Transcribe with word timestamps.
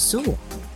Så, 0.00 0.22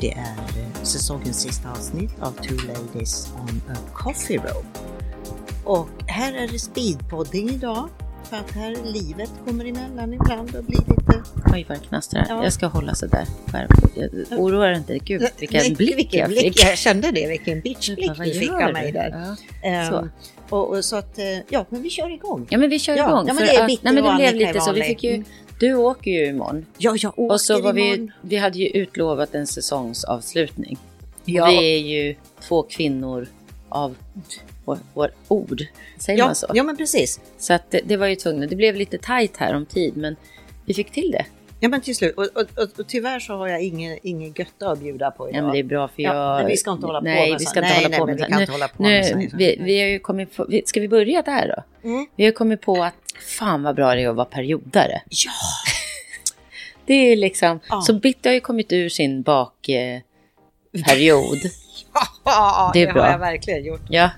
det 0.01 0.13
är 0.13 0.19
eh, 0.21 0.83
säsongens 0.83 1.41
sista 1.41 1.71
avsnitt 1.71 2.11
av 2.21 2.31
Two 2.33 2.67
Ladies 2.67 3.29
on 3.41 3.63
a 3.73 3.77
Coffee 3.95 4.37
Row. 4.39 4.65
Och 5.65 5.89
här 6.07 6.35
är 6.35 6.49
det 6.49 6.59
speedpodding 6.59 7.51
idag 7.51 7.89
för 8.31 8.37
att 8.37 8.51
här 8.51 8.77
livet 8.85 9.31
kommer 9.47 9.65
emellan 9.65 10.15
ibland 10.15 10.55
och 10.57 10.65
blir 10.65 10.79
lite... 10.79 11.23
Oj 11.53 11.67
vad 11.69 11.79
det 11.81 11.87
knastrar. 11.87 12.27
Ja. 12.29 12.45
Jag 12.45 12.53
ska 12.53 12.67
hålla 12.67 12.95
sådär 12.95 13.27
skärp. 13.53 13.71
Jag 14.31 14.41
oroar 14.41 14.73
inte. 14.73 14.99
Gud 14.99 15.23
vilken 15.39 15.61
Nej, 15.61 15.75
blick 15.75 15.99
vilken 15.99 16.21
jag 16.21 16.29
blick. 16.29 16.43
fick. 16.43 16.65
Jag 16.65 16.79
kände 16.79 17.11
det, 17.11 17.29
vilken 17.29 17.61
bitchblick 17.61 18.11
du 18.25 18.33
fick 18.35 18.51
av 18.51 18.73
mig 18.73 18.93
där. 18.93 19.37
Ja. 19.63 19.69
Ehm, 19.69 19.91
Så. 19.91 20.09
och, 20.57 20.69
och 20.77 20.85
så 20.85 20.97
att, 20.97 21.19
eh, 21.19 21.25
ja 21.49 21.67
men 21.69 21.83
vi 21.83 21.91
kör 21.91 22.11
igång. 22.15 22.47
ja 22.51 22.59
men 22.59 22.71
vi 22.71 22.79
kör 22.79 22.97
Ja, 22.97 23.09
igång. 23.09 23.25
ja, 23.29 23.35
men 23.35 23.43
det 23.47 23.57
är 23.57 23.61
att- 23.61 23.67
bitter 23.67 23.85
nej, 23.85 23.95
men 24.03 24.05
det 24.05 24.17
blev 24.17 24.35
lite 24.49 24.61
så. 24.61 24.73
Vi 24.73 24.83
fick 24.83 25.03
ju, 25.05 25.11
Mm. 25.15 25.25
Du 25.61 25.75
åker 25.75 26.11
ju 26.11 26.27
imorgon. 26.27 26.67
Ja, 26.79 26.95
jag 26.99 27.19
åker 27.19 27.33
Och 27.35 27.41
så 27.41 27.61
var 27.61 27.73
vi, 27.73 27.87
imorgon. 27.87 28.11
vi 28.23 28.37
hade 28.37 28.59
ju 28.59 28.67
utlovat 28.69 29.35
en 29.35 29.47
säsongsavslutning. 29.47 30.79
Ja. 31.25 31.47
Vi 31.47 31.75
är 31.75 31.79
ju 31.79 32.15
två 32.49 32.63
kvinnor 32.63 33.29
av 33.69 33.95
vår, 34.95 35.11
ord. 35.29 35.63
Säger 35.99 36.19
Ja, 36.19 36.27
man 36.27 36.35
så? 36.35 36.47
ja 36.55 36.63
men 36.63 36.77
precis. 36.77 37.21
Så 37.39 37.53
att 37.55 37.71
det, 37.71 37.81
det 37.85 37.97
var 37.97 38.07
ju 38.07 38.17
tvunget. 38.17 38.51
Det 38.51 38.57
blev 38.57 38.75
lite 38.77 38.99
tajt 38.99 39.37
här 39.37 39.55
om 39.55 39.67
tid 39.67 39.97
men 39.97 40.17
vi 40.65 40.75
fick 40.75 40.91
till 40.91 41.11
det. 41.11 41.27
Ja 41.61 41.69
men 41.69 41.81
till 41.81 41.97
slut. 41.97 42.15
Och, 42.17 42.25
och, 42.35 42.41
och, 42.57 42.79
och 42.81 42.87
tyvärr 42.89 43.21
så 43.21 43.37
har 43.37 43.49
jag 43.49 43.63
ingen, 43.63 43.99
ingen 44.03 44.35
götta 44.37 44.71
att 44.71 44.79
bjuda 44.81 45.11
på 45.11 45.29
idag. 45.29 45.39
Ja, 45.39 45.43
men 45.43 45.53
det 45.53 45.59
är 45.59 45.63
bra 45.63 45.89
för 45.89 46.03
Ja, 46.03 46.15
jag... 46.15 46.39
men 46.43 46.47
vi 46.51 46.57
ska 46.57 46.73
inte 46.73 46.87
hålla 46.87 46.99
på 47.01 47.05
nej, 47.05 47.31
med 47.31 47.39
vi 47.39 47.45
ska 47.47 47.61
inte 47.61 47.69
nej, 47.71 47.77
hålla 47.85 47.89
nej, 47.89 47.99
på 47.99 48.07
men 48.07 48.17
med 48.17 48.25
vi 48.27 48.33
kan 48.33 48.41
inte 48.41 48.53
hålla 48.53 48.69
på 48.69 48.83
nu, 48.83 48.89
med 48.89 49.07
så- 49.07 49.37
vi, 49.37 49.57
vi 49.61 49.81
har 49.81 49.89
ju 49.89 49.99
kommit 49.99 50.37
på, 50.37 50.45
vi- 50.49 50.63
Ska 50.67 50.81
vi 50.81 50.89
börja 50.89 51.23
där 51.23 51.49
då? 51.83 51.89
Mm. 51.89 52.07
Vi 52.17 52.25
har 52.25 52.33
kommit 52.33 52.61
på 52.61 52.83
att 52.85 52.95
fan 53.39 53.63
vad 53.63 53.75
bra 53.77 53.95
det 53.95 54.03
är 54.03 54.09
att 54.09 54.17
vara 54.17 54.25
periodare. 54.27 55.03
Ja, 55.09 55.31
Det 56.87 56.95
är 56.95 57.17
liksom, 57.17 57.61
Ja. 57.69 57.81
så 57.81 57.93
Bitte 57.95 58.29
har 58.29 58.35
ju 58.35 58.41
kommit 58.41 58.73
ur 58.73 58.89
sin 58.89 59.23
bakperiod. 59.23 60.03
Eh, 61.45 61.51
ja 62.25 62.71
Det 62.75 62.87
det, 62.87 62.93
bra. 62.93 63.03
har 63.03 63.11
jag 63.11 63.19
verkligen 63.19 63.65
gjort. 63.65 63.83
ja, 63.89 64.11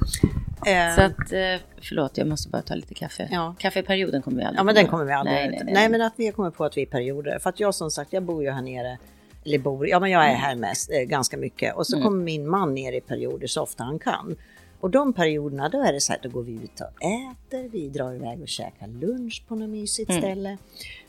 Eh, 0.67 0.95
så 0.95 1.01
att, 1.03 1.33
eh, 1.33 1.61
förlåt 1.83 2.19
jag 2.19 2.27
måste 2.27 2.49
bara 2.49 2.63
ta 2.63 2.75
lite 2.75 2.95
kaffe. 2.95 3.29
Ja. 3.33 3.55
Kaffeperioden 3.59 4.23
kommer 4.23 4.37
vi 4.39 4.45
aldrig 4.45 4.59
ja 4.61 4.65
men 4.65 4.75
den 4.75 4.87
kommer 4.87 5.05
vi 5.05 5.13
aldrig 5.13 5.37
nej, 5.37 5.49
nej, 5.51 5.61
nej, 5.65 5.75
nej, 5.75 5.89
men 5.89 6.03
att 6.03 6.13
vi 6.17 6.33
kommit 6.33 6.55
på 6.55 6.65
att 6.65 6.77
vi 6.77 6.83
är 6.83 6.87
perioder. 6.87 7.39
För 7.39 7.51
att 7.51 7.61
jag 7.61 7.75
som 7.75 7.91
sagt, 7.91 8.13
jag 8.13 8.23
bor 8.23 8.43
ju 8.43 8.51
här 8.51 8.63
nere. 8.63 8.99
Eller 9.45 9.59
bor, 9.59 9.89
ja 9.89 10.01
men 10.01 10.11
jag 10.11 10.25
är 10.25 10.29
Mm. 10.29 10.41
här 10.41 10.55
mest, 10.55 10.91
eh, 10.93 11.01
ganska 11.01 11.37
mycket. 11.37 11.75
Och 11.77 11.87
så 11.87 12.03
kommer 12.03 12.25
min 12.25 12.49
man 12.49 12.75
ner 12.75 12.93
i 12.93 13.01
perioder 13.01 13.47
så 13.47 13.63
ofta 13.63 13.85
han 13.85 13.99
kan. 13.99 14.37
Och 14.81 14.91
de 14.91 15.13
perioderna 15.13 15.69
då 15.69 15.83
är 15.83 15.93
det 15.93 16.01
så 16.01 16.13
här, 16.13 16.21
då 16.23 16.29
går 16.29 16.43
vi 16.43 16.53
ut 16.53 16.81
och 16.81 17.05
äter, 17.05 17.69
vi 17.69 17.89
drar 17.89 18.13
iväg 18.15 18.43
och 18.43 18.49
käkar 18.49 18.87
lunch 18.87 19.43
på 19.49 19.55
något 19.55 19.69
mysigt 19.69 20.11
Mm. 20.11 20.23
ställe. 20.23 20.57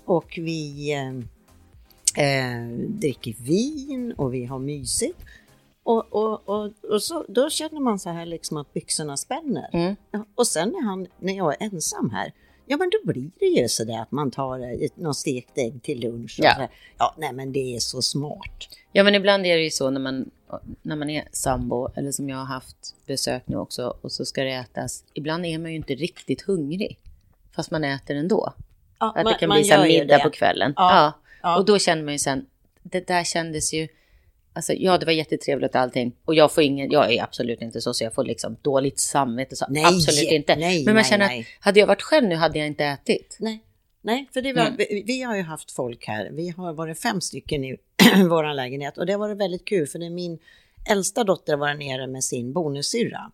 Och 0.06 0.34
vi 0.38 0.92
eh, 0.94 1.12
eh, 2.18 2.68
dricker 2.88 3.34
vin 3.44 4.14
och 4.18 4.34
vi 4.34 4.46
har 4.46 4.60
mysigt. 4.60 5.20
Och, 5.84 6.14
och, 6.14 6.50
och, 6.50 6.72
och 6.90 7.04
så, 7.04 7.26
då 7.28 7.50
känner 7.50 7.80
man 7.80 8.00
så 8.00 8.10
här 8.10 8.26
liksom 8.26 8.58
att 8.58 8.74
byxorna 8.74 9.18
spänner. 9.18 9.70
Mm. 9.74 9.96
Och 10.36 10.48
sen 10.48 10.70
när, 10.70 10.82
han, 10.84 11.08
när 11.20 11.34
jag 11.34 11.54
är 11.54 11.58
ensam 11.66 12.10
här, 12.10 12.32
ja 12.66 12.78
men 12.78 12.90
då 12.90 13.12
blir 13.12 13.30
det 13.40 13.46
ju 13.46 13.68
så 13.68 13.84
där 13.84 14.02
att 14.02 14.12
man 14.12 14.32
tar 14.32 14.60
eh, 14.60 14.72
ett, 14.86 14.98
någon 14.98 15.16
stekt 15.16 15.58
ägg 15.58 15.84
till 15.84 16.00
lunch. 16.00 16.36
Och 16.40 16.46
Ja. 16.46 16.54
så 16.54 16.60
här. 16.62 16.70
ja, 16.98 17.16
nej 17.18 17.34
men 17.34 17.52
det 17.52 17.76
är 17.76 17.80
så 17.80 18.02
smart. 18.02 18.68
Ja, 18.92 19.04
men 19.04 19.16
ibland 19.16 19.46
är 19.46 19.58
det 19.58 19.64
ju 19.64 19.70
så 19.70 19.90
när 19.90 20.00
man, 20.02 20.30
när 20.82 20.96
man 20.96 21.10
är 21.10 21.28
sambo, 21.32 21.90
eller 21.96 22.12
som 22.12 22.30
jag 22.30 22.38
har 22.38 22.46
haft 22.46 22.96
besök 23.06 23.44
nu 23.46 23.58
också, 23.58 23.98
och 24.02 24.12
så 24.12 24.26
ska 24.26 24.44
det 24.44 24.52
ätas. 24.54 25.04
Ibland 25.14 25.46
är 25.46 25.58
man 25.60 25.72
ju 25.72 25.78
inte 25.78 25.96
riktigt 25.96 26.42
hungrig, 26.42 26.98
fast 27.56 27.72
man 27.72 27.84
äter 27.84 28.16
ändå. 28.16 28.54
Ja, 29.00 29.10
Att 29.16 29.24
man- 29.24 29.34
det 29.34 29.40
kan 29.40 29.50
bli 29.50 29.64
så 29.64 29.84
middag 29.84 30.18
det. 30.18 30.24
på 30.24 30.30
kvällen. 30.30 30.74
Ja, 30.76 30.96
Ja. 30.96 31.14
Ja. 31.44 31.58
Och 31.58 31.66
då 31.66 31.80
känner 31.80 32.04
man 32.04 32.14
ju 32.14 32.20
sen, 32.20 32.46
det 32.84 33.08
där 33.08 33.24
kändes 33.24 33.74
ju, 33.74 33.88
alltså 34.54 34.74
ja 34.74 34.98
det 34.98 35.06
var 35.06 35.14
jättetrevligt 35.14 35.76
allting. 35.76 36.16
Och 36.26 36.36
jag 36.36 36.52
får 36.54 36.64
ingen, 36.64 36.92
jag 36.92 37.14
är 37.14 37.24
absolut 37.24 37.62
inte 37.62 37.82
så, 37.82 37.94
så 37.94 38.04
jag 38.04 38.14
får 38.14 38.24
liksom 38.24 38.58
dåligt 38.62 39.00
samvete. 39.00 39.56
Så 39.56 39.66
Nej, 39.70 39.86
absolut 39.86 40.32
inte. 40.32 40.56
nej, 40.56 40.86
Men 40.86 40.94
man 40.94 41.02
nej, 41.02 41.10
känner 41.10 41.28
nej. 41.28 41.40
att 41.40 41.66
hade 41.66 41.80
jag 41.80 41.88
varit 41.88 42.02
själv 42.02 42.28
nu 42.28 42.36
hade 42.36 42.58
jag 42.60 42.68
inte 42.68 42.86
ätit. 42.86 43.38
Nej, 43.40 43.64
nej 44.02 44.30
för 44.34 44.42
det 44.42 44.54
var, 44.54 44.62
Mm. 44.62 44.76
vi, 44.78 45.04
vi 45.08 45.22
har 45.22 45.36
ju 45.36 45.42
haft 45.42 45.72
folk 45.72 46.08
här, 46.08 46.30
vi 46.32 46.50
har 46.50 46.74
varit 46.74 47.00
fem 47.00 47.22
stycken 47.22 47.64
i 47.64 47.78
vår 48.30 48.54
lägenhet 48.54 48.98
och 48.98 49.06
det 49.06 49.14
har 49.14 49.20
varit 49.20 49.38
väldigt 49.38 49.66
kul 49.66 49.88
för 49.88 50.00
det 50.00 50.06
är 50.06 50.10
min 50.10 50.40
äldsta 50.90 51.24
dotter 51.24 51.56
var 51.58 51.74
nere 51.74 52.08
med 52.08 52.24
sin 52.24 52.54
bonussyrra 52.54 53.32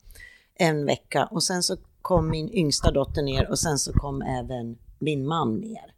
en 0.56 0.86
vecka 0.86 1.26
och 1.26 1.44
sen 1.44 1.64
så 1.64 1.78
kom 2.02 2.30
min 2.30 2.54
yngsta 2.54 2.92
dotter 2.92 3.22
ner 3.22 3.50
och 3.50 3.60
sen 3.60 3.78
så 3.80 3.94
kom 3.94 4.22
även 4.22 4.78
min 5.00 5.28
man 5.28 5.56
ner. 5.58 5.93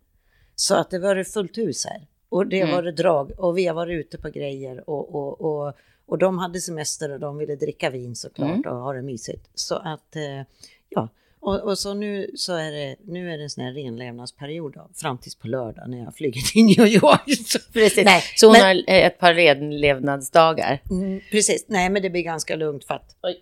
Så 0.55 0.75
att 0.75 0.89
det 0.89 0.99
var 0.99 1.23
fullt 1.23 1.57
hus 1.57 1.85
här. 1.85 2.01
Och 2.29 2.47
det 2.47 2.61
Mm. 2.61 2.75
var 2.75 2.83
det 2.83 2.91
drag 2.91 3.31
och 3.39 3.57
vi 3.57 3.67
har 3.67 3.73
varit 3.75 3.93
ute 4.05 4.17
på 4.17 4.29
grejer 4.29 4.89
och, 4.89 5.15
och, 5.15 5.41
och, 5.41 5.73
och 6.05 6.17
de 6.17 6.37
hade 6.39 6.61
semester 6.61 7.11
och 7.11 7.19
de 7.19 7.37
ville 7.37 7.55
dricka 7.55 7.89
vin 7.89 8.15
såklart 8.15 8.49
Mm. 8.55 8.71
och 8.71 8.77
ha 8.77 8.93
det 8.93 9.01
mysigt. 9.01 9.49
Så 9.55 9.75
att, 9.75 10.15
eh, 10.15 10.41
ja. 10.89 11.09
Och, 11.39 11.59
och 11.63 11.77
så 11.79 11.93
nu 11.93 12.31
så 12.35 12.53
är 12.55 12.71
det, 12.71 12.95
nu 13.03 13.33
är 13.33 13.37
det 13.37 13.43
en 13.43 13.49
sån 13.49 13.63
här 13.63 13.71
renlevnadsperiod 13.73 14.73
då, 14.73 14.89
fram 14.95 15.17
tills 15.17 15.35
på 15.35 15.47
lördag 15.47 15.89
när 15.89 16.03
jag 16.03 16.15
flyger 16.15 16.41
till 16.41 16.63
New 16.65 16.87
York. 16.87 17.21
Så, 17.47 17.59
Precis. 17.73 18.05
Nej, 18.05 18.23
så 18.35 18.45
hon 18.47 18.53
men- 18.53 18.61
har 18.61 18.83
ett 18.87 19.19
par 19.19 19.33
renlevnadsdagar. 19.33 20.81
mm, 20.91 21.21
precis, 21.31 21.65
nej 21.67 21.89
men 21.89 22.01
det 22.01 22.09
blir 22.09 22.21
ganska 22.23 22.55
lugnt 22.55 22.83
för 22.85 22.93
att... 22.93 23.15
Oj. 23.23 23.41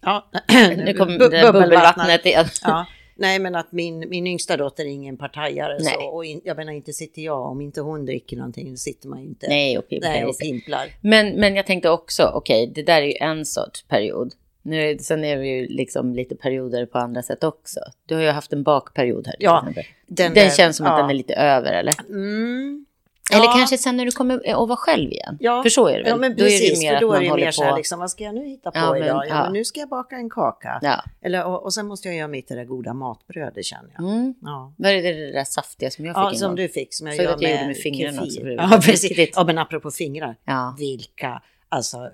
Ja, 0.00 0.30
Nu 0.76 0.94
kom 0.94 1.18
bubbelvattnet 1.18 2.26
igen. 2.26 2.46
Ja, 2.62 2.86
nej 3.18 3.38
men 3.38 3.54
att 3.54 3.72
min, 3.72 4.08
min 4.08 4.26
yngsta 4.26 4.56
dotter 4.56 4.84
är 4.84 4.88
ingen 4.88 5.16
partajare 5.16 5.78
Nej. 5.80 5.94
så, 5.94 6.00
och 6.00 6.24
in, 6.24 6.40
jag 6.44 6.56
menar 6.56 6.72
inte 6.72 6.92
sitter 6.92 7.22
jag, 7.22 7.40
om 7.40 7.60
inte 7.60 7.80
hon 7.80 8.06
dricker 8.06 8.36
någonting 8.36 8.70
då 8.70 8.76
sitter 8.76 9.08
man 9.08 9.20
ju 9.20 9.26
inte 9.26 9.48
Nej, 9.48 9.78
och 9.78 9.88
pimplar 9.88 10.10
nej, 10.10 10.24
och 10.24 10.38
pimplar. 10.38 10.86
Men, 11.00 11.40
men 11.40 11.56
jag 11.56 11.66
tänkte 11.66 11.90
också, 11.90 12.30
okej, 12.34 12.72
det 12.74 12.82
där 12.82 13.02
är 13.02 13.06
ju 13.06 13.14
en 13.20 13.44
sorts 13.44 13.82
period. 13.82 14.34
Nu 14.62 14.98
sen 14.98 15.24
är 15.24 15.36
det 15.36 15.46
ju 15.46 15.66
liksom 15.68 16.14
lite 16.14 16.36
perioder 16.36 16.86
på 16.86 16.98
andra 16.98 17.22
sätt 17.22 17.44
också. 17.44 17.80
Du 18.06 18.14
har 18.14 18.22
ju 18.22 18.28
haft 18.28 18.52
en 18.52 18.62
bakperiod 18.62 19.26
här. 19.26 19.36
Ja, 19.38 19.68
den 20.06 20.34
Den, 20.34 20.50
känns 20.50 20.76
som 20.76 20.86
att 20.86 20.92
ja. 20.92 20.98
den 20.98 21.10
är 21.10 21.14
lite 21.14 21.34
över, 21.34 21.72
eller? 21.72 21.94
Mm. 22.08 22.86
Eller 23.32 23.44
Ja. 23.44 23.52
kanske 23.56 23.78
sen 23.78 23.96
när 23.96 24.04
du 24.04 24.10
kommer 24.10 24.34
att 24.62 24.68
vara 24.68 24.76
själv 24.76 25.12
igen. 25.12 25.36
Ja, 25.40 25.62
För 25.62 25.70
så 25.70 25.86
är 25.88 25.92
det 25.92 26.02
väl? 26.02 26.10
Ja, 26.10 26.16
men 26.16 26.36
Då 26.36 26.44
är 26.44 26.48
det 26.48 26.50
precis, 26.58 26.82
mer 26.82 26.94
för 26.94 27.00
då 27.00 27.12
är 27.12 27.20
det 27.20 27.34
mer 27.34 27.50
så 27.50 27.64
här, 27.64 27.76
liksom, 27.76 27.98
vad 28.00 28.10
ska 28.10 28.24
jag 28.24 28.34
nu 28.34 28.48
hitta 28.48 28.70
på 28.70 28.78
Ja, 28.78 28.92
men, 28.92 29.02
idag? 29.02 29.24
Ja, 29.28 29.42
men 29.42 29.52
nu 29.52 29.64
ska 29.64 29.80
jag 29.80 29.88
baka 29.88 30.16
en 30.16 30.30
kaka. 30.30 31.00
Eller, 31.22 31.44
och, 31.46 31.62
och 31.64 31.74
sen 31.74 31.86
måste 31.86 32.08
jag 32.08 32.16
göra 32.16 32.28
mitt 32.28 32.48
det 32.48 32.54
där 32.54 32.64
goda 32.64 32.94
matbrödet 32.94 33.64
känner 33.64 33.90
jag. 33.96 34.04
Mm. 34.04 34.34
Ja. 34.42 34.72
Vad 34.76 34.90
är 34.90 35.02
det, 35.02 35.12
det 35.12 35.32
där 35.32 35.44
saftiga 35.44 35.90
som 35.90 36.04
jag 36.04 36.14
fick 36.14 36.34
Ja, 36.34 36.46
som 36.46 36.56
du 36.56 36.68
fick, 36.68 36.94
som 36.94 37.06
jag 37.06 37.16
gör 37.16 37.24
jag 37.24 37.42
med, 37.42 37.50
gjorde 37.52 37.66
med 37.66 37.76
fingrarna 37.76 38.24
kefir. 38.26 38.56
var 38.56 38.68
Ja, 38.72 38.80
precis. 38.82 39.30
Ja, 39.36 39.44
men 39.44 39.58
apropå 39.58 39.90
fingrar. 39.90 40.36
Vilka, 40.78 41.42
alltså, 41.68 42.10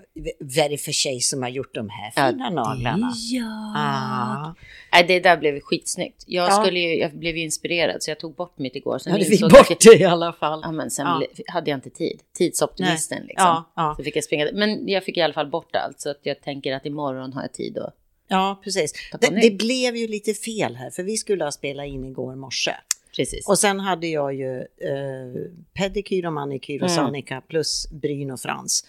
det 0.69 0.77
för 0.81 0.91
tjej 0.91 1.19
som 1.21 1.41
har 1.41 1.49
gjort 1.49 1.73
de 1.75 1.89
här 1.89 2.13
Ja, 2.15 2.31
fina 2.31 2.49
naglarna? 2.49 3.11
Ja. 3.31 3.73
Ah. 3.75 4.53
Nej, 4.91 5.03
det 5.07 5.19
där 5.19 5.37
blev 5.37 5.59
skitsnyggt. 5.59 6.23
Jag, 6.27 6.49
Ja. 6.49 6.63
skulle 6.63 6.79
ju, 6.79 6.95
jag 6.97 7.11
blev 7.15 7.37
ju 7.37 7.43
inspirerad 7.43 8.03
så 8.03 8.11
jag 8.11 8.19
tog 8.19 8.35
bort 8.35 8.57
mitt 8.57 8.75
igår. 8.75 8.99
Sen 8.99 9.13
Ja, 9.13 9.19
du 9.19 9.25
fick 9.25 9.41
bort 9.41 9.67
jag- 9.69 9.77
det 9.81 9.99
i 9.99 10.03
alla 10.03 10.33
fall. 10.33 10.59
Ja, 10.63 10.71
men 10.71 10.91
sen 10.91 11.05
Ja. 11.05 11.23
hade 11.47 11.69
jag 11.69 11.77
inte 11.77 11.89
tid. 11.89 12.19
Tidsoptimisten 12.37 13.17
Nej. 13.17 13.27
liksom. 13.27 13.45
Ja, 13.47 13.71
ja. 13.75 13.93
Så 13.97 14.03
fick 14.03 14.15
jag 14.15 14.23
springa. 14.23 14.47
Men 14.53 14.87
jag 14.87 15.03
fick 15.03 15.17
i 15.17 15.21
alla 15.21 15.33
fall 15.33 15.47
bort 15.49 15.75
allt. 15.75 16.01
Så 16.01 16.09
att 16.09 16.19
jag 16.23 16.41
tänker 16.41 16.73
att 16.75 16.85
imorgon 16.85 17.33
har 17.33 17.41
jag 17.41 17.53
tid 17.53 17.77
att... 17.77 17.93
Ja, 18.27 18.59
precis. 18.63 18.93
Det, 19.21 19.29
det 19.41 19.51
blev 19.51 19.95
ju 19.95 20.07
lite 20.07 20.33
fel 20.33 20.75
här, 20.75 20.89
för 20.89 21.03
vi 21.03 21.17
skulle 21.17 21.43
ha 21.43 21.51
spelat 21.51 21.85
in 21.85 22.05
igår 22.05 22.35
morse. 22.35 22.71
Precis. 23.15 23.47
Och 23.47 23.59
sen 23.59 23.79
hade 23.79 24.07
jag 24.07 24.33
ju 24.33 24.57
eh, 24.59 25.51
pedikyr 25.73 26.25
och 26.25 26.33
manikyr 26.33 26.83
och 26.83 26.89
Mm. 26.89 26.95
Sanika 27.05 27.41
plus 27.47 27.87
bryn 27.91 28.31
och 28.31 28.39
frans. 28.39 28.85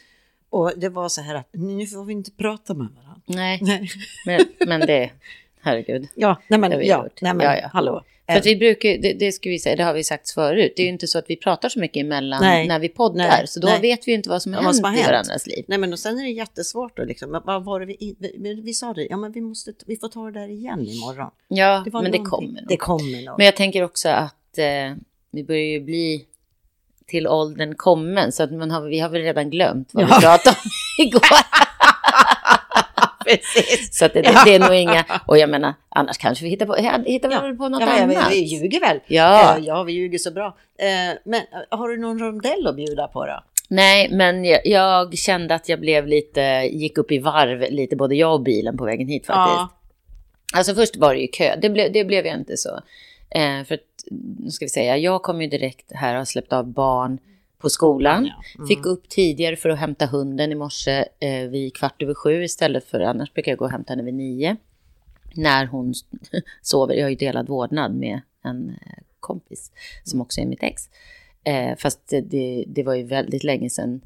Och 0.50 0.72
det 0.76 0.88
var 0.88 1.08
så 1.08 1.20
här 1.20 1.34
att 1.34 1.48
nu 1.52 1.86
får 1.86 2.04
vi 2.04 2.12
inte 2.12 2.30
prata 2.30 2.74
med 2.74 2.86
varandra. 2.96 3.20
Nej, 3.26 3.58
Nej. 3.62 3.90
men, 4.26 4.40
men 4.68 4.80
det... 4.80 5.10
Herregud. 5.60 6.08
Ja, 6.14 6.40
nej 6.48 6.58
men, 6.58 6.72
ja, 6.86 7.02
gjort. 7.04 7.20
nej 7.22 7.34
men 7.34 7.46
Ja, 7.46 7.56
ja. 7.56 7.68
hallå. 7.72 8.02
För 8.28 8.40
vi 8.42 8.56
brukar, 8.56 8.88
det, 8.98 9.12
det 9.12 9.32
ska 9.32 9.50
vi 9.50 9.58
säga, 9.58 9.76
det 9.76 9.82
har 9.84 9.94
vi 9.94 10.04
sagt 10.04 10.30
förut. 10.30 10.72
Det 10.76 10.82
är 10.82 10.84
ju 10.84 10.92
inte 10.92 11.06
så 11.06 11.18
att 11.18 11.24
vi 11.30 11.36
pratar 11.36 11.68
så 11.68 11.80
mycket 11.80 12.00
emellan 12.00 12.40
Nej. 12.42 12.68
när 12.68 12.78
vi 12.78 12.88
poddar. 12.88 13.28
Nej. 13.28 13.46
Så 13.46 13.60
då 13.60 13.68
Nej. 13.68 13.80
vet 13.80 14.08
vi 14.08 14.12
ju 14.12 14.16
inte 14.16 14.28
vad 14.28 14.42
som 14.42 14.52
Ja, 14.52 14.62
vad 14.62 14.76
som 14.76 14.84
har 14.84 14.92
i 14.92 14.96
hänt. 14.96 15.08
varandras 15.08 15.46
liv. 15.46 15.64
Nej 15.68 15.78
men 15.78 15.92
och 15.92 15.98
sen 15.98 16.18
är 16.18 16.22
det 16.22 16.30
jättesvårt 16.30 16.96
då 16.96 17.04
liksom. 17.04 17.40
Vad 17.44 17.64
var 17.64 17.80
det 17.80 17.86
vi, 17.86 18.16
vi, 18.38 18.60
vi 18.64 18.72
sa 18.74 18.94
det, 18.94 19.06
ja 19.10 19.16
men 19.16 19.32
vi 19.32 19.40
måste, 19.40 19.72
vi 19.86 19.96
får 19.96 20.08
ta 20.08 20.24
det 20.30 20.40
där 20.40 20.48
igen 20.48 20.86
imorgon. 20.88 21.30
Ja, 21.48 21.82
Det 21.84 21.92
men 21.92 22.12
det 22.12 22.18
kommer 22.18 22.60
nog. 22.60 22.68
Det 22.68 22.76
kommer 22.76 23.24
nog. 23.26 23.34
Men 23.38 23.44
jag 23.46 23.56
tänker 23.56 23.82
också 23.82 24.08
att 24.08 24.58
eh, 24.58 24.64
vi 25.30 25.44
börjar 25.44 25.64
ju 25.64 25.80
bli 25.80 26.24
till 27.06 27.28
åldern 27.28 27.74
kommen. 27.76 28.32
Så 28.32 28.42
att 28.42 28.52
man 28.52 28.70
har, 28.70 28.80
vi 28.82 28.98
har 29.00 29.08
väl 29.08 29.22
redan 29.22 29.50
glömt 29.50 29.88
vad 29.92 30.04
Ja. 30.04 30.06
vi 30.06 30.12
pratade 30.20 30.56
om 30.64 30.70
igår. 31.06 31.20
Precis. 33.24 33.98
Så 33.98 34.04
att 34.04 34.14
det, 34.14 34.22
det, 34.22 34.42
det 34.44 34.54
är 34.54 34.58
nog 34.58 34.74
inga... 34.74 35.04
Och 35.26 35.38
jag 35.38 35.50
menar, 35.50 35.74
annars 35.88 36.18
kanske 36.18 36.44
vi 36.44 36.50
hittar 36.50 36.66
på, 36.66 36.74
hittar 37.06 37.30
Ja. 37.30 37.54
på 37.58 37.68
något 37.68 37.80
Ja, 37.80 38.02
annat. 38.02 38.32
vi, 38.32 38.40
vi 38.40 38.46
ljuger 38.46 38.80
väl? 38.80 39.00
Ja. 39.06 39.56
Eh, 39.58 39.64
ja, 39.64 39.82
vi 39.82 39.92
ljuger 39.92 40.18
så 40.18 40.30
bra. 40.30 40.46
Eh, 40.78 41.16
men 41.24 41.40
eh, 41.40 41.78
har 41.78 41.88
du 41.88 41.96
någon 41.98 42.18
rondell 42.18 42.66
att 42.66 42.76
bjuda 42.76 43.06
på 43.08 43.26
då? 43.26 43.42
Nej, 43.68 44.08
men 44.12 44.44
jag, 44.44 44.60
jag 44.64 45.18
kände 45.18 45.54
att 45.54 45.68
jag 45.68 45.80
blev 45.80 46.06
lite, 46.06 46.40
gick 46.72 46.98
upp 46.98 47.12
i 47.12 47.18
varv 47.18 47.60
lite, 47.70 47.96
både 47.96 48.14
jag 48.14 48.32
och 48.34 48.40
bilen 48.42 48.76
på 48.76 48.84
vägen 48.84 49.08
hit 49.08 49.26
faktiskt. 49.26 49.56
Ja. 49.56 49.68
Alltså 50.54 50.74
först 50.74 50.96
var 50.96 51.14
det 51.14 51.20
ju 51.20 51.26
kö, 51.28 51.56
det, 51.56 51.70
ble, 51.70 51.88
det 51.88 52.04
blev 52.04 52.26
jag 52.26 52.36
inte 52.36 52.56
så. 52.56 52.80
Eh, 53.30 53.64
för 53.64 53.74
att, 53.74 54.04
nu 54.38 54.50
ska 54.50 54.64
vi 54.64 54.68
säga, 54.68 54.96
jag 54.96 55.22
kom 55.22 55.42
ju 55.42 55.48
direkt 55.48 55.92
här 55.92 56.14
och 56.14 56.18
har 56.18 56.24
släppt 56.24 56.52
av 56.52 56.66
barn 56.66 57.18
på 57.58 57.70
skolan. 57.70 58.26
Ja. 58.26 58.42
Mm. 58.54 58.68
Fick 58.68 58.86
upp 58.86 59.08
tidigare 59.08 59.56
för 59.56 59.68
att 59.68 59.78
hämta 59.78 60.06
hunden 60.06 60.52
i 60.52 60.54
morse 60.54 61.04
eh, 61.20 61.48
vid 61.48 61.76
kvart 61.76 62.02
över 62.02 62.14
sju 62.14 62.44
istället 62.44 62.84
för 62.84 63.00
annars 63.00 63.32
brukar 63.32 63.52
jag 63.52 63.58
gå 63.58 63.64
och 63.64 63.70
hämta 63.70 63.92
henne 63.92 64.02
vid 64.02 64.14
nio. 64.14 64.56
När 65.34 65.66
hon 65.66 65.94
sover. 66.62 66.94
Jag 66.94 67.04
har 67.04 67.10
ju 67.10 67.16
delad 67.16 67.48
vårdnad 67.48 67.94
med 67.94 68.20
en 68.44 68.68
eh, 68.68 69.02
kompis 69.20 69.72
som 70.04 70.20
också 70.20 70.40
är 70.40 70.46
mitt 70.46 70.62
ex. 70.62 70.82
Eh, 71.44 71.76
fast 71.76 72.08
det, 72.08 72.64
det 72.66 72.82
var 72.82 72.94
ju 72.94 73.02
väldigt 73.02 73.44
länge 73.44 73.70
sedan 73.70 74.00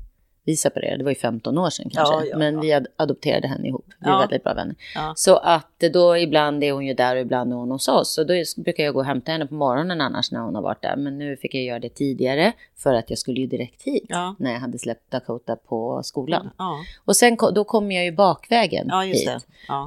vi 0.44 0.56
separerade. 0.56 0.96
Det 0.96 1.04
var 1.04 1.10
ju 1.10 1.14
15 1.18 1.58
år 1.58 1.70
sedan 1.70 1.90
kanske. 1.94 2.14
Ja, 2.14 2.24
ja, 2.30 2.38
Men 2.38 2.54
ja. 2.54 2.60
vi 2.60 2.72
ad- 2.72 2.86
adopterade 2.96 3.48
henne 3.48 3.68
ihop. 3.68 3.86
Vi 3.98 4.06
är 4.10 4.18
väldigt 4.18 4.44
bra 4.44 4.54
vänner. 4.54 4.74
Så 5.16 5.36
att 5.36 5.78
då 5.92 6.16
ibland 6.16 6.64
är 6.64 6.72
hon 6.72 6.86
ju 6.86 6.94
där 6.94 7.14
och 7.16 7.20
ibland 7.22 7.52
är 7.52 7.56
hon 7.56 7.70
hos 7.70 7.88
oss. 7.88 8.14
Så 8.14 8.24
då 8.24 8.34
brukar 8.56 8.84
jag 8.84 8.94
gå 8.94 9.00
och 9.00 9.06
hämta 9.06 9.32
henne 9.32 9.46
på 9.46 9.54
morgonen 9.54 10.00
annars 10.00 10.32
när 10.32 10.40
hon 10.40 10.54
har 10.54 10.62
varit 10.62 10.82
där. 10.82 10.96
Men 10.96 11.18
nu 11.18 11.36
fick 11.36 11.54
jag 11.54 11.62
göra 11.64 11.78
det 11.78 11.88
tidigare 11.88 12.52
för 12.76 12.94
att 12.94 13.10
jag 13.10 13.18
skulle 13.18 13.40
ju 13.40 13.46
direkt 13.46 13.82
hit. 13.82 14.06
När 14.38 14.52
jag 14.52 14.60
hade 14.60 14.78
släppt 14.78 15.10
Dakota 15.10 15.56
på 15.56 16.00
skolan. 16.04 16.50
Och 17.04 17.16
sen 17.16 17.36
då 17.54 17.64
kommer 17.64 17.94
jag 17.94 18.04
ju 18.04 18.12
bakvägen 18.12 18.90
hit. 19.12 19.28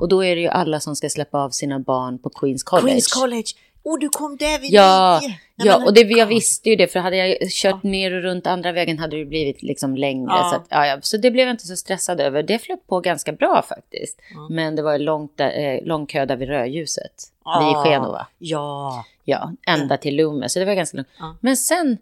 Och 0.01 0.07
då 0.07 0.23
är 0.23 0.35
det 0.35 0.41
ju 0.41 0.47
alla 0.47 0.79
som 0.79 0.95
ska 0.95 1.09
släppa 1.09 1.37
av 1.43 1.49
sina 1.49 1.79
barn 1.79 2.19
på 2.19 2.29
Queens 2.29 2.63
College. 2.63 2.87
Queens 2.87 3.13
College. 3.13 3.43
Oh, 3.83 3.99
du 3.99 4.09
kom 4.09 4.37
där 4.37 4.59
vid 4.59 4.71
Ja, 4.71 5.19
nio. 5.21 5.27
Nej, 5.27 5.39
ja 5.67 5.77
men- 5.77 5.87
och 5.87 5.93
det, 5.93 6.01
jag 6.01 6.25
visste 6.27 6.69
ju 6.69 6.75
det, 6.75 6.87
för 6.87 6.99
hade 6.99 7.17
jag 7.17 7.37
kört 7.49 7.83
ner 7.83 8.13
och 8.15 8.21
runt 8.23 8.47
andra 8.47 8.71
vägen 8.71 8.99
hade 8.99 9.17
det 9.17 9.25
blivit 9.25 9.61
liksom 9.61 9.95
längre. 9.97 10.27
Ja. 10.29 10.49
Så, 10.49 10.55
att, 10.55 10.65
ja, 10.69 10.87
ja, 10.87 10.97
så 11.01 11.17
det 11.17 11.31
blev 11.31 11.47
jag 11.47 11.53
inte 11.53 11.67
så 11.67 11.75
stressad 11.75 12.19
över. 12.21 12.43
Det 12.43 12.59
flöt 12.59 12.87
på 12.87 12.99
ganska 12.99 13.31
bra 13.31 13.61
faktiskt. 13.69 14.19
Ja. 14.33 14.47
Men 14.49 14.75
det 14.75 14.81
var 14.81 14.97
långt 14.97 15.39
eh, 15.39 15.49
lång 15.83 16.05
kö 16.05 16.25
där 16.25 16.35
vid 16.35 16.47
rödljuset, 16.49 17.11
Ja. 17.45 17.83
vid 17.83 17.91
Genova. 17.91 18.27
Ja. 18.37 19.05
Ja, 19.25 19.51
ända 19.67 19.97
till 19.97 20.15
Loomis, 20.15 20.53
så 20.53 20.59
det 20.59 20.65
var 20.65 20.73
ganska 20.73 20.97
långt. 20.97 21.07
Ja. 21.19 21.35
Men 21.41 21.57
sen 21.57 21.97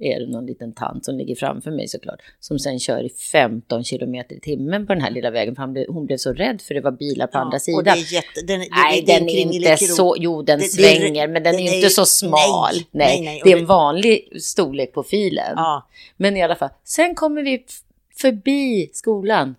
är 0.00 0.20
det 0.20 0.26
någon 0.26 0.46
liten 0.46 0.72
tant 0.72 1.04
som 1.04 1.18
ligger 1.18 1.34
framför 1.34 1.70
mig 1.70 1.88
såklart, 1.88 2.20
som 2.40 2.58
sen 2.58 2.78
kör 2.80 3.02
i 3.06 3.08
15 3.08 3.84
kilometer 3.84 4.36
i 4.36 4.40
timmen 4.40 4.86
på 4.86 4.94
den 4.94 5.02
här 5.02 5.10
lilla 5.10 5.30
vägen, 5.30 5.54
för 5.54 5.60
han 5.62 5.72
blev, 5.72 5.84
hon 5.88 6.06
blev 6.06 6.16
så 6.16 6.32
rädd 6.32 6.62
för 6.62 6.74
det 6.74 6.80
var 6.80 6.90
bilar 6.92 7.26
på 7.26 7.38
Ja, 7.38 7.40
andra 7.40 7.56
och 7.56 7.62
sidan. 7.62 7.84
det 7.84 7.90
är 7.90 8.12
jätte, 8.12 8.40
den, 8.46 8.60
det, 8.60 8.68
Nej, 8.70 9.02
det, 9.06 9.12
det 9.12 9.18
den 9.18 9.28
är 9.28 9.52
inte 9.54 9.76
så... 9.76 10.14
Jo, 10.18 10.42
den 10.42 10.58
Det- 10.58 10.64
svänger, 10.64 11.28
men 11.28 11.42
den, 11.42 11.42
den 11.42 11.54
är 11.54 11.58
är 11.70 11.74
inte 11.74 11.86
ju- 11.86 11.90
så 11.90 12.06
smal. 12.06 12.72
nej, 12.72 12.86
Nej, 12.90 13.20
nej, 13.24 13.42
och 13.42 13.48
det 13.48 13.52
är 13.52 13.58
en 13.58 13.66
vanlig 13.66 14.42
storlek 14.42 14.92
på 14.92 15.02
filen. 15.02 15.52
Ja. 15.56 15.88
Men 16.16 16.36
i 16.36 16.42
alla 16.42 16.56
fall, 16.56 16.70
sen 16.84 17.14
kommer 17.14 17.42
vi 17.42 17.64
förbi 18.16 18.90
skolan. 18.92 19.54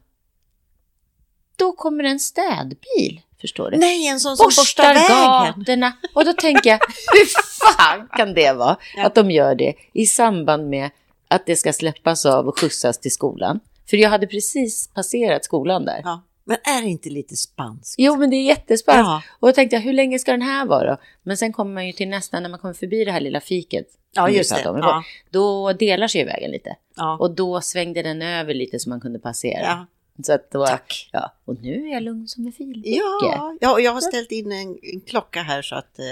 Då 1.56 1.72
kommer 1.72 2.04
en 2.04 2.20
städbil, 2.20 3.22
förstår 3.42 3.72
du? 3.72 3.78
Nej, 3.78 4.08
en 4.08 4.20
sån 4.20 4.38
som 4.38 4.46
borstar 4.46 4.94
Borstar 4.94 5.54
gatorna. 5.56 5.94
Och 6.16 6.26
då 6.26 6.34
tänker 6.34 6.70
jag, 6.70 6.80
hur 7.14 7.26
fan 7.78 8.08
kan 8.18 8.34
det 8.34 8.54
vara 8.54 8.78
Ja. 8.98 9.06
att 9.06 9.16
de 9.16 9.32
gör 9.32 9.56
det 9.56 9.74
i 9.94 10.06
samband 10.06 10.70
med 10.70 10.90
att 11.28 11.46
det 11.46 11.56
ska 11.56 11.74
släppas 11.74 12.26
av 12.26 12.48
och 12.48 12.60
skjutsas 12.60 12.98
till 13.00 13.12
skolan? 13.12 13.60
För 13.90 13.98
jag 13.98 14.10
hade 14.10 14.28
precis 14.28 14.88
passerat 14.94 15.46
skolan 15.46 15.86
där. 15.86 16.02
Ja. 16.04 16.22
Men 16.44 16.58
är 16.64 16.82
det 16.82 16.88
inte 16.88 17.10
lite 17.10 17.36
spanskt? 17.36 17.96
Jo, 17.98 18.16
men 18.16 18.30
det 18.30 18.36
är 18.36 18.44
jättespännande. 18.44 19.10
Ja. 19.12 19.22
Och 19.40 19.48
då 19.48 19.52
tänkte 19.54 19.76
jag, 19.76 19.82
hur 19.84 19.94
länge 19.94 20.20
ska 20.20 20.32
den 20.32 20.42
här 20.42 20.66
vara? 20.66 20.98
Men 21.24 21.38
sen 21.38 21.54
kommer 21.54 21.74
man 21.74 21.88
ju 21.88 21.94
till 21.94 22.08
nästa, 22.10 22.40
när 22.40 22.50
man 22.50 22.60
kommer 22.60 22.74
förbi 22.74 23.06
det 23.06 23.12
här 23.12 23.20
lilla 23.20 23.42
fiket. 23.42 23.88
Ja, 24.12 24.30
just 24.30 24.56
det. 24.64 24.70
om 24.70 24.78
Ja. 24.78 25.04
Då 25.30 25.74
delar 25.74 26.08
sig 26.08 26.26
vägen 26.26 26.52
lite. 26.52 26.76
Ja. 26.96 27.18
Och 27.18 27.32
då 27.32 27.62
svängde 27.62 28.02
den 28.02 28.22
över 28.22 28.54
lite 28.54 28.80
så 28.80 28.90
man 28.90 29.02
kunde 29.02 29.20
passera. 29.20 29.62
Ja. 29.62 29.86
Så 30.24 30.34
att 30.34 30.52
då, 30.52 30.66
Tack. 30.66 31.10
Ja, 31.12 31.32
och 31.46 31.62
nu 31.62 31.88
är 31.90 31.94
jag 31.94 32.04
lugn 32.04 32.28
som 32.28 32.46
en 32.46 32.52
filbunke. 32.52 32.90
Ja, 32.90 33.58
ja, 33.62 33.72
och 33.74 33.82
jag 33.82 33.92
har 33.92 34.02
ställt 34.02 34.32
in 34.32 34.52
en, 34.52 34.78
en 34.94 35.02
klocka 35.02 35.42
här 35.42 35.62
så 35.62 35.76
att 35.76 36.00
eh, 36.00 36.06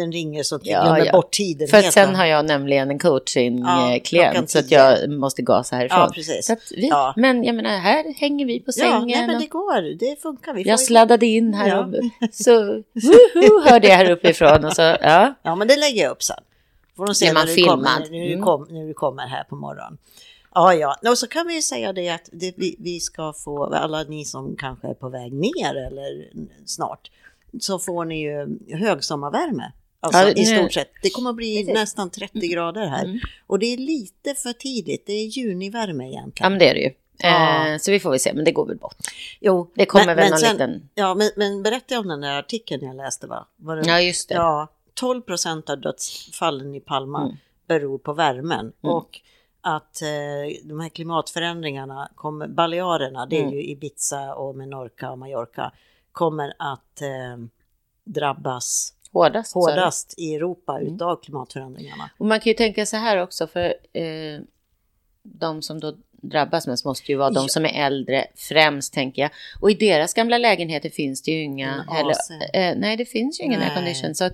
den 0.00 0.12
ringer 0.12 0.42
så 0.42 0.56
att 0.56 0.66
vi 0.66 0.70
Ja, 0.70 0.82
glömmer 0.82 1.06
ja. 1.06 1.12
bort 1.12 1.30
tiden. 1.30 1.68
För 1.68 1.82
sen 1.82 2.14
har 2.14 2.26
jag 2.26 2.46
nämligen 2.46 2.90
en 2.90 2.96
Ja, 3.02 3.08
coaching-klient 3.10 4.04
klockan 4.04 4.48
så 4.48 4.58
att 4.58 4.70
jag 4.70 5.10
måste 5.10 5.42
gasa 5.42 5.76
härifrån. 5.76 6.10
Ja, 6.48 6.56
vi, 6.76 6.88
Ja. 6.88 7.14
Men 7.16 7.44
jag 7.44 7.54
menar, 7.56 7.70
här 7.70 8.14
hänger 8.20 8.46
vi 8.46 8.60
på 8.60 8.64
Ja, 8.68 8.72
sängen. 8.72 9.06
nej, 9.18 9.26
men 9.26 9.40
det 9.40 9.46
går. 9.46 9.98
Det 9.98 10.22
funkar. 10.22 10.54
Vi 10.54 10.62
jag 10.62 10.80
sladdade 10.80 11.26
in 11.26 11.54
här 11.54 11.68
Ja. 11.68 11.78
och 11.86 11.94
så 12.34 12.52
woho, 13.34 13.70
hörde 13.70 13.88
jag 13.88 13.96
här 13.96 14.10
uppifrån. 14.10 14.64
Och 14.64 14.72
så, 14.72 14.82
ja. 14.82 15.34
Ja, 15.42 15.54
men 15.54 15.68
det 15.68 15.76
lägger 15.76 16.02
jag 16.02 16.10
upp 16.10 16.22
sen. 16.22 16.36
Får 16.96 17.06
de 17.06 17.14
se 17.14 17.32
när, 17.32 17.46
du 17.46 17.46
kommer, 17.46 17.54
filmad? 17.54 18.10
när, 18.10 18.18
du 18.26 18.32
Mm. 18.32 18.44
kom, 18.44 18.66
när 18.70 18.86
du 18.86 18.94
kommer 18.94 19.26
här 19.26 19.44
på 19.44 19.56
morgonen. 19.56 19.98
Ja, 20.54 20.74
ja. 20.74 20.96
Och 21.10 21.18
så 21.18 21.26
kan 21.26 21.46
vi 21.46 21.54
ju 21.54 21.62
säga 21.62 21.92
det 21.92 22.08
att 22.08 22.28
det, 22.32 22.52
vi, 22.56 22.76
vi 22.78 23.00
ska 23.00 23.32
få, 23.32 23.64
alla 23.74 24.02
ni 24.02 24.24
som 24.24 24.56
kanske 24.56 24.88
är 24.88 24.94
på 24.94 25.08
väg 25.08 25.32
ner 25.32 25.74
eller 25.86 26.28
snart, 26.66 27.10
så 27.60 27.78
får 27.78 28.04
ni 28.04 28.20
ju 28.22 28.58
högsommarvärme. 28.76 29.72
Alltså 30.00 30.20
Ja, 30.20 30.28
i 30.30 30.44
stort 30.46 30.72
sett. 30.72 30.90
Det 31.02 31.10
kommer 31.10 31.30
att 31.30 31.36
bli 31.36 31.56
Precis. 31.58 31.74
nästan 31.74 32.10
30 32.10 32.48
grader 32.48 32.86
här. 32.86 33.04
Mm. 33.04 33.18
Och 33.46 33.58
det 33.58 33.66
är 33.66 33.76
lite 33.76 34.34
för 34.34 34.52
tidigt. 34.52 35.06
Det 35.06 35.12
är 35.12 35.26
junivärme 35.26 36.04
ja, 36.04 36.10
egentligen. 36.10 36.52
men 36.52 36.58
det 36.58 36.68
är 36.68 36.74
det 36.74 36.80
ju. 36.80 36.90
Ja. 37.22 37.66
Eh, 37.68 37.78
så 37.78 37.90
vi 37.90 38.00
får 38.00 38.10
väl 38.10 38.20
se, 38.20 38.32
men 38.34 38.44
det 38.44 38.52
går 38.52 38.66
väl 38.66 38.76
bort. 38.76 38.96
Jo, 39.40 39.70
Det 39.74 39.86
kommer 39.86 40.06
men- 40.06 40.16
väl 40.16 40.24
men 40.24 40.30
någon 40.30 40.38
sen- 40.40 40.52
liten... 40.52 40.88
Ja, 40.94 41.14
men, 41.14 41.30
men 41.36 41.62
berätta 41.62 41.98
om 41.98 42.08
den 42.08 42.20
där 42.20 42.38
artikeln 42.38 42.84
jag 42.86 42.96
läste 42.96 43.26
va? 43.26 43.46
Var 43.56 43.76
det, 43.76 43.82
Ja, 43.88 44.00
just 44.00 44.28
det. 44.28 44.34
Ja, 44.34 44.68
12 44.94 45.22
procent 45.22 45.70
av 45.70 45.80
dödsfallen 45.80 46.74
i 46.74 46.80
Palma 46.80 47.22
Mm. 47.22 47.36
beror 47.68 47.98
på 47.98 48.12
värmen. 48.12 48.60
Mm. 48.60 48.94
Och 48.94 49.20
att 49.60 50.02
eh, 50.02 50.08
de 50.64 50.80
här 50.80 50.88
klimatförändringarna, 50.88 52.08
kommer, 52.14 52.48
Balearerna, 52.48 53.26
det 53.26 53.36
är 53.36 53.42
Mm. 53.42 53.54
ju 53.54 53.62
Ibiza 53.64 54.34
och 54.34 54.56
Menorca 54.56 55.10
och 55.10 55.18
Mallorca, 55.18 55.72
kommer 56.12 56.52
att 56.58 57.02
eh, 57.02 57.36
drabbas 58.04 58.92
Hårdast. 59.12 59.54
hårdast 59.54 60.14
i 60.18 60.34
Europa 60.34 60.78
Mm. 60.80 60.94
utav 60.94 61.16
klimatförändringarna. 61.22 62.10
Och 62.18 62.26
man 62.26 62.40
kan 62.40 62.50
ju 62.50 62.54
tänka 62.54 62.86
så 62.86 62.96
här 62.96 63.16
också, 63.22 63.46
för 63.46 63.64
eh, 63.92 64.40
de 65.22 65.62
som 65.62 65.80
då 65.80 65.96
drabbas 66.22 66.66
mest 66.66 66.84
måste 66.84 67.12
ju 67.12 67.18
vara 67.18 67.30
de 67.30 67.42
Ja. 67.44 67.48
som 67.48 67.64
är 67.64 67.86
äldre 67.86 68.26
främst, 68.34 68.94
tänker 68.94 69.22
jag. 69.22 69.30
Och 69.60 69.70
i 69.70 69.74
deras 69.74 70.14
gamla 70.14 70.38
lägenheter 70.38 70.90
finns 70.90 71.22
det 71.22 71.30
ju 71.32 71.42
inga... 71.42 71.84
Heller, 71.90 72.14
eh, 72.54 72.76
nej, 72.76 72.96
det 72.96 73.04
finns 73.04 73.40
ju 73.40 73.44
ingen 73.44 73.62
aircondition. 73.62 74.14
Så 74.14 74.24
att 74.24 74.32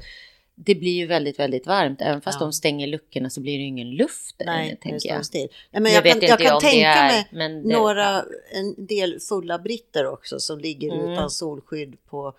det 0.55 0.75
blir 0.75 0.93
ju 0.93 1.07
väldigt, 1.07 1.39
väldigt 1.39 1.67
varmt. 1.67 2.03
Även 2.03 2.21
fast 2.21 2.41
Ja. 2.41 2.47
de 2.47 2.53
stänger 2.53 2.87
luckorna 2.87 3.31
så 3.31 3.41
blir 3.41 3.53
det 3.53 3.63
ju 3.63 3.67
ingen 3.69 3.91
luft 3.91 4.41
inne, 4.41 4.53
Nej, 4.53 4.71
det 4.71 4.77
tänker 4.91 5.09
jag. 5.09 5.23
Nej, 5.33 5.49
men 5.71 5.93
jag, 5.93 6.07
jag, 6.07 6.13
kan, 6.21 6.29
jag 6.29 6.39
kan 6.39 6.61
tänka 6.61 6.87
är... 6.89 7.09
mig 7.33 7.53
det, 7.63 7.69
några, 7.79 8.25
en 8.53 8.87
del 8.87 9.21
fulla 9.21 9.59
britter 9.59 10.07
också 10.07 10.41
som 10.41 10.59
ligger 10.59 10.93
Mm. 10.95 11.11
utan 11.13 11.31
solskydd 11.31 11.97
på, 12.11 12.33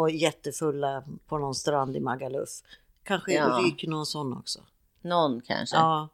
och 0.00 0.10
jättefulla 0.10 1.04
på 1.28 1.38
någon 1.38 1.54
strand 1.54 1.96
i 1.96 2.00
Magaluf. 2.00 2.48
Kanske 3.04 3.32
Ja. 3.32 3.60
ryker 3.64 3.88
någon 3.88 4.06
sån 4.06 4.32
också. 4.32 4.60
Någon 5.02 5.40
kanske. 5.40 5.76
Ja, 5.76 6.08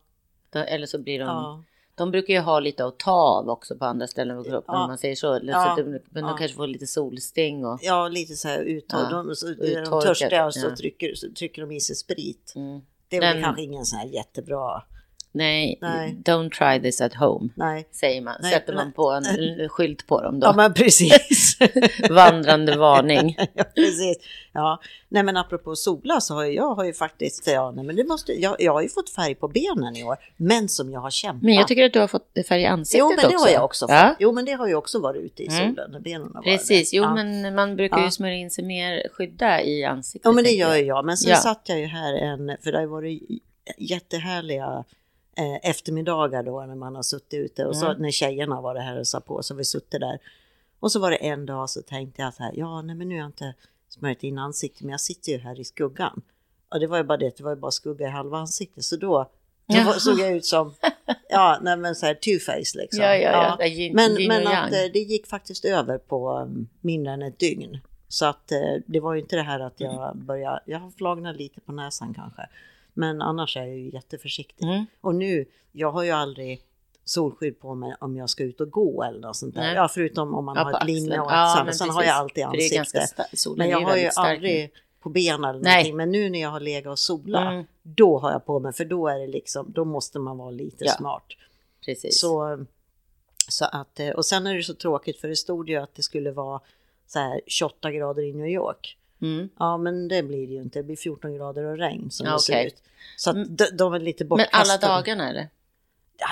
Då, 0.50 0.58
eller 0.58 0.86
så 0.86 0.98
blir 0.98 1.18
de... 1.18 1.24
ja. 1.28 1.62
De 1.96 2.10
brukar 2.10 2.34
ju 2.34 2.40
ha 2.40 2.60
lite 2.60 2.84
att 2.84 2.98
ta 2.98 3.12
av 3.12 3.48
också 3.48 3.76
på 3.76 3.84
andra 3.84 4.06
ställen 4.06 4.36
på 4.36 4.44
kroppen, 4.50 4.74
Ja. 4.74 4.82
om 4.82 4.88
man 4.88 4.98
säger 4.98 5.14
så. 5.16 5.40
Ja. 5.42 5.76
så 5.76 5.82
de, 5.82 5.88
men 5.90 6.00
Ja. 6.12 6.20
de 6.28 6.38
kanske 6.38 6.56
får 6.56 6.66
lite 6.66 6.86
solsting 6.86 7.66
och... 7.66 7.78
ja 7.82 8.08
lite 8.08 8.34
så 8.36 8.48
här 8.48 8.58
uttorkade. 8.62 9.16
Ja. 9.16 9.22
De, 9.22 9.34
så, 9.36 9.46
är 9.48 9.54
de 9.54 9.66
Uttorkat, 9.66 10.02
törstiga 10.02 10.52
så, 10.52 10.68
ja. 10.68 10.76
trycker, 10.76 11.14
så 11.14 11.26
trycker 11.38 11.62
de 11.62 11.72
i 11.72 11.80
sig 11.80 11.96
sprit. 11.96 12.52
Mm. 12.56 12.80
Det 13.08 13.16
är 13.16 13.20
väl 13.20 13.42
kanske 13.42 13.62
ingen 13.62 13.84
sån 13.84 13.98
här 13.98 14.06
jättebra. 14.06 14.82
Nej, 15.32 15.78
Nej. 15.80 16.16
don't 16.24 16.50
try 16.50 16.82
this 16.82 17.00
at 17.00 17.14
home. 17.14 17.48
Nej. 17.56 17.88
säger 17.92 18.20
man. 18.20 18.34
Nej, 18.42 18.52
Sätter 18.52 18.74
man 18.74 18.92
på 18.92 19.10
en 19.10 19.24
skylt 19.68 20.06
på 20.06 20.22
dem 20.22 20.40
då. 20.40 20.46
Ja 20.46 20.52
men 20.52 20.74
precis. 20.74 21.12
Vandrande 22.10 22.76
varning. 22.76 23.36
ja, 23.54 23.64
precis. 23.74 24.16
Ja, 24.52 24.80
nej 25.08 25.22
men 25.22 25.36
apropå 25.36 25.76
sola 25.76 26.20
så 26.20 26.34
har 26.34 26.44
jag 26.44 26.74
har 26.74 26.84
ju 26.84 26.92
faktiskt, 26.92 27.46
ja, 27.46 27.70
nej, 27.70 27.84
men 27.84 27.96
det 27.96 28.04
måste, 28.04 28.32
jag, 28.42 28.56
jag 28.58 28.72
har 28.72 28.82
ju 28.82 28.88
fått 28.88 29.10
färg 29.10 29.34
på 29.34 29.48
benen 29.48 29.96
i 29.96 30.04
år, 30.04 30.16
men 30.36 30.68
som 30.68 30.90
jag 30.92 31.00
har 31.00 31.10
kämpat. 31.10 31.42
Men 31.42 31.54
jag 31.54 31.68
tycker 31.68 31.84
att 31.84 31.92
du 31.92 32.00
har 32.00 32.06
fått 32.08 32.28
färg 32.48 32.62
i 32.62 32.66
ansiktet 32.66 32.98
Jo, 33.00 33.08
men 33.08 33.16
det 33.30 33.36
också. 33.36 33.46
har 33.46 33.52
jag 33.52 33.64
också 33.64 33.84
fått. 33.86 33.94
Ja, 33.94 34.14
Jo, 34.18 34.32
men 34.32 34.44
det 34.44 34.52
har 34.52 34.68
ju 34.68 34.74
också 34.74 34.98
varit 34.98 35.22
ute 35.22 35.42
i 35.42 35.46
Mm. 35.46 35.58
solen 35.74 35.90
när 35.90 36.00
benen 36.00 36.26
har 36.26 36.34
varit 36.34 36.44
precis. 36.44 36.92
Jo, 36.94 37.02
ja. 37.02 37.14
men 37.14 37.54
man 37.54 37.76
brukar 37.76 37.98
ju 37.98 38.04
Ja. 38.04 38.10
smörja 38.10 38.34
in 38.34 38.50
sig 38.50 38.64
mer 38.64 39.08
skydda 39.12 39.62
i 39.62 39.84
ansiktet. 39.84 40.24
Ja, 40.24 40.32
men 40.32 40.44
det 40.44 40.50
gör 40.50 40.68
jag. 40.68 40.78
ju 40.80 40.84
jag. 40.86 41.04
Men 41.04 41.16
sen 41.16 41.30
Ja. 41.30 41.36
satt 41.36 41.62
jag 41.68 41.78
ju 41.80 41.86
här 41.86 42.14
en, 42.14 42.56
för 42.62 42.72
det 42.72 42.78
har 42.78 42.86
varit 42.86 43.22
jättehärliga 43.78 44.84
eh, 45.36 45.70
eftermiddagar 45.70 46.42
då 46.42 46.60
när 46.66 46.74
man 46.74 46.94
har 46.96 47.02
suttit 47.02 47.34
ute 47.34 47.64
och 47.64 47.76
så 47.76 47.86
Mm. 47.86 48.02
när 48.02 48.10
tjejerna 48.10 48.60
var 48.60 48.74
det 48.74 48.80
här 48.80 48.98
och 49.00 49.06
sa 49.06 49.20
på 49.20 49.42
så 49.42 49.54
har 49.54 49.58
vi 49.58 49.64
suttit 49.64 50.00
där. 50.00 50.18
Och 50.84 50.92
så 50.92 50.98
var 51.00 51.10
det 51.10 51.16
en 51.16 51.46
dag 51.46 51.70
så 51.70 51.82
tänkte 51.82 52.22
jag 52.22 52.34
så 52.34 52.42
här, 52.42 52.52
ja 52.56 52.82
nej 52.82 52.96
men 52.96 53.08
nu 53.08 53.14
har 53.14 53.20
jag 53.20 53.28
inte 53.28 53.54
smörjt 53.88 54.22
in 54.22 54.38
ansiktet 54.38 54.82
men 54.82 54.90
jag 54.90 55.00
sitter 55.00 55.32
ju 55.32 55.38
här 55.38 55.60
i 55.60 55.64
skuggan. 55.64 56.22
Och 56.68 56.80
det 56.80 56.86
var 56.86 56.96
ju 56.96 57.04
bara 57.04 57.18
det, 57.18 57.36
det 57.36 57.42
var 57.44 57.50
ju 57.50 57.56
bara 57.56 57.70
skugga 57.70 58.06
i 58.06 58.10
halva 58.10 58.38
ansiktet 58.38 58.84
så 58.84 58.96
då, 58.96 59.30
då 59.66 59.82
var- 59.82 59.92
såg 59.92 60.18
jag 60.20 60.32
ut 60.32 60.44
som, 60.44 60.74
ja 61.28 61.58
nej 61.62 61.76
men 61.76 61.94
så 61.94 62.06
här 62.06 62.14
two-face 62.14 62.76
liksom. 62.78 63.02
Ja, 63.04 63.16
ja, 63.16 63.56
ja. 63.58 63.64
Yin- 63.66 63.94
Men, 63.94 64.26
men 64.28 64.46
att 64.46 64.72
eh, 64.72 64.78
det 64.92 64.98
gick 64.98 65.26
faktiskt 65.26 65.64
över 65.64 65.98
på 65.98 66.30
um, 66.38 66.68
mindre 66.80 67.12
än 67.12 67.22
ett 67.22 67.38
dygn. 67.38 67.78
Så 68.08 68.26
att 68.26 68.52
eh, 68.52 68.58
det 68.86 69.00
var 69.00 69.14
ju 69.14 69.20
inte 69.20 69.36
det 69.36 69.42
här 69.42 69.60
att 69.60 69.80
jag 69.80 70.16
började, 70.16 70.60
jag 70.66 70.78
har 70.78 70.90
flagnat 70.90 71.36
lite 71.36 71.60
på 71.60 71.72
näsan 71.72 72.14
kanske. 72.14 72.46
Men 72.94 73.22
annars 73.22 73.56
är 73.56 73.60
jag 73.64 73.76
ju 73.78 73.90
jätteförsiktig. 73.90 74.64
Mm. 74.66 74.84
Och 75.00 75.14
nu, 75.14 75.44
jag 75.72 75.92
har 75.92 76.02
ju 76.02 76.10
aldrig 76.10 76.60
solskydd 77.04 77.60
på 77.60 77.74
mig 77.74 77.94
om 78.00 78.16
jag 78.16 78.30
ska 78.30 78.44
ut 78.44 78.60
och 78.60 78.70
gå 78.70 79.02
eller 79.02 79.20
något 79.20 79.36
sånt 79.36 79.54
där. 79.54 79.60
Nej. 79.62 79.74
Ja, 79.74 79.88
förutom 79.88 80.34
om 80.34 80.44
man 80.44 80.56
Ja, 80.56 80.62
har 80.62 80.72
ett 80.80 80.86
linne 80.86 81.20
och 81.20 81.30
Ja, 81.32 81.58
ett 81.58 81.64
men 81.64 81.74
Sen 81.74 81.90
har 81.90 82.02
jag 82.02 82.14
alltid 82.16 82.44
ansikte. 82.44 83.06
Men 83.56 83.68
jag 83.68 83.80
har 83.80 83.96
ju 83.96 84.10
aldrig 84.16 84.72
på 85.00 85.08
benen 85.08 85.44
eller 85.44 85.60
Nej. 85.60 85.72
någonting. 85.74 85.96
Men 85.96 86.10
nu 86.12 86.30
när 86.30 86.40
jag 86.40 86.48
har 86.50 86.60
legat 86.60 86.90
och 86.90 86.98
solat, 86.98 87.52
Mm. 87.52 87.64
då 87.82 88.18
har 88.18 88.32
jag 88.32 88.46
på 88.46 88.58
mig, 88.60 88.72
för 88.72 88.84
då 88.84 89.08
är 89.08 89.18
det 89.18 89.26
liksom, 89.26 89.72
då 89.72 89.84
måste 89.84 90.18
man 90.18 90.38
vara 90.38 90.50
lite 90.50 90.84
Ja. 90.84 90.92
smart. 90.92 91.24
Precis. 91.84 92.20
Så, 92.20 92.64
så 93.48 93.64
att, 93.64 94.00
eh, 94.00 94.08
och 94.10 94.26
sen 94.26 94.46
är 94.46 94.54
det 94.54 94.62
så 94.62 94.74
tråkigt 94.74 95.20
för 95.20 95.28
det 95.28 95.36
stod 95.36 95.68
ju 95.70 95.76
att 95.76 95.94
det 95.94 96.02
skulle 96.02 96.30
vara 96.32 96.60
så 97.06 97.18
här 97.18 97.40
28 97.46 97.90
grader 97.92 98.22
i 98.22 98.32
New 98.32 98.48
York. 98.48 98.96
Mm. 99.22 99.48
Ja, 99.58 99.76
men 99.76 100.08
det 100.08 100.22
blir 100.22 100.46
det 100.46 100.52
ju 100.52 100.62
inte. 100.62 100.78
Det 100.78 100.82
blir 100.82 100.96
14 100.96 101.34
grader 101.34 101.64
och 101.64 101.78
regn 101.78 102.10
som 102.10 102.26
Ja, 102.26 102.32
det 102.32 102.38
ser 102.40 102.64
ut. 102.66 102.82
Så 103.16 103.30
att 103.30 103.36
de, 103.58 103.64
de 103.72 103.94
är 103.94 103.98
lite 104.00 104.24
Men 104.24 104.28
bortkastade. 104.28 104.86
alla 104.86 104.96
dagarna 105.00 105.28
är 105.30 105.34
det? 105.34 105.48
Ja, 106.18 106.26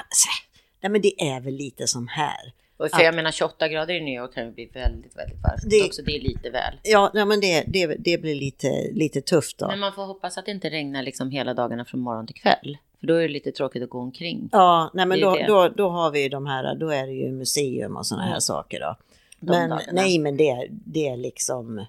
nej, 0.82 0.92
men 0.92 1.00
det 1.00 1.22
är 1.22 1.40
väl 1.40 1.54
lite 1.54 1.86
som 1.86 2.08
här. 2.08 2.52
Och 2.76 2.90
för 2.90 3.02
jag 3.02 3.14
menar 3.14 3.30
28 3.30 3.68
grader 3.68 3.94
i 3.94 4.00
New 4.00 4.14
York 4.14 4.34
kan 4.34 4.44
ju 4.46 4.52
bli 4.52 4.66
väldigt, 4.66 5.16
väldigt 5.16 5.38
varmt. 5.42 5.62
Det- 5.62 5.80
Det... 5.80 5.86
Också 5.86 6.02
det 6.02 6.16
är 6.16 6.20
lite 6.20 6.50
väl. 6.50 6.74
Ja, 6.82 7.10
nej, 7.14 7.24
men 7.24 7.40
det, 7.40 7.64
det, 7.66 7.86
det 7.86 8.18
blir 8.18 8.34
lite, 8.34 8.90
lite 8.92 9.20
tufft 9.20 9.58
då. 9.58 9.66
Men 9.66 9.78
man 9.80 9.92
får 9.92 10.04
hoppas 10.04 10.38
att 10.38 10.44
det 10.46 10.50
inte 10.52 10.70
regnar 10.70 11.02
liksom 11.02 11.30
hela 11.30 11.54
dagarna 11.54 11.84
från 11.84 12.00
morgon 12.00 12.26
till 12.26 12.36
kväll. 12.36 12.78
För 13.00 13.06
då 13.06 13.14
är 13.14 13.22
det 13.22 13.28
lite 13.28 13.52
tråkigt 13.52 13.82
att 13.82 13.90
gå 13.90 13.98
omkring. 13.98 14.48
Ja, 14.52 14.90
nej, 14.94 15.06
men 15.06 15.18
Det 15.18 15.24
då, 15.24 15.34
det. 15.34 15.46
då, 15.46 15.68
då 15.68 15.88
har 15.88 16.10
vi 16.10 16.22
ju 16.22 16.28
de 16.28 16.46
här, 16.46 16.74
då 16.74 16.88
är 16.88 17.06
det 17.06 17.12
ju 17.12 17.32
museum 17.32 17.96
och 17.96 18.06
sådana 18.06 18.22
här 18.24 18.30
Mm. 18.30 18.40
saker 18.40 18.80
då. 18.80 18.96
De 19.40 19.46
Men 19.50 19.70
dagarna. 19.70 19.92
nej, 19.92 20.18
men 20.18 20.36
det, 20.36 20.66
det 20.70 21.08
är 21.08 21.16
liksom, 21.16 21.86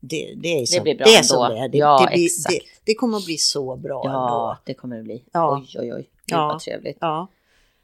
det, 0.00 0.34
det 0.36 0.48
är 0.62 0.66
som 0.66 0.82
blir 0.82 0.94
bra 0.96 1.04
det, 1.06 1.14
är 1.14 1.22
som 1.22 1.54
det 1.54 1.58
är. 1.58 1.68
Det, 1.68 1.78
Ja, 1.78 2.06
det, 2.10 2.14
blir, 2.16 2.24
exakt. 2.24 2.54
det, 2.54 2.60
det 2.84 2.94
kommer 2.94 3.16
att 3.18 3.24
bli 3.24 3.38
så 3.38 3.76
bra 3.76 4.02
ändå. 4.06 4.18
Ja, 4.18 4.58
det 4.64 4.74
kommer 4.74 4.96
det 4.96 5.02
bli. 5.02 5.22
Ja. 5.32 5.62
Oj, 5.68 5.80
oj, 5.80 5.92
oj. 5.94 6.00
Gud 6.00 6.08
Ja. 6.26 6.46
vad 6.46 6.60
trevligt. 6.60 6.98
Ja. 7.00 7.28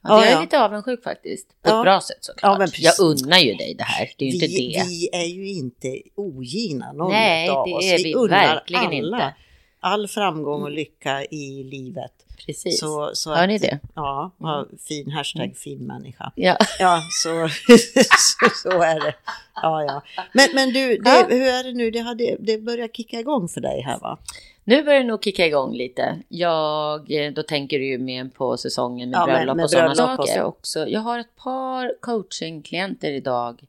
Ja, 0.03 0.11
Ja, 0.11 0.19
jag 0.25 0.29
är 0.29 0.33
ja. 0.33 0.41
lite 0.41 0.61
avundsjuk 0.61 1.03
faktiskt. 1.05 1.49
På 1.63 1.71
Ja. 1.71 1.79
ett 1.81 1.85
bra 1.85 2.01
sätt 2.01 2.17
såklart. 2.21 2.59
Ja, 2.79 2.93
jag 2.99 3.07
unnar 3.07 3.39
ju 3.39 3.55
dig 3.55 3.75
det 3.79 3.85
här. 3.85 4.11
Det 4.19 4.25
är 4.29 4.33
ju 4.33 4.39
vi, 4.39 4.47
inte 4.47 4.79
det. 4.81 4.87
vi 4.89 5.09
är 5.13 5.25
ju 5.27 5.49
inte 5.49 6.03
ogina 6.15 6.93
någon 6.93 7.11
Nej, 7.13 7.49
av 7.49 7.69
oss. 7.69 7.85
är 7.85 7.99
vi 7.99 8.15
unnar 8.15 8.63
alla 8.69 8.93
inte. 8.93 9.17
Mm. 9.17 9.31
all 9.81 10.09
framgång 10.09 10.63
och 10.63 10.71
lycka 10.71 11.25
i 11.25 11.65
livet. 11.65 12.13
Precis. 12.47 12.81
Så, 12.81 13.11
så 13.15 13.35
Hör 13.35 13.43
att- 13.43 13.49
ni 13.49 13.59
det? 13.59 13.69
Mm. 13.69 13.81
Ja, 13.95 14.67
fin 14.89 15.11
hashtag 15.11 15.57
fin 15.57 15.79
människa. 15.87 16.33
Ja. 16.35 16.57
Ja, 16.79 17.03
så, 17.23 17.49
så, 18.19 18.51
så 18.71 18.83
är 18.83 19.01
det. 19.01 19.15
Ja, 19.63 19.83
ja. 19.85 20.03
Men, 20.33 20.49
men 20.55 20.73
du, 20.73 20.99
det, 20.99 21.27
hur 21.29 21.43
är 21.49 21.65
det 21.65 21.73
nu? 21.73 21.91
Det, 21.91 21.99
hade, 22.01 22.37
det 22.41 22.59
börjar 22.59 22.89
kicka 22.89 23.21
igång 23.21 23.49
för 23.49 23.61
dig 23.61 23.81
här 23.81 23.99
va? 23.99 24.19
Nu 24.69 24.83
börjar 24.85 25.01
det 25.01 25.07
nog 25.07 25.25
kicka 25.25 25.47
igång 25.47 25.75
lite. 25.75 26.19
Jag, 26.29 27.11
eh, 27.11 27.33
då 27.33 27.43
tänker 27.43 27.79
du 27.79 27.87
ju 27.87 27.99
mer 27.99 28.25
på 28.25 28.57
säsongen 28.57 29.11
med 29.11 29.19
Ja, 29.19 29.27
bröllop 29.27 29.57
med 29.57 29.65
och 29.65 29.71
sådana 29.71 29.95
saker 29.95 30.33
så. 30.33 30.43
också. 30.43 30.89
Jag 30.89 31.01
har 31.01 31.19
ett 31.19 31.37
par 31.37 31.95
coachingklienter 32.01 33.13
idag. 33.13 33.65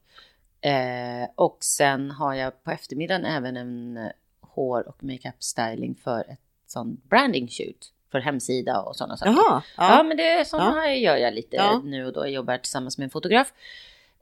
Eh, 0.60 1.28
och 1.34 1.56
sen 1.60 2.10
har 2.10 2.34
jag 2.34 2.64
på 2.64 2.70
eftermiddagen 2.70 3.24
även 3.24 3.56
en 3.56 3.96
eh, 3.96 4.10
hår 4.40 4.88
och 4.88 5.04
makeup 5.04 5.42
styling 5.42 5.94
för 6.04 6.20
ett 6.20 6.40
sånt 6.66 7.04
branding 7.04 7.48
shoot. 7.48 7.92
För 8.12 8.18
hemsida 8.18 8.80
och 8.80 8.96
sådana 8.96 9.16
saker. 9.16 9.32
Jaha. 9.32 9.62
Ja, 9.76 9.96
Ja. 9.96 10.02
men 10.02 10.16
det 10.16 10.28
är 10.30 10.44
sådana 10.44 10.76
Ja. 10.76 10.80
här 10.82 10.92
gör 10.94 11.16
jag 11.16 11.34
lite 11.34 11.56
Ja. 11.56 11.80
nu 11.84 12.06
och 12.06 12.12
då. 12.12 12.20
Jag 12.20 12.30
jobbar 12.30 12.58
tillsammans 12.58 12.98
med 12.98 13.04
en 13.04 13.10
fotograf. 13.10 13.52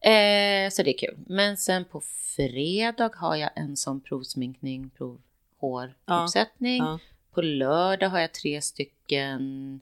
Eh, 0.00 0.70
så 0.70 0.82
det 0.82 0.90
är 0.94 0.98
kul. 0.98 1.16
Men 1.26 1.56
sen 1.56 1.84
på 1.84 2.00
fredag 2.36 3.10
har 3.16 3.36
jag 3.36 3.50
en 3.54 3.76
sån 3.76 4.00
provsminkning, 4.00 4.90
prov 4.96 5.18
håruppsättning. 5.58 6.78
Ja. 6.78 6.98
På 7.30 7.42
lördag 7.42 8.08
har 8.08 8.20
jag 8.20 8.32
tre 8.32 8.62
stycken 8.62 9.80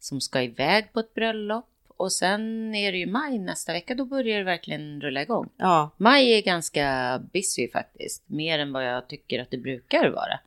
som 0.00 0.20
ska 0.20 0.42
iväg 0.42 0.92
på 0.92 1.00
ett 1.00 1.14
bröllop. 1.14 1.64
Och 1.88 2.12
sen 2.12 2.74
är 2.74 2.92
det 2.92 2.98
ju 2.98 3.06
maj 3.06 3.38
nästa 3.38 3.72
vecka, 3.72 3.94
då 3.94 4.04
börjar 4.04 4.38
det 4.38 4.44
verkligen 4.44 5.00
rulla 5.00 5.22
igång. 5.22 5.48
ja. 5.56 5.90
Maj 5.96 6.32
är 6.32 6.42
ganska 6.42 7.18
busy 7.32 7.70
faktiskt, 7.70 8.22
mer 8.26 8.58
än 8.58 8.72
vad 8.72 8.86
jag 8.86 9.08
tycker 9.08 9.42
att 9.42 9.50
det 9.50 9.58
brukar 9.58 10.10
vara. 10.10 10.40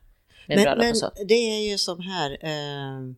Men, 0.46 0.78
men 0.78 0.94
det 1.28 1.34
är 1.34 1.70
ju 1.70 1.78
som 1.78 2.00
här. 2.00 2.30
Eh, 2.40 3.14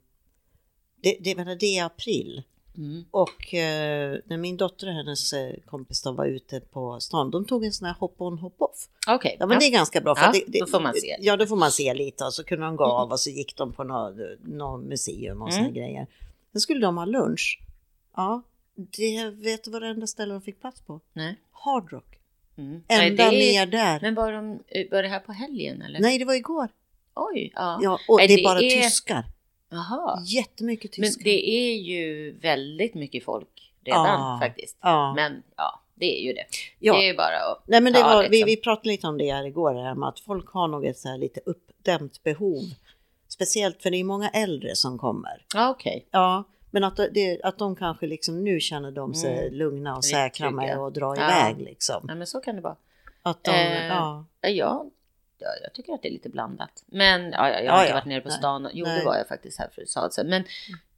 det, 0.97 1.17
det, 1.21 1.55
det 1.55 1.79
är 1.79 1.85
april. 1.85 2.43
Mm. 2.77 3.05
Och 3.11 3.55
eh, 3.55 4.19
när 4.27 4.37
min 4.37 4.57
dotter 4.57 4.87
och 4.87 4.93
hennes 4.95 5.33
eh, 5.33 5.55
kompis 5.67 6.03
då 6.03 6.13
var 6.13 6.27
ute 6.27 6.61
på 6.61 7.01
stan, 7.01 7.31
de 7.31 7.45
tog 7.45 7.65
en 7.65 7.73
sån 7.73 7.87
här 7.87 7.95
hop-on 8.01 8.39
hop-off. 8.39 8.89
Okej, 9.09 9.37
Ja 9.41 9.47
men 9.47 9.59
det 9.59 9.65
är 9.67 9.71
ganska 9.71 10.01
bra. 10.01 10.15
För 10.15 10.23
Ja, 10.25 10.33
det, 10.33 10.45
det, 10.47 10.61
då 10.61 10.67
får 10.67 10.81
man 10.81 10.95
se. 10.95 11.17
Ja 11.21 11.37
då 11.37 11.47
får 11.47 11.57
man 11.57 11.71
se 11.73 11.95
lite 11.95 12.25
och 12.25 12.35
så 12.35 12.45
kunde 12.45 12.65
de 12.67 12.77
gå 12.77 12.85
av 12.85 13.11
och 13.11 13.21
så 13.21 13.31
gick 13.31 13.57
de 13.57 13.73
på 13.73 13.85
något 13.85 14.15
nå 14.45 14.77
museum 14.77 15.43
och 15.43 15.53
såna 15.53 15.63
Mm. 15.65 15.75
grejer. 15.75 16.07
Sen 16.53 16.61
skulle 16.61 16.81
de 16.81 16.97
ha 16.97 17.05
lunch. 17.05 17.61
Ja, 18.17 18.43
det 18.77 19.31
vet 19.31 19.65
du 19.65 19.71
vad 19.71 19.83
det 19.83 19.89
enda 19.89 20.07
ställe 20.07 20.33
de 20.33 20.43
fick 20.43 20.61
plats 20.61 20.81
på? 20.81 21.01
Nej. 21.13 21.37
Hard 21.53 21.93
Rock. 21.93 22.19
Mm. 22.57 22.83
Nej, 22.89 23.09
Ända 23.11 23.25
är- 23.25 23.31
ner 23.31 23.67
där. 23.67 23.99
Men 24.03 24.15
var, 24.15 24.33
de, 24.33 24.59
var 24.91 25.03
det 25.03 25.09
här 25.09 25.21
på 25.21 25.33
helgen 25.33 25.83
eller? 25.83 26.01
Nej 26.01 26.19
det 26.19 26.25
var 26.25 26.35
igår. 26.35 26.69
Oj, 27.15 27.53
ja. 27.55 27.79
Ja, 27.83 27.99
och 28.09 28.17
Nej, 28.19 28.29
det 28.29 28.35
är 28.35 28.45
bara 28.45 28.59
är- 28.61 28.83
tyskar. 28.83 29.25
Jaha. 29.75 30.23
Jättemycket 30.27 30.99
Men 30.99 31.09
tyskar. 31.09 31.25
det 31.25 31.51
är 31.51 31.75
ju 31.77 32.33
väldigt 32.39 32.95
mycket 32.95 33.25
folk 33.25 33.73
redan 33.85 34.07
Ja. 34.07 34.39
faktiskt. 34.43 34.77
Ja. 34.81 35.15
Men 35.15 35.43
ja, 35.57 35.81
det 35.95 36.19
är 36.21 36.23
ju 36.27 36.33
det. 36.33 36.45
Ja. 36.79 36.93
Det 36.95 36.99
är 37.05 37.07
ju 37.07 37.17
bara 37.17 37.37
att 37.53 37.63
Nej 37.67 37.81
men 37.81 37.93
det 37.93 38.03
var, 38.03 38.23
vi, 38.23 38.29
liksom. 38.29 38.47
vi 38.47 38.57
pratade 38.57 38.89
lite 38.89 39.07
om 39.07 39.19
det 39.19 39.33
här 39.33 39.45
igår, 39.47 39.75
det 39.75 39.83
här 39.83 39.95
med 39.95 40.09
att 40.09 40.21
folk 40.21 40.49
har 40.49 40.69
nog 40.69 40.85
ett 40.87 40.99
så 40.99 41.09
här 41.09 41.19
lite 41.19 41.41
uppdämt 41.47 42.23
behov. 42.23 42.63
Speciellt 43.29 43.83
för 43.83 43.91
det 43.91 43.97
är 43.97 44.05
många 44.05 44.29
äldre 44.29 44.77
som 44.77 44.99
kommer. 44.99 45.45
Ja, 45.55 45.71
okej. 45.71 46.07
Ja, 46.11 46.45
men 46.71 46.85
att, 46.85 46.97
det, 46.97 47.41
att 47.43 47.59
de 47.59 47.77
kanske 47.77 48.07
liksom 48.07 48.45
nu 48.45 48.61
känner 48.61 48.91
de 48.91 49.15
sig 49.15 49.39
Mm. 49.47 49.55
lugna 49.55 49.97
och 49.97 50.05
säkra 50.05 50.51
med 50.51 50.79
att 50.79 50.95
dra 50.95 51.17
Ja. 51.17 51.23
iväg 51.49 51.61
liksom. 51.65 52.05
Ja, 52.09 52.15
men 52.15 52.27
så 52.27 52.41
kan 52.41 52.55
det 52.57 52.61
vara. 52.63 52.77
Att 53.23 53.45
de, 53.45 53.51
Eh, 53.51 53.87
ja. 53.87 54.25
Ja, 54.41 54.87
jag, 55.45 55.55
ja, 55.55 55.59
jag 55.63 55.73
tycker 55.73 55.93
att 55.95 56.03
det 56.03 56.09
är 56.09 56.13
lite 56.13 56.29
blandat. 56.29 56.85
Men 56.87 57.33
ja, 57.33 57.49
ja, 57.49 57.55
jag 57.55 57.65
Ja, 57.65 57.73
har 57.73 57.81
inte 57.83 57.91
ja. 57.91 57.95
varit 57.95 58.05
nere 58.07 58.21
på 58.21 58.29
Nej. 58.29 58.39
stan. 58.39 58.69
Jo, 58.73 58.87
Nej. 58.87 58.99
det 58.99 59.05
var 59.05 59.17
jag 59.17 59.29
faktiskt 59.29 59.59
här 59.59 59.69
för 59.75 59.85
Sadsen. 59.85 60.27
Men, 60.29 60.45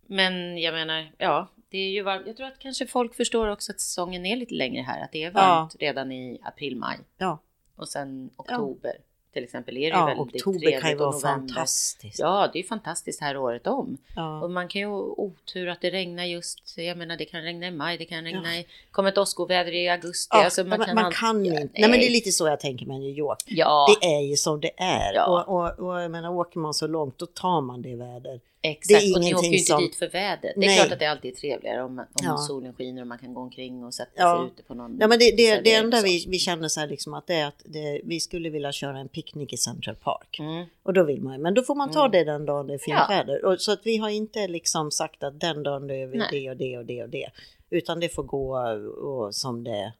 men 0.06 0.58
jag 0.58 0.74
menar, 0.74 1.12
ja, 1.18 1.48
det 1.68 1.78
är 1.78 1.90
ju 1.90 2.02
varmt. 2.02 2.26
Jag 2.26 2.36
tror 2.36 2.46
att 2.46 2.58
kanske 2.58 2.86
folk 2.86 3.14
förstår 3.14 3.48
också 3.48 3.72
att 3.72 3.80
säsongen 3.80 4.26
är 4.26 4.36
lite 4.36 4.54
längre 4.54 4.82
här. 4.82 5.04
Att 5.04 5.12
det 5.12 5.24
är 5.24 5.30
varmt 5.30 5.76
redan 5.80 6.12
i 6.12 6.40
april, 6.42 6.76
maj. 6.76 6.98
ja. 7.18 7.38
Och 7.76 7.88
sen 7.88 8.30
oktober 8.36 8.92
till 9.36 9.44
exempel 9.44 9.76
är 9.76 9.80
det 9.80 9.86
ju 9.86 9.92
ja 9.92 10.06
väldigt 10.06 10.36
oktober 10.36 10.58
trevligt. 10.58 10.80
kan 10.80 10.90
ju 10.90 10.96
vara 10.96 11.20
fantastiskt. 11.20 12.18
Ja, 12.18 12.50
det 12.52 12.58
är 12.58 12.62
fantastiskt 12.62 13.20
här 13.20 13.36
året 13.36 13.66
om. 13.66 13.98
Ja. 14.16 14.40
Och 14.40 14.50
man 14.50 14.68
kan 14.68 14.80
ju 14.80 14.86
otur 14.86 15.68
att 15.68 15.80
det 15.80 15.90
regnar 15.90 16.24
just, 16.24 16.78
jag 16.78 16.98
menar 16.98 17.16
det 17.16 17.24
kan 17.24 17.42
regna 17.42 17.66
i 17.66 17.70
maj, 17.70 17.98
det 17.98 18.04
kan 18.04 18.24
regna 18.24 18.58
i, 18.58 18.66
kommer 18.90 19.08
ett 19.08 19.18
åskoväder 19.18 19.72
i 19.74 19.88
augusti. 19.88 20.36
Ja, 20.36 20.44
alltså, 20.44 20.64
man, 20.64 20.78
man, 20.94 21.12
kan 21.12 21.44
Ja, 21.44 21.60
inte. 21.60 21.80
Nej. 21.80 21.90
men 21.90 22.00
det 22.00 22.06
är 22.06 22.10
lite 22.10 22.32
så 22.32 22.46
jag 22.48 22.60
tänker 22.60 22.86
med 22.86 23.00
New 23.00 23.18
York. 23.18 23.38
Ja, 23.46 23.96
Det 24.00 24.06
är 24.06 24.20
ju 24.20 24.36
som 24.36 24.60
det 24.60 24.70
är. 24.76 25.14
Ja. 25.14 25.26
Och, 25.26 25.56
och, 25.56 25.88
och 25.88 26.00
jag 26.00 26.10
menar, 26.10 26.30
åker 26.30 26.58
man 26.58 26.74
så 26.74 26.86
långt 26.86 27.18
då 27.18 27.26
tar 27.26 27.60
man 27.60 27.82
det 27.82 27.96
väder. 27.96 28.40
Exakt. 28.62 28.88
det 28.88 28.94
är 29.10 29.14
och 29.16 29.20
ni 29.20 29.34
åker 29.34 29.48
ju 29.48 29.52
inte 29.56 29.64
som- 29.72 29.80
dit 29.80 29.94
för 29.96 30.08
vädret. 30.08 30.40
Det 30.56 30.64
är 30.64 30.66
Nej. 30.66 30.76
klart 30.78 30.92
att 30.92 30.98
det 30.98 31.06
alltid 31.06 31.32
är 31.32 31.36
trevligare 31.36 31.82
om, 31.82 31.98
om 31.98 32.06
Ja. 32.22 32.36
solen 32.36 32.74
skiner 32.74 33.00
och 33.02 33.06
man 33.08 33.18
kan 33.18 33.34
gå 33.34 33.40
omkring 33.40 33.84
och 33.84 33.94
sätta 33.94 34.10
Ja. 34.16 34.38
sig 34.38 34.46
ute 34.54 34.62
på 34.62 34.74
någon 34.74 34.98
Ja, 35.00 35.06
men 35.08 35.18
det, 35.18 35.36
det, 35.36 35.60
det 35.60 35.74
enda 35.74 36.02
vi, 36.02 36.24
vi 36.28 36.38
känner 36.38 36.68
så 36.68 36.80
här 36.80 36.86
liksom 36.86 37.14
att 37.14 37.26
det 37.26 37.34
är 37.34 37.46
att 37.46 37.62
det, 37.64 38.00
vi 38.04 38.20
skulle 38.20 38.50
vilja 38.50 38.72
köra 38.72 38.98
en 38.98 39.08
picknick 39.08 39.52
i 39.52 39.56
Central 39.56 39.94
Park. 39.96 40.36
Mm. 40.38 40.66
Och 40.82 40.92
då 40.92 41.04
vill 41.04 41.22
man 41.22 41.32
ju, 41.32 41.38
men 41.38 41.54
då 41.54 41.62
får 41.62 41.74
man 41.74 41.90
ta 41.90 42.00
Mm. 42.00 42.10
det 42.12 42.24
den 42.24 42.46
dagen 42.46 42.66
det 42.66 42.74
är 42.74 42.78
fint 42.78 42.96
Ja. 43.00 43.06
väder. 43.08 43.44
Och, 43.44 43.60
så 43.60 43.72
att 43.72 43.80
vi 43.86 43.96
har 43.96 44.08
inte 44.08 44.48
liksom 44.48 44.90
sagt 44.90 45.22
att 45.22 45.40
den 45.40 45.62
dagen 45.62 45.88
gör 45.88 46.06
vi 46.06 46.18
Nej. 46.18 46.28
det 46.32 46.50
och 46.50 46.56
det 46.56 46.78
och 46.78 46.84
det 46.84 47.02
och 47.02 47.08
det. 47.08 47.28
Utan 47.70 48.00
det 48.00 48.08
får 48.08 48.22
gå 48.22 48.58
och, 49.06 49.34
som, 49.34 49.64
det, 49.64 49.92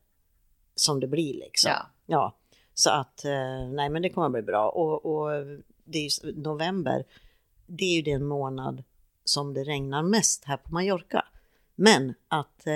som 0.75 1.01
det 1.01 1.07
blir 1.07 1.35
liksom. 1.35 1.71
Ja. 1.75 1.87
Ja. 2.07 2.37
Så 2.75 2.91
att, 2.91 3.25
eh, 3.25 3.69
nej 3.73 3.89
men 3.89 4.03
det 4.03 4.09
kommer 4.11 4.29
bli 4.29 4.43
bra. 4.43 4.69
Och, 4.69 5.07
och 5.07 5.31
det 5.85 5.99
är 5.99 6.03
ju, 6.27 6.33
november, 6.37 7.05
det 7.66 7.85
är 7.85 7.94
ju 7.96 8.02
den 8.02 8.25
månad 8.25 8.82
som 9.25 9.54
det 9.54 9.64
regnar 9.64 10.02
mest 10.02 10.44
här 10.44 10.56
på 10.56 10.75
Mallorca. 10.75 11.25
Men 11.75 12.14
att 12.28 12.66
eh, 12.66 12.73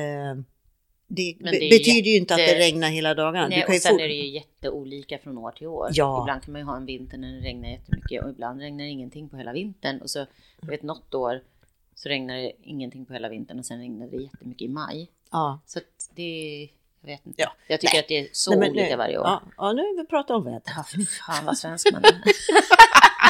det, 1.06 1.36
Men 1.40 1.52
det 1.52 1.58
betyder 1.70 2.10
ju 2.10 2.16
inte 2.16 2.34
att 2.34 2.38
det 2.38 2.46
jätte- 2.46 2.58
regnar 2.58 2.88
hela 2.88 3.14
dagarna. 3.14 3.48
Nej, 3.48 3.64
och 3.68 3.74
ju 3.74 3.80
sen 3.80 3.92
fort- 3.92 4.00
är 4.00 4.08
det 4.08 4.14
ju 4.14 4.28
jätteolika 4.28 5.18
från 5.18 5.38
år 5.38 5.50
till 5.50 5.66
år. 5.66 5.88
Ja. 5.92 6.22
Ibland 6.22 6.42
kan 6.42 6.52
man 6.52 6.60
ju 6.60 6.64
ha 6.66 6.76
en 6.76 6.86
vinter 6.86 7.18
när 7.18 7.32
det 7.32 7.40
regnar 7.40 7.68
jättemycket 7.68 8.24
och 8.24 8.30
ibland 8.30 8.60
regnar 8.60 8.84
det 8.84 8.90
ingenting 8.90 9.28
på 9.28 9.36
hela 9.36 9.52
vintern. 9.52 10.00
Och 10.00 10.10
så, 10.10 10.26
jag 10.60 10.68
vet 10.68 10.82
något 10.82 11.14
år 11.14 11.40
så 11.94 12.08
regnar 12.08 12.36
det 12.36 12.52
ingenting 12.62 13.04
på 13.04 13.12
hela 13.12 13.28
vintern 13.28 13.58
och 13.58 13.66
sen 13.66 13.78
regnar 13.80 14.06
det 14.06 14.16
jättemycket 14.16 14.62
i 14.62 14.68
maj. 14.68 15.10
ja. 15.30 15.60
Så 15.66 15.80
det, 16.14 16.68
jag 17.00 17.06
vet 17.10 17.26
inte. 17.26 17.42
Ja. 17.42 17.52
Jag 17.68 17.80
tycker 17.80 17.94
Nej. 17.94 18.00
att 18.00 18.08
det 18.08 18.18
är 18.18 18.28
så 18.32 18.56
Nej, 18.56 18.70
olika 18.70 18.90
nu, 18.90 18.96
varje 18.96 19.18
år. 19.18 19.24
Ja, 19.26 19.42
ja, 19.56 19.72
nu 19.72 19.82
har 19.82 20.02
vi 20.02 20.06
pratat 20.06 20.30
om 20.36 20.44
vädret. 20.44 20.62
Ja, 20.66 20.84
fan 21.26 21.44
vad 21.44 21.58
svensk 21.58 21.92
man 21.92 22.04
är. 22.04 22.22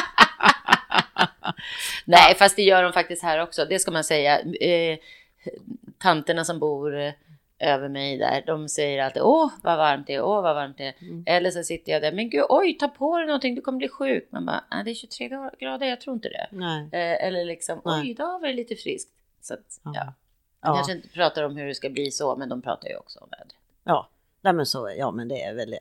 Nej, 2.05 2.35
fast 2.35 2.55
det 2.55 2.61
gör 2.61 2.83
de 2.83 2.93
faktiskt 2.93 3.23
här 3.23 3.41
också. 3.41 3.65
Det 3.65 3.79
ska 3.79 3.91
man 3.91 4.03
säga. 4.03 4.39
Eh, 4.39 4.97
tanterna 5.97 6.45
som 6.45 6.59
bor 6.59 6.99
eh, 6.99 7.13
över 7.59 7.89
mig 7.89 8.17
där, 8.17 8.43
de 8.47 8.69
säger 8.69 9.03
alltid 9.03 9.21
åh 9.21 9.51
vad 9.63 9.77
varmt 9.77 10.07
det 10.07 10.13
är, 10.13 10.21
åh 10.21 10.41
vad 10.41 10.55
varmt 10.55 10.77
det 10.77 10.85
är. 10.85 10.93
Mm. 11.01 11.23
Eller 11.27 11.51
så 11.51 11.63
sitter 11.63 11.91
jag 11.91 12.01
där, 12.01 12.11
men 12.11 12.29
gud 12.29 12.45
oj 12.49 12.77
ta 12.77 12.87
på 12.87 13.17
dig 13.17 13.27
någonting, 13.27 13.55
du 13.55 13.61
kommer 13.61 13.77
bli 13.77 13.89
sjuk. 13.89 14.27
Man 14.31 14.45
bara, 14.45 14.63
nej 14.71 14.83
det 14.83 14.91
är 14.91 14.95
23 14.95 15.27
grader, 15.59 15.87
jag 15.87 16.01
tror 16.01 16.13
inte 16.13 16.29
det. 16.29 16.47
Eh, 16.93 17.27
eller 17.27 17.45
liksom, 17.45 17.81
Nej. 17.85 18.01
oj 18.01 18.09
idag 18.09 18.39
var 18.39 18.47
det 18.47 18.53
lite 18.53 18.75
friskt. 18.75 19.11
Så 19.41 19.53
att, 19.53 19.79
Ja. 19.83 19.91
ja. 19.95 20.13
Ja. 20.61 20.69
De 20.69 20.75
kanske 20.75 20.93
inte 20.93 21.07
pratar 21.07 21.43
om 21.43 21.57
hur 21.57 21.67
det 21.67 21.75
ska 21.75 21.89
bli 21.89 22.11
så, 22.11 22.35
men 22.35 22.49
de 22.49 22.61
pratar 22.61 22.89
ju 22.89 22.95
också 22.95 23.19
om 23.19 23.27
vädret. 23.31 23.55
Ja, 23.83 24.07
nej 24.41 24.53
men 24.53 24.65
så, 24.65 24.93
ja 24.97 25.11
men 25.11 25.27
det 25.27 25.43
är 25.43 25.53
väl 25.53 25.71
det. 25.71 25.79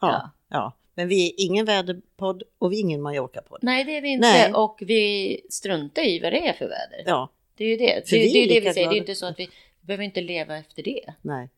Ja, 0.00 0.30
ja. 0.48 0.72
Men 1.00 1.08
vi 1.08 1.26
är 1.28 1.32
ingen 1.36 1.64
väderpodd 1.64 2.42
och 2.58 2.72
vi 2.72 2.76
är 2.76 2.80
ingen 2.80 3.00
Mallorca-podd. 3.02 3.58
Nej, 3.62 3.84
det 3.84 3.96
är 3.96 4.02
vi 4.02 4.08
inte. 4.08 4.28
Nej. 4.28 4.52
Och 4.54 4.78
vi 4.86 5.40
struntar 5.50 6.02
i 6.02 6.20
vad 6.20 6.32
det 6.32 6.48
är 6.48 6.52
för 6.52 6.68
väder. 6.68 7.02
Ja, 7.06 7.30
Det 7.54 7.64
är 7.64 7.68
ju 7.68 7.76
det. 7.76 8.08
För 8.08 8.16
Det, 8.16 8.22
vi 8.22 8.32
det 8.32 8.38
är 8.38 8.60
det 8.60 8.68
vi 8.68 8.74
säger. 8.74 8.88
Det 8.88 8.94
är 8.94 8.98
inte 8.98 9.14
så 9.14 9.26
att 9.26 9.38
vi 9.40 9.48
behöver 9.80 10.04
inte 10.04 10.20
leva 10.20 10.56
efter 10.56 10.82
det. 10.82 11.14
nej. 11.22 11.48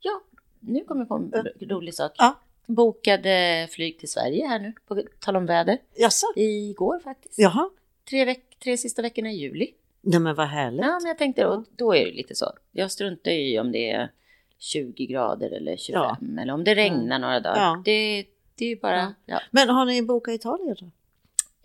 Ja, 0.00 0.20
nu 0.60 0.84
kommer 0.84 1.00
jag 1.00 1.08
på 1.08 1.14
en 1.60 1.68
rolig 1.68 1.94
sak. 1.94 2.12
Ja. 2.18 2.38
Bokade 2.66 3.68
flyg 3.70 3.98
till 3.98 4.08
Sverige 4.10 4.46
här 4.46 4.58
nu, 4.58 4.72
på 4.86 5.02
tal 5.20 5.36
om 5.36 5.46
väder. 5.46 5.78
Jaså? 5.96 6.26
Igår 6.36 7.00
faktiskt. 7.04 7.38
Jaha? 7.38 7.70
Tre, 8.10 8.24
veck, 8.24 8.44
tre 8.62 8.76
sista 8.76 9.02
veckorna 9.02 9.30
i 9.30 9.36
juli. 9.36 9.70
Nej 10.00 10.20
men 10.20 10.34
vad 10.34 10.46
härligt. 10.46 10.80
Ja, 10.80 10.98
men 11.02 11.08
jag 11.08 11.18
tänkte, 11.18 11.46
och 11.46 11.64
då 11.76 11.94
är 11.96 12.04
det 12.04 12.12
lite 12.12 12.34
så. 12.34 12.52
Jag 12.72 12.90
struntar 12.92 13.30
ju 13.30 13.52
i 13.52 13.58
om 13.60 13.72
det 13.72 13.90
är 13.90 14.10
20 14.58 15.06
grader 15.06 15.50
eller 15.50 15.76
25 15.76 16.38
eller 16.38 16.52
om 16.52 16.64
det 16.64 16.74
regnar 16.74 17.18
några 17.18 17.40
dagar. 17.40 17.62
Ja. 17.62 17.82
Det, 17.84 18.24
det 18.58 18.64
är 18.64 18.68
ju 18.68 18.80
bara... 18.80 18.96
Ja. 18.96 19.12
Ja. 19.24 19.40
Men 19.50 19.68
har 19.68 19.84
ni 19.84 20.02
bokat 20.02 20.34
Italien 20.34 20.76
då? 20.80 20.86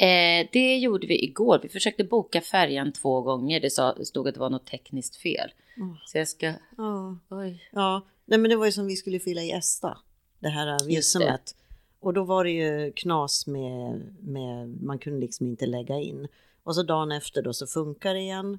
Eh, 0.05 0.47
det 0.51 0.77
gjorde 0.77 1.07
vi 1.07 1.23
igår. 1.23 1.59
Vi 1.63 1.69
försökte 1.69 2.03
boka 2.03 2.41
färjan 2.41 2.91
två 2.91 3.21
gånger. 3.21 3.59
Det, 3.59 3.69
sa, 3.69 3.95
stod 4.03 4.27
att 4.27 4.33
det 4.33 4.39
var 4.39 4.49
något 4.49 4.65
tekniskt 4.65 5.15
fel. 5.15 5.51
Mm. 5.77 5.95
Så 6.05 6.17
jag 6.17 6.27
ska... 6.27 6.53
Ja. 6.77 7.17
Oj. 7.29 7.69
Ja, 7.71 8.01
nej 8.25 8.39
men 8.39 8.49
det 8.49 8.55
var 8.55 8.65
ju 8.65 8.71
som 8.71 8.87
vi 8.87 8.95
skulle 8.95 9.19
fylla 9.19 9.41
i 9.41 9.51
ESTA, 9.51 9.97
det 10.39 10.49
här 10.49 10.87
visumet. 10.87 11.55
Och 11.99 12.13
då 12.13 12.23
var 12.23 12.43
det 12.43 12.51
ju 12.51 12.91
knas 12.91 13.47
med, 13.47 14.01
med, 14.19 14.83
man 14.83 14.99
kunde 14.99 15.19
liksom 15.19 15.47
inte 15.47 15.65
lägga 15.65 15.99
in. 15.99 16.27
Och 16.63 16.75
så 16.75 16.83
dagen 16.83 17.11
efter 17.11 17.41
då 17.41 17.53
så 17.53 17.67
funkar 17.67 18.13
det 18.13 18.19
igen. 18.19 18.57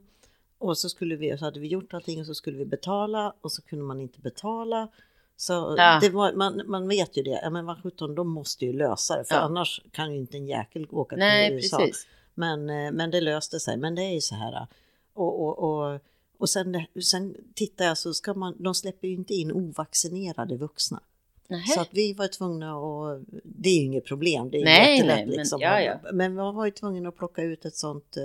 Och 0.58 0.78
så, 0.78 0.88
skulle 0.88 1.16
vi, 1.16 1.38
så 1.38 1.44
hade 1.44 1.60
vi 1.60 1.68
gjort 1.68 1.94
allting 1.94 2.20
och 2.20 2.26
så 2.26 2.34
skulle 2.34 2.58
vi 2.58 2.64
betala 2.64 3.34
och 3.40 3.52
så 3.52 3.62
kunde 3.62 3.84
man 3.84 4.00
inte 4.00 4.20
betala. 4.20 4.88
Så 5.36 5.74
Ja. 5.78 6.00
var, 6.12 6.32
man, 6.32 6.62
man 6.66 6.88
vet 6.88 7.16
ju 7.16 7.22
det, 7.22 7.40
ja 7.42 7.50
men 7.50 7.66
vad 7.66 7.82
sjutton, 7.82 8.14
de 8.14 8.28
måste 8.28 8.64
ju 8.64 8.72
lösa 8.72 9.18
det 9.18 9.24
för 9.24 9.34
Ja. 9.34 9.40
annars 9.40 9.82
kan 9.92 10.12
ju 10.12 10.18
inte 10.18 10.36
en 10.36 10.46
jäkel 10.46 10.86
åka 10.90 11.16
till 11.16 11.20
Nej, 11.20 11.52
USA. 11.54 11.76
precis. 11.78 12.06
Men, 12.34 12.70
eh, 12.70 12.92
men 12.92 13.10
det 13.10 13.20
löste 13.20 13.60
sig. 13.60 13.76
Men 13.76 13.94
det 13.94 14.02
är 14.02 14.12
ju 14.14 14.20
så 14.20 14.34
här. 14.34 14.66
Och, 15.14 15.42
och, 15.44 15.58
och, 15.58 16.00
och 16.38 16.48
sen, 16.50 16.82
sen 17.04 17.34
tittar 17.54 17.84
jag 17.84 17.98
så 17.98 18.14
ska 18.14 18.34
man, 18.34 18.54
de 18.58 18.74
släpper 18.74 19.08
ju 19.08 19.14
inte 19.14 19.34
in 19.34 19.52
ovaccinerade 19.52 20.56
vuxna. 20.56 21.00
Nähä. 21.48 21.72
Så 21.74 21.80
att 21.80 21.88
vi 21.90 22.12
var 22.12 22.28
tvungna 22.28 22.72
att, 22.76 23.20
det 23.44 23.68
är 23.68 23.74
ju 23.74 23.84
inget 23.84 24.04
problem, 24.06 24.50
det 24.50 24.60
är 24.60 24.64
Nej, 24.64 24.94
jättelätt 24.96 25.16
nej, 25.16 25.26
men- 25.26 25.36
liksom. 25.36 25.60
ja, 25.60 25.80
ja. 25.80 25.98
Men 26.12 26.34
man 26.34 26.54
var 26.54 26.64
ju 26.64 26.70
tvungen 26.70 27.06
att 27.06 27.16
plocka 27.16 27.42
ut 27.42 27.64
ett 27.64 27.76
sånt 27.76 28.16
eh, 28.16 28.22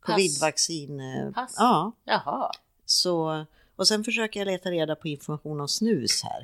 covidvaccin. 0.00 1.00
Eh, 1.00 1.30
Pass. 1.32 1.54
ja, 1.58 1.92
Jaha. 2.04 2.50
så, 2.86 3.44
och 3.78 3.88
sen 3.88 4.04
försöker 4.04 4.40
jag 4.40 4.46
leta 4.46 4.70
reda 4.70 4.96
på 4.96 5.08
information 5.08 5.60
om 5.60 5.68
snus 5.68 6.22
här. 6.24 6.42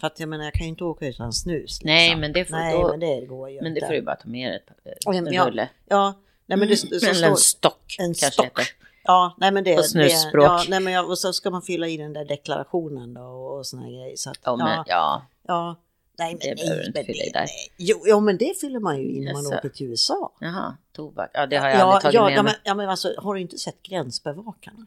För 0.00 0.06
att 0.06 0.20
jag 0.20 0.28
menar, 0.28 0.44
jag 0.44 0.52
kan 0.54 0.62
ju 0.62 0.68
inte 0.68 0.84
åka 0.84 1.06
utan 1.06 1.32
snus. 1.32 1.60
Liksom. 1.62 1.86
Nej, 1.86 2.16
men 2.16 2.32
det 2.32 2.44
får- 2.44 2.56
Nej, 2.56 2.74
då- 2.74 2.88
men 2.90 3.00
det 3.00 3.26
går 3.26 3.50
ju 3.50 3.62
Men 3.62 3.74
det 3.74 3.80
får 3.86 3.92
du 3.92 4.02
bara 4.02 4.16
ta 4.16 4.28
med 4.28 4.54
ett- 4.54 5.06
En 5.14 5.32
ja, 5.32 5.46
rulle. 5.46 5.68
Ja, 5.88 6.14
nej 6.46 6.58
men 6.58 6.68
det, 6.68 6.76
så 6.76 6.86
Eller 7.06 7.28
en 7.28 7.36
stock. 7.36 7.96
en 7.98 8.06
kanske 8.06 8.30
stock. 8.30 8.44
heter. 8.46 8.64
Ja, 9.04 9.34
nej 9.38 9.52
men 9.52 9.64
det, 9.64 9.74
På 9.74 9.80
det 9.82 9.88
snusspråk. 9.88 10.44
ja, 10.44 10.64
nej 10.68 10.80
men 10.80 10.92
jag, 10.92 11.08
och 11.10 11.18
så 11.18 11.32
ska 11.32 11.50
man 11.50 11.62
fylla 11.62 11.88
i 11.88 11.96
den 11.96 12.12
där 12.12 12.24
deklarationen 12.24 13.14
då 13.14 13.22
och 13.22 13.66
såna 13.66 13.82
här 13.82 13.90
grejer. 13.90 14.16
Så 14.16 14.30
att, 14.30 14.38
Ja, 14.44 14.56
men, 14.56 14.66
ja, 14.68 14.84
ja. 14.86 15.22
ja. 15.46 15.76
Nej, 16.18 16.32
men 16.32 16.38
Det 16.38 16.46
nej, 16.46 16.54
behöver 16.56 16.80
du 16.82 16.86
inte 16.86 17.04
fylla 17.04 17.24
i 17.24 17.30
det- 17.30 17.38
där. 17.38 17.46
Jo, 17.78 18.02
jo, 18.06 18.20
men 18.20 18.38
det 18.38 18.60
fyller 18.60 18.80
man 18.80 18.98
ju 18.98 19.04
in 19.12 19.24
när 19.24 19.32
man 19.32 19.46
åker 19.46 19.68
till 19.68 19.86
USA. 19.86 20.32
Jaha, 20.40 20.76
tobak. 20.92 21.30
Ja, 21.34 21.46
det 21.46 21.56
har 21.56 21.68
jag 21.68 21.78
ja, 21.78 21.82
aldrig 21.84 22.02
tagit 22.02 22.14
ja, 22.14 22.24
med 22.24 22.32
ja, 22.38 22.42
mig. 22.42 22.52
men, 22.52 22.60
ja, 22.64 22.74
men 22.74 22.88
alltså, 22.88 23.14
har 23.18 23.34
du 23.34 23.40
inte 23.40 23.58
sett 23.58 23.82
Gränsbevakarna? 23.82 24.86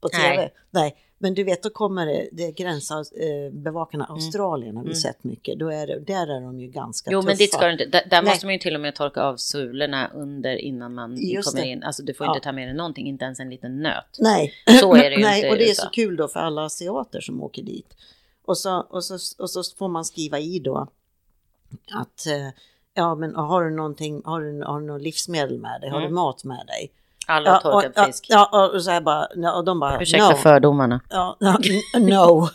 På 0.00 0.08
Nej. 0.12 0.36
tv? 0.36 0.50
Nej, 0.70 0.96
men 1.22 1.34
du 1.34 1.44
vet, 1.44 1.62
då 1.62 1.70
kommer 1.70 2.06
det, 2.06 2.28
det 2.32 2.52
gränsbevakarna, 2.52 4.04
Mm. 4.04 4.14
Australien 4.14 4.76
har 4.76 4.84
vi 4.84 4.94
sett 4.94 5.24
mycket. 5.24 5.58
Då 5.58 5.68
är 5.68 5.86
det, 5.86 5.98
där 6.00 6.26
är 6.36 6.40
de 6.40 6.60
ju 6.60 6.66
ganska 6.68 7.10
Jo, 7.10 7.20
tuffa. 7.20 7.26
men 7.26 7.36
dit 7.36 7.52
ska 7.52 7.66
du 7.66 7.72
inte. 7.72 7.86
Där, 7.86 8.06
där 8.10 8.22
måste 8.22 8.46
man 8.46 8.52
ju 8.52 8.58
till 8.58 8.74
och 8.74 8.80
med 8.80 8.94
torka 8.94 9.22
av 9.22 9.36
sulorna 9.36 10.10
under 10.14 10.56
innan 10.56 10.94
man 10.94 11.16
Just 11.16 11.50
kommer 11.50 11.62
det. 11.62 11.68
in. 11.68 11.82
Alltså 11.82 12.02
du 12.02 12.14
får 12.14 12.26
Ja. 12.26 12.34
inte 12.34 12.44
ta 12.44 12.52
med 12.52 12.68
dig 12.68 12.74
någonting, 12.74 13.06
inte 13.06 13.24
ens 13.24 13.40
en 13.40 13.50
liten 13.50 13.82
nöt. 13.82 14.16
Nej, 14.18 14.52
Så 14.80 14.94
är 14.94 15.10
det 15.10 15.16
ju 15.16 15.22
Nej, 15.24 15.38
inte 15.38 15.50
och 15.50 15.56
det 15.58 15.70
är 15.70 15.74
så 15.74 15.90
kul 15.90 16.16
då 16.16 16.28
för 16.28 16.40
alla 16.40 16.64
asiater 16.64 17.20
som 17.20 17.42
åker 17.42 17.62
dit. 17.62 17.96
Och 18.44 18.58
så, 18.58 18.80
och 18.80 19.04
så, 19.04 19.14
och 19.42 19.50
så 19.50 19.62
får 19.78 19.88
man 19.88 20.04
skriva 20.04 20.38
i 20.38 20.58
då 20.58 20.88
att 21.92 22.26
eh, 22.26 22.48
ja, 22.94 23.14
men 23.14 23.34
har 23.34 23.64
du 23.64 23.70
någonting, 23.70 24.22
har 24.24 24.40
du, 24.40 24.62
har 24.64 24.80
du 24.80 24.86
något 24.86 25.02
livsmedel 25.02 25.58
med 25.58 25.80
dig, 25.80 25.90
har 25.90 25.98
du 26.00 26.04
Mm. 26.06 26.14
mat 26.14 26.44
med 26.44 26.66
dig? 26.66 26.92
Alla 27.26 27.50
Ja, 27.50 27.60
torkad 27.60 27.92
och, 27.98 28.06
fisk. 28.06 28.26
Ja, 28.28 28.70
och 28.74 28.82
så 28.82 28.90
här 28.90 29.00
bara, 29.00 29.52
och 29.52 29.64
de 29.64 29.80
bara, 29.80 30.02
Ursäkta 30.02 30.30
no. 30.30 30.36
fördomarna. 30.36 31.00
Ja, 31.10 31.36
no, 31.98 32.48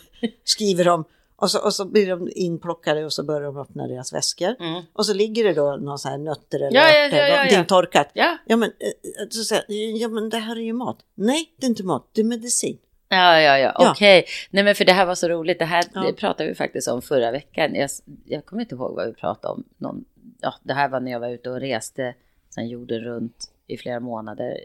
skriver 0.44 0.84
de. 0.84 1.04
Och 1.36 1.50
så, 1.50 1.64
och 1.64 1.74
så 1.74 1.84
blir 1.84 2.06
de 2.06 2.28
inplockade 2.34 3.04
och 3.04 3.12
så 3.12 3.22
börjar 3.22 3.42
de 3.42 3.56
öppna 3.56 3.86
deras 3.86 4.12
väskor. 4.12 4.54
Mm. 4.60 4.82
Och 4.92 5.06
så 5.06 5.14
ligger 5.14 5.44
det 5.44 5.52
då 5.52 5.76
några 5.76 5.98
så 5.98 6.08
här 6.08 6.18
nötter 6.18 6.58
eller 6.58 6.80
Ja, 6.80 6.88
ärtor, 6.88 7.18
ja, 7.18 7.26
ja, 7.26 7.36
någonting 7.36 7.64
torkat. 7.64 8.10
Ja. 8.12 8.36
Ja 8.46 8.56
men, 8.56 8.70
eh, 8.78 9.28
så 9.30 9.44
säger 9.44 10.02
ja 10.02 10.08
men 10.08 10.28
det 10.28 10.38
här 10.38 10.56
är 10.56 10.60
ju 10.60 10.72
mat. 10.72 10.98
Nej, 11.14 11.54
det 11.56 11.66
är 11.66 11.68
inte 11.68 11.84
mat, 11.84 12.08
det 12.12 12.20
är 12.20 12.24
medicin. 12.24 12.78
Ja, 13.08 13.40
ja, 13.40 13.58
ja, 13.58 13.90
okej. 13.90 14.24
Nej, 14.50 14.64
men 14.64 14.74
för 14.74 14.84
det 14.84 14.92
här 14.92 15.06
var 15.06 15.14
så 15.14 15.28
roligt. 15.28 15.58
Det 15.58 15.64
här 15.64 15.84
det 16.06 16.12
pratade 16.12 16.48
vi 16.48 16.54
faktiskt 16.54 16.88
om 16.88 17.02
förra 17.02 17.30
veckan. 17.30 17.74
Jag, 17.74 17.90
jag 18.24 18.46
kommer 18.46 18.62
inte 18.62 18.74
ihåg 18.74 18.94
vad 18.96 19.06
vi 19.06 19.14
pratade 19.14 19.54
om. 19.54 19.64
Någon, 19.78 20.04
ja, 20.40 20.54
det 20.62 20.72
här 20.72 20.88
var 20.88 21.00
när 21.00 21.12
jag 21.12 21.20
var 21.20 21.28
ute 21.28 21.50
och 21.50 21.60
reste 21.60 22.14
sen 22.54 22.68
jorden 22.68 23.00
runt 23.00 23.50
i 23.66 23.76
flera 23.76 24.00
månader 24.00 24.58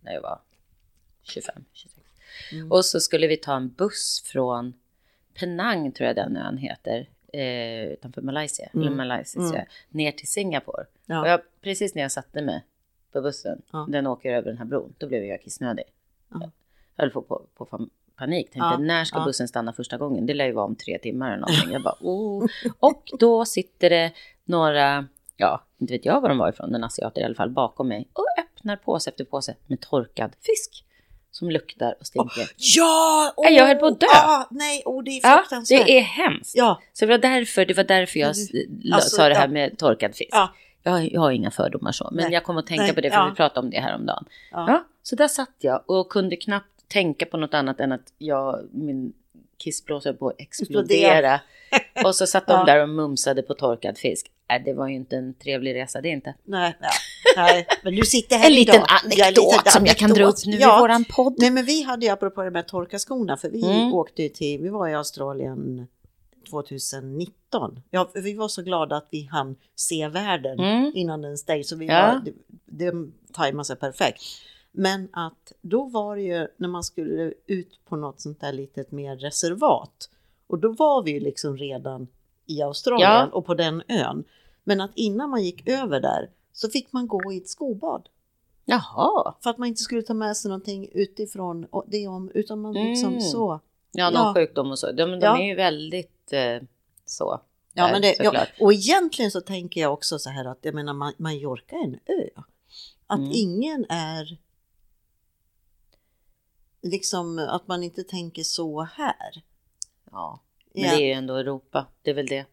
när 0.00 0.12
jag 0.12 0.22
var 0.22 0.40
25, 1.22 1.64
26. 1.72 2.06
Mm. 2.52 2.72
Och 2.72 2.84
så 2.84 3.00
skulle 3.00 3.26
vi 3.26 3.36
ta 3.36 3.56
en 3.56 3.68
buss 3.68 4.22
från 4.24 4.74
Penang, 5.34 5.92
tror 5.92 6.06
jag 6.06 6.16
den 6.16 6.36
ön 6.36 6.58
heter, 6.58 7.08
eh, 7.32 7.84
utanför 7.92 8.22
Malaysia, 8.22 8.68
eller 8.74 8.90
Malaysia, 8.90 9.42
Mm. 9.42 9.66
ner 9.88 10.12
till 10.12 10.28
Singapore. 10.28 10.84
Ja. 11.06 11.20
Och 11.20 11.28
jag, 11.28 11.40
precis 11.60 11.94
när 11.94 12.02
jag 12.02 12.12
satte 12.12 12.42
mig 12.42 12.64
på 13.12 13.20
bussen, 13.22 13.62
Ja. 13.72 13.86
den 13.90 14.06
åker 14.06 14.32
över 14.32 14.48
den 14.48 14.58
här 14.58 14.64
bron, 14.64 14.94
då 14.98 15.06
blev 15.06 15.24
jag 15.24 15.42
kissnödig. 15.42 15.84
Ja. 16.28 16.50
Jag 16.96 17.04
höll 17.04 17.10
på, 17.10 17.22
på, 17.22 17.46
på 17.54 17.88
panik, 18.16 18.46
tänkte 18.46 18.58
Ja, 18.58 18.78
när 18.78 19.04
ska 19.04 19.18
ja. 19.18 19.24
bussen 19.24 19.48
stanna 19.48 19.72
första 19.72 19.96
gången? 19.96 20.26
Det 20.26 20.34
lär 20.34 20.46
ju 20.46 20.52
vara 20.52 20.64
om 20.64 20.76
tre 20.76 20.98
timmar 20.98 21.28
eller 21.28 21.40
någonting. 21.40 21.72
Jag 21.72 21.82
bara, 21.82 21.96
oh. 22.00 22.46
Och 22.80 23.10
då 23.18 23.44
sitter 23.44 23.90
det 23.90 24.12
några, 24.44 25.06
ja, 25.36 25.64
inte 25.78 25.92
vet 25.92 26.04
jag 26.04 26.20
var 26.20 26.28
de 26.28 26.38
var 26.38 26.48
ifrån, 26.48 26.70
men 26.70 26.84
asiater 26.84 27.20
i 27.20 27.24
alla 27.24 27.34
fall, 27.34 27.50
bakom 27.50 27.88
mig 27.88 28.08
och 28.12 28.24
öppnar 28.38 28.76
påse 28.76 29.10
efter 29.10 29.24
påse 29.24 29.54
med 29.66 29.80
torkad 29.80 30.32
fisk 30.42 30.84
som 31.30 31.50
luktar 31.50 31.94
och 32.00 32.06
stinker. 32.06 32.50
Ja! 32.56 33.34
Nej, 33.36 33.54
jag 33.54 33.66
höll 33.66 33.76
på 33.76 33.86
att 33.86 34.00
dö. 34.00 34.06
Ah, 34.14 34.46
nej, 34.50 34.82
oh, 34.84 35.04
det 35.04 35.10
är 35.10 35.20
Ja, 35.22 35.36
fruktansvärt. 35.38 35.86
det 35.86 35.98
är 35.98 36.02
hemskt. 36.02 36.56
Ja, 36.56 36.80
Så 36.92 37.04
det 37.04 37.10
var 37.10 37.18
därför, 37.18 37.64
det 37.64 37.74
var 37.74 37.84
därför 37.84 38.18
jag 38.20 38.28
alltså, 38.28 39.16
sa 39.16 39.28
det 39.28 39.34
här 39.34 39.46
ja. 39.46 39.52
med 39.52 39.78
torkad 39.78 40.14
fisk. 40.16 40.30
ja, 40.32 40.54
Jag, 40.82 40.92
har, 40.92 41.00
jag 41.00 41.20
har 41.20 41.30
inga 41.30 41.50
fördomar 41.50 41.92
så, 41.92 42.08
men 42.12 42.24
Nej. 42.24 42.32
jag 42.32 42.44
kom 42.44 42.56
att 42.56 42.66
tänka 42.66 42.82
Nej, 42.82 42.94
på 42.94 43.00
det 43.00 43.10
för 43.10 43.16
ja. 43.16 43.26
vi 43.30 43.34
pratade 43.36 43.60
om 43.60 43.70
det 43.70 43.80
här 43.80 43.94
om 43.94 44.06
dagen. 44.06 44.24
ja. 44.52 44.64
Ja, 44.68 44.84
så 45.02 45.16
där 45.16 45.28
satt 45.28 45.54
jag 45.58 45.82
och 45.90 46.08
kunde 46.08 46.36
knappt 46.36 46.88
tänka 46.88 47.26
på 47.26 47.36
något 47.36 47.54
annat 47.54 47.80
än 47.80 47.92
att 47.92 48.12
jag, 48.18 48.68
min 48.72 49.12
kissblåsa 49.56 50.12
på 50.12 50.28
att 50.28 50.34
explodera. 50.40 51.40
och 52.04 52.14
så 52.16 52.26
satt 52.26 52.46
de 52.46 52.52
Ja. 52.52 52.64
där 52.64 52.82
och 52.82 52.88
mumsade 52.88 53.42
på 53.42 53.54
torkad 53.54 53.98
fisk. 53.98 54.30
Äh, 54.52 54.64
det 54.64 54.72
var 54.74 54.88
ju 54.88 54.94
inte 54.94 55.16
en 55.16 55.34
trevlig 55.34 55.74
resa, 55.74 56.00
det 56.00 56.08
inte. 56.08 56.34
Nej, 56.44 56.76
ja. 56.80 56.88
nej, 57.36 57.66
men 57.84 57.94
du 57.96 58.02
sitter 58.06 58.36
här 58.38 58.46
En 58.46 58.52
liten 58.54 58.74
idag. 58.74 58.86
anekdot 59.04 59.18
Ja, 59.18 59.26
en 59.52 59.58
liten 59.58 59.72
som 59.72 59.86
jag 59.86 59.96
kan 59.96 60.10
dra 60.10 60.24
upp 60.24 60.34
anekdot. 60.34 60.46
nu 60.46 60.56
ja. 60.60 60.78
i 60.78 60.80
våran 60.80 61.04
podd. 61.04 61.34
Nej, 61.38 61.50
men 61.50 61.64
vi 61.64 61.82
hade 61.82 62.06
ju 62.06 62.12
apropå 62.12 62.42
det 62.42 62.50
med 62.50 62.68
torka 62.68 62.98
skorna, 62.98 63.36
för 63.36 63.50
vi 63.50 63.62
Mm. 63.64 63.92
åkte 63.94 64.22
ju 64.22 64.28
till, 64.28 64.60
vi 64.62 64.68
var 64.68 64.88
i 64.88 64.94
Australien 64.94 65.86
2019. 66.50 67.80
Ja, 67.90 68.10
vi 68.14 68.34
var 68.34 68.48
så 68.48 68.62
glada 68.62 68.96
att 68.96 69.08
vi 69.10 69.28
hann 69.32 69.56
se 69.74 70.08
världen 70.08 70.60
Mm. 70.60 70.92
innan 70.94 71.22
den 71.22 71.38
stängde, 71.38 71.64
så 71.64 71.76
vi 71.76 71.86
Ja. 71.86 72.06
var, 72.06 72.20
det, 72.24 72.32
det 72.64 72.92
tajmade 73.32 73.64
sig 73.64 73.76
perfekt. 73.76 74.22
Men 74.72 75.08
att 75.12 75.52
då 75.62 75.84
var 75.84 76.16
det 76.16 76.22
ju 76.22 76.48
när 76.56 76.68
man 76.68 76.82
skulle 76.84 77.32
ut 77.46 77.80
på 77.88 77.96
något 77.96 78.20
sånt 78.20 78.40
där 78.40 78.52
litet 78.52 78.92
mer 78.92 79.16
reservat 79.16 80.10
och 80.46 80.58
då 80.58 80.72
var 80.72 81.02
vi 81.02 81.10
ju 81.10 81.20
liksom 81.20 81.56
redan 81.56 82.08
i 82.46 82.62
Australien 82.62 83.10
Ja. 83.10 83.26
och 83.32 83.46
på 83.46 83.54
den 83.54 83.82
ön. 83.88 84.24
Men 84.64 84.80
att 84.80 84.90
innan 84.94 85.30
man 85.30 85.44
gick 85.44 85.68
över 85.68 86.00
där 86.00 86.30
så 86.52 86.68
fick 86.68 86.92
man 86.92 87.06
gå 87.08 87.32
i 87.32 87.36
ett 87.36 87.48
skobad. 87.48 88.08
Jaha, 88.64 89.34
För 89.42 89.50
att 89.50 89.58
man 89.58 89.68
inte 89.68 89.82
skulle 89.82 90.02
ta 90.02 90.14
med 90.14 90.36
sig 90.36 90.48
någonting 90.48 90.88
utifrån 90.92 91.66
det 91.86 92.06
om, 92.08 92.30
utan 92.34 92.60
man 92.60 92.72
liksom 92.74 93.08
Mm. 93.08 93.20
så. 93.20 93.60
ja, 93.92 94.10
någon 94.10 94.22
Ja. 94.26 94.34
sjukdom 94.34 94.70
och 94.70 94.78
så. 94.78 94.86
De, 94.92 95.10
de 95.10 95.18
Ja. 95.20 95.38
är 95.38 95.42
ju 95.46 95.54
väldigt 95.54 96.32
eh, 96.32 96.62
så. 97.04 97.40
Ja, 97.72 97.84
där, 97.86 97.92
men 97.92 98.02
det, 98.02 98.16
ja, 98.18 98.46
och 98.60 98.72
egentligen 98.72 99.30
så 99.30 99.40
tänker 99.40 99.80
jag 99.80 99.92
också 99.92 100.18
så 100.18 100.30
här 100.30 100.44
att 100.44 100.58
jag 100.62 100.74
menar 100.74 100.92
Ma- 100.94 101.14
Mallorca 101.18 101.76
är 101.76 101.84
en 101.84 101.94
ö. 101.94 102.28
Att 103.06 103.18
Mm. 103.18 103.30
ingen 103.34 103.86
är 103.88 104.38
liksom 106.82 107.38
att 107.38 107.68
man 107.68 107.82
inte 107.82 108.02
tänker 108.04 108.42
så 108.42 108.82
här. 108.82 109.42
Ja, 110.10 110.40
men 110.76 110.84
Ja. 110.84 110.96
det 110.96 111.02
är 111.02 111.06
ju 111.06 111.12
ändå 111.12 111.34
Europa, 111.36 111.86
det 112.02 112.10
är 112.10 112.14
väl 112.14 112.26
det. 112.26 112.44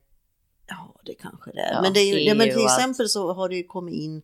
Ja, 0.67 0.95
det 1.05 1.13
kanske 1.13 1.51
det 1.51 1.59
är. 1.61 1.73
Ja, 1.73 1.81
men, 1.81 1.93
det 1.93 1.99
är 1.99 2.13
ju, 2.15 2.19
ja, 2.21 2.35
men 2.35 2.49
till 2.49 2.63
exempel 2.63 3.09
så 3.09 3.33
har 3.33 3.49
det 3.49 3.55
ju 3.55 3.63
kommit 3.63 3.95
in 3.95 4.21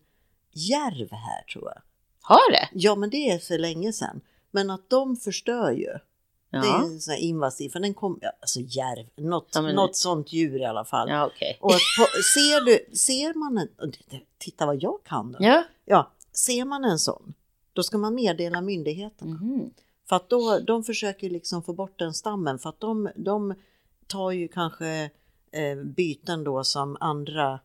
järv 0.52 1.12
här 1.12 1.44
tror 1.54 1.64
jag. 1.76 1.82
Har 2.22 2.52
det? 2.52 2.70
Ja, 2.74 2.96
men 2.96 3.10
det 3.10 3.30
är 3.30 3.40
för 3.40 3.58
länge 3.58 3.94
sedan. 3.94 4.22
Men 4.52 4.70
att 4.70 4.90
de 4.90 5.16
förstör 5.16 5.72
ju. 5.72 5.86
Det 6.52 6.58
Ja. 6.58 6.86
är 6.86 7.00
så 7.00 7.12
här 7.12 7.18
invasiv, 7.18 7.70
för 7.70 7.80
den 7.80 7.94
kommer, 7.94 8.20
alltså 8.42 8.60
järv, 8.60 9.06
något, 9.16 9.50
Ja, 9.54 9.62
men- 9.62 9.76
något 9.76 9.96
sånt 9.96 10.34
djur 10.34 10.62
i 10.62 10.66
alla 10.66 10.86
fall. 10.86 11.10
Ja, 11.10 11.26
okej. 11.26 11.58
Och 11.62 11.70
på, 11.72 12.06
ser, 12.34 12.66
du, 12.66 12.96
ser 12.98 13.34
man 13.34 13.58
en, 13.58 13.68
det- 13.78 14.10
det- 14.18 14.24
titta 14.38 14.66
vad 14.66 14.84
jag 14.84 15.00
kan 15.04 15.32
då. 15.32 15.38
Ja. 15.42 15.64
Ja, 15.86 16.12
ser 16.34 16.66
man 16.66 16.84
en 16.84 17.00
sån, 17.00 17.34
då 17.74 17.84
ska 17.84 17.98
man 17.98 18.16
meddela 18.16 18.62
myndigheterna. 18.62 19.32
Mhm. 19.32 19.70
För 20.10 20.16
att 20.16 20.30
då, 20.30 20.60
de 20.60 20.84
försöker 20.84 21.30
liksom 21.30 21.64
få 21.64 21.74
bort 21.74 22.00
den 22.00 22.14
stammen 22.14 22.60
för 22.60 22.70
att 22.70 22.80
de, 22.80 23.10
de 23.16 23.54
tar 24.10 24.32
ju 24.32 24.48
kanske 24.48 25.10
eh, 25.52 25.76
byten 25.84 26.44
då 26.44 26.64
som 26.64 26.98
andra 27.00 27.60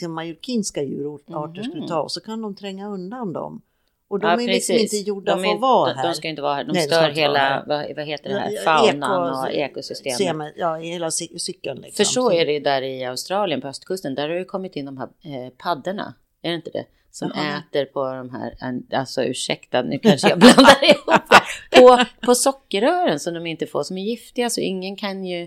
som 0.00 0.12
majorkinska 0.14 0.82
djurarter 0.82 1.62
skulle 1.62 1.80
Mhm. 1.80 1.88
ta 1.88 2.00
och 2.02 2.12
så 2.12 2.20
kan 2.20 2.42
de 2.42 2.54
tränga 2.54 2.88
undan 2.88 3.32
dem. 3.32 3.62
Och 4.08 4.18
de 4.20 4.26
Ja, 4.26 4.32
är 4.32 4.46
liksom 4.46 4.74
precis. 4.76 4.94
inte 4.94 5.08
gjorda 5.08 5.36
De 5.36 5.44
för 5.44 5.54
att 5.54 5.60
vara 5.60 5.92
de, 5.92 5.98
här. 5.98 6.08
De 6.08 6.14
ska 6.14 6.28
inte 6.28 6.42
vara 6.42 6.54
här. 6.54 6.64
De 6.64 6.72
Nej, 6.72 6.82
de 6.82 6.86
stör 6.88 7.00
vara 7.02 7.12
hela, 7.12 7.64
vad, 7.66 7.96
vad 7.96 8.06
heter 8.06 8.28
det 8.30 8.38
här, 8.38 8.64
faunan 8.64 9.34
eko- 9.36 9.42
och 9.46 9.52
ekosystemet. 9.52 10.16
systemet, 10.18 10.52
Ja, 10.56 10.74
hela 10.76 11.08
cy- 11.10 11.38
cykeln. 11.38 11.80
Liksom. 11.80 11.96
För 12.04 12.04
så 12.12 12.32
är 12.32 12.46
det 12.46 12.52
ju 12.52 12.60
där 12.60 12.82
i 12.82 13.04
Australien 13.04 13.60
på 13.60 13.68
östkusten. 13.68 14.14
Där 14.14 14.28
har 14.28 14.36
ju 14.36 14.44
kommit 14.44 14.76
in 14.76 14.84
de 14.84 14.96
här 14.98 15.08
eh, 15.22 15.50
paddorna. 15.58 16.14
Är 16.46 16.50
det 16.50 16.54
inte 16.56 16.70
det? 16.70 16.84
Som 17.10 17.32
Jaha, 17.34 17.58
äter 17.70 17.84
på 17.84 18.04
de 18.04 18.30
här, 18.30 18.54
alltså 18.98 19.24
ursäkta 19.24 19.82
nu 19.82 19.98
kanske 19.98 20.28
jag 20.28 20.38
blandar 20.38 20.84
ihop 20.90 21.22
det. 21.70 21.80
På, 21.80 22.04
på 22.26 22.34
sockerrören 22.34 23.20
som 23.20 23.34
de 23.34 23.46
inte 23.46 23.66
får, 23.66 23.82
som 23.82 23.98
är 23.98 24.02
giftiga. 24.02 24.50
Så 24.50 24.60
ingen 24.60 24.96
kan 24.96 25.24
ju, 25.24 25.42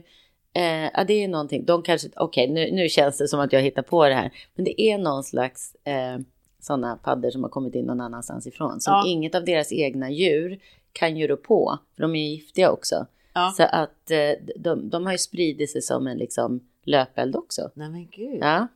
eh, 0.54 0.84
ja 0.94 1.04
det 1.08 1.24
är 1.24 1.28
någonting, 1.28 1.66
de 1.66 1.82
kanske, 1.84 2.10
okej 2.16 2.48
nu, 2.50 2.72
nu 2.72 2.90
känns 2.90 3.18
det 3.18 3.28
som 3.28 3.40
att 3.40 3.54
jag 3.54 3.62
hittar 3.62 3.82
på 3.82 4.08
det 4.08 4.14
här. 4.16 4.32
Men 4.56 4.66
det 4.66 4.82
är 4.82 4.98
någon 4.98 5.24
slags 5.24 5.76
eh, 5.84 6.20
sådana 6.60 6.96
paddor 6.96 7.30
som 7.30 7.44
har 7.44 7.50
kommit 7.50 7.76
in 7.76 7.86
någon 7.86 8.02
annanstans 8.02 8.48
ifrån. 8.48 8.82
Som 8.82 8.94
Ja. 8.94 9.04
inget 9.08 9.36
av 9.36 9.46
deras 9.46 9.72
egna 9.72 10.10
djur 10.12 10.60
kan 10.94 11.18
ju 11.18 11.28
rå 11.28 11.38
på. 11.38 11.78
För 11.96 12.02
de 12.02 12.16
är 12.16 12.30
giftiga 12.30 12.72
också. 12.72 13.06
Ja. 13.34 13.54
Så 13.58 13.64
att 13.64 14.12
eh, 14.12 14.32
de, 14.56 14.90
de 14.90 15.06
har 15.06 15.12
ju 15.12 15.18
spridit 15.18 15.72
sig 15.72 15.82
som 15.82 16.08
en 16.08 16.18
liksom 16.18 16.60
löpeld 16.86 17.36
också. 17.36 17.72
Nej 17.74 17.90
men 17.90 18.08
gud. 18.08 18.40
Ja, 18.42 18.68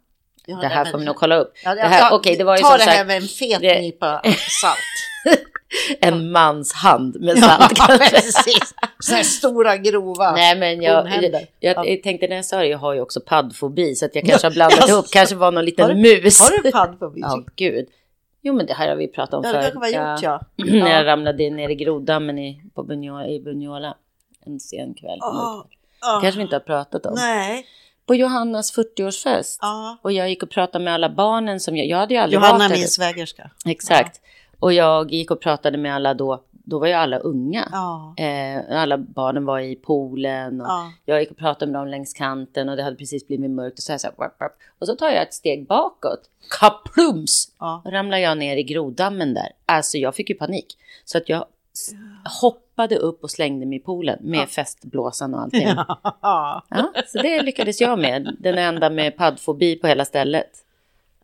Ja, 0.46 0.56
det 0.56 0.68
här 0.68 0.86
får 0.86 0.98
vi 0.98 1.06
nog 1.06 1.16
kolla 1.16 1.36
upp. 1.36 1.54
Ja, 1.64 1.76
det 1.76 1.82
här, 1.82 2.14
okej, 2.14 2.36
det 2.38 2.44
var 2.44 2.58
ju 2.58 2.62
ta 2.64 2.70
som 2.70 2.78
det 2.78 2.84
här 2.84 2.96
sagt 2.98 3.08
med 3.08 3.18
en 3.18 3.24
fet 3.28 3.62
det- 3.62 3.82
nypa 3.82 4.22
salt. 4.62 5.40
en 6.02 6.32
mans 6.32 6.74
hand 6.74 7.16
med 7.22 7.38
Ja, 7.42 7.42
salt 7.48 7.74
kanske. 7.76 8.10
precis. 8.10 8.74
Så 9.00 9.16
här 9.16 9.24
stora 9.24 9.78
grova. 9.78 10.32
Nej, 10.32 10.58
men 10.58 10.82
jag, 10.82 10.96
Hornhänder. 10.96 11.48
jag, 11.60 11.88
jag 11.88 12.04
tänkte 12.04 12.28
när 12.28 12.36
jag 12.36 12.46
sa 12.46 12.58
det, 12.58 12.68
jag 12.68 12.78
har 12.78 12.94
ju 12.94 13.02
också 13.02 13.22
paddfobi, 13.22 13.96
så 13.96 14.06
att 14.06 14.16
jag 14.16 14.24
kanske 14.26 14.48
Ja, 14.48 14.50
har 14.50 14.54
blandat 14.56 14.90
ihop, 14.90 15.06
kanske 15.12 15.36
var 15.36 15.52
någon 15.52 15.66
liten 15.66 15.86
Har 15.86 15.94
du- 15.94 16.22
mus. 16.24 16.40
Har 16.40 16.64
du 16.64 16.72
paddfobi? 16.72 17.20
Ja, 17.22 17.44
gud. 17.56 17.88
Jo, 18.42 18.54
men 18.54 18.66
det 18.66 18.74
här 18.74 18.88
har 18.90 18.96
vi 18.96 19.08
pratat 19.08 19.34
om 19.34 19.44
Ja, 19.46 19.52
förut. 19.52 19.74
gjort 19.94 20.22
ja. 20.24 20.42
När 20.56 20.78
jag 20.90 20.90
ja. 20.90 21.06
ramlade 21.06 21.50
ner 21.50 21.70
i 21.70 21.76
groddammen 21.76 22.40
i, 22.40 22.62
på 22.76 22.84
Bunyola, 22.84 23.28
i 23.28 23.40
Bunyola 23.40 23.96
en 24.46 24.60
sen 24.60 24.94
kväll. 24.94 25.18
Ja, 25.20 25.68
kanske 26.22 26.38
vi 26.38 26.42
inte 26.44 26.56
har 26.56 26.60
pratat 26.60 27.06
om. 27.06 27.14
Nej. 27.18 27.66
På 28.06 28.16
Johannas 28.16 28.78
40-årsfest. 28.78 29.58
Ja. 29.62 29.98
Och 30.02 30.12
jag 30.12 30.30
gick 30.30 30.44
och 30.44 30.50
pratade 30.50 30.84
med 30.84 30.94
alla 30.94 31.10
barnen 31.10 31.60
som 31.60 31.78
jag, 31.78 31.88
jag 31.88 31.98
hade 31.98 32.14
ju 32.14 32.20
aldrig 32.20 32.42
Johanna 32.42 32.68
varit 32.68 32.80
min 32.80 32.88
svägerska. 32.88 33.50
Exakt. 33.66 34.22
Och 34.60 34.74
jag 34.74 35.12
gick 35.12 35.32
och 35.32 35.42
pratade 35.42 35.78
med 35.78 35.96
alla 35.96 36.14
då, 36.14 36.44
då 36.52 36.80
var 36.80 36.88
ju 36.88 36.94
alla 36.94 37.18
unga. 37.18 37.68
Ja. 37.72 38.14
Eh, 38.24 38.82
alla 38.82 38.98
barnen 38.98 39.46
var 39.46 39.60
i 39.60 39.76
poolen 39.76 40.62
och 40.62 40.68
Ja. 40.68 40.92
jag 41.06 41.20
gick 41.20 41.32
och 41.32 41.38
pratade 41.38 41.72
med 41.72 41.82
dem 41.82 41.88
längs 41.88 42.14
kanten 42.14 42.70
och 42.70 42.76
det 42.78 42.84
hade 42.84 42.96
precis 42.96 43.28
blivit 43.28 43.52
mörkt 43.52 43.78
och 43.80 43.84
så 43.84 43.92
här, 43.92 43.98
så 44.00 44.08
här 44.08 44.16
wap, 44.18 44.40
wap. 44.42 44.52
Och 44.80 44.88
så 44.88 44.96
tar 44.96 45.10
jag 45.10 45.22
ett 45.22 45.34
steg 45.34 45.68
bakåt. 45.68 46.20
Kaplums! 46.60 47.52
Ja. 47.60 47.82
Ramlar 47.86 48.18
jag 48.18 48.38
ner 48.38 48.58
i 48.58 48.64
groddammen 48.64 49.34
där. 49.34 49.50
Alltså 49.66 49.98
jag 49.98 50.16
fick 50.16 50.30
ju 50.30 50.36
panik. 50.36 50.78
Så 51.06 51.18
att 51.18 51.30
jag 51.30 51.46
hoppade 52.42 52.96
upp 52.96 53.24
och 53.24 53.32
slängde 53.32 53.66
mig 53.66 53.78
i 53.78 53.82
poolen 53.82 54.20
med 54.22 54.50
festblåsan 54.50 55.34
och 55.34 55.42
allting. 55.42 55.68
Ja. 56.22 56.64
Ja, 56.70 56.94
så 57.08 57.22
det 57.22 57.42
lyckades 57.42 57.82
jag 57.82 58.00
med. 58.00 58.36
Den 58.40 58.58
enda 58.58 58.90
med 58.90 59.18
paddfobi 59.18 59.76
på 59.76 59.88
hela 59.88 60.06
stället. 60.06 60.50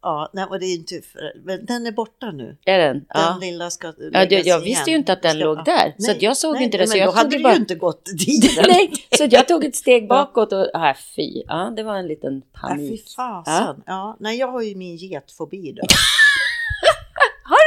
Ja, 0.01 0.29
nej, 0.33 0.45
och 0.45 0.59
det 0.59 0.65
är 0.65 0.75
inte 0.75 1.01
men 1.43 1.65
den 1.65 1.88
är 1.88 1.91
borta 1.91 2.31
nu. 2.31 2.57
Är 2.65 2.79
den? 2.79 2.95
Den 2.97 3.05
Ja. 3.13 3.38
lilla 3.41 3.69
ska 3.69 3.88
Ja, 4.12 4.23
jag, 4.29 4.45
jag 4.47 4.59
visste 4.59 4.89
ju 4.91 4.95
inte 4.97 5.13
att 5.13 5.21
den 5.21 5.31
Ska- 5.35 5.45
låg 5.45 5.57
ja. 5.57 5.63
där. 5.63 5.93
Så 5.97 6.07
Nej, 6.07 6.15
att 6.15 6.21
jag 6.21 6.38
såg 6.38 6.53
nej, 6.55 6.63
inte 6.63 6.77
det. 6.77 6.81
nej, 6.81 6.88
Så 6.88 6.93
men 6.93 6.99
jag 6.99 7.13
då 7.13 7.17
hade 7.17 7.38
du 7.38 7.43
bara... 7.43 7.53
ju 7.53 7.59
inte 7.59 7.75
gått 7.75 8.05
dit. 8.05 8.59
Nej, 8.67 8.91
så 9.17 9.27
jag 9.31 9.47
tog 9.47 9.63
ett 9.65 9.75
steg 9.75 10.07
bakåt 10.07 10.53
och 10.53 10.75
äh, 10.75 10.95
fy. 11.15 11.43
Ja, 11.47 11.73
det 11.75 11.83
var 11.83 11.95
en 11.95 12.07
liten 12.07 12.41
Ja, 12.53 12.59
fy 12.62 12.67
panik. 12.67 13.09
fasen. 13.15 13.83
Ja. 13.85 14.17
nej, 14.19 14.38
jag 14.38 14.47
har 14.51 14.62
ju 14.62 14.75
min 14.75 14.95
getfobi 14.95 15.71
då. 15.71 15.81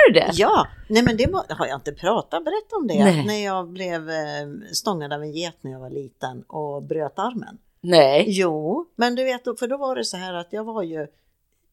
Du 0.07 0.13
det? 0.13 0.31
Ja, 0.33 0.67
nej 0.89 1.03
men 1.03 1.17
det 1.17 1.33
har 1.49 1.67
jag 1.67 1.77
inte 1.77 1.93
pratat, 1.93 2.45
berätta 2.45 2.77
om 2.77 2.87
det. 2.87 3.05
Nej. 3.05 3.27
När 3.27 3.45
jag 3.45 3.69
blev 3.69 4.11
eh, 4.11 4.47
stångad 4.73 5.13
av 5.13 5.23
en 5.23 5.33
get 5.33 5.57
när 5.61 5.71
jag 5.71 5.81
var 5.81 5.91
liten 5.91 6.43
och 6.43 6.83
bröt 6.83 7.19
armen. 7.19 7.59
Nej. 7.81 8.25
Jo, 8.29 8.87
men 8.97 9.15
du 9.15 9.25
vet, 9.25 9.43
för 9.59 9.67
då 9.69 9.77
var 9.77 9.97
det 9.97 10.05
så 10.05 10.17
här 10.17 10.35
att 10.35 10.53
jag 10.53 10.65
var 10.65 10.83
ju, 10.83 11.07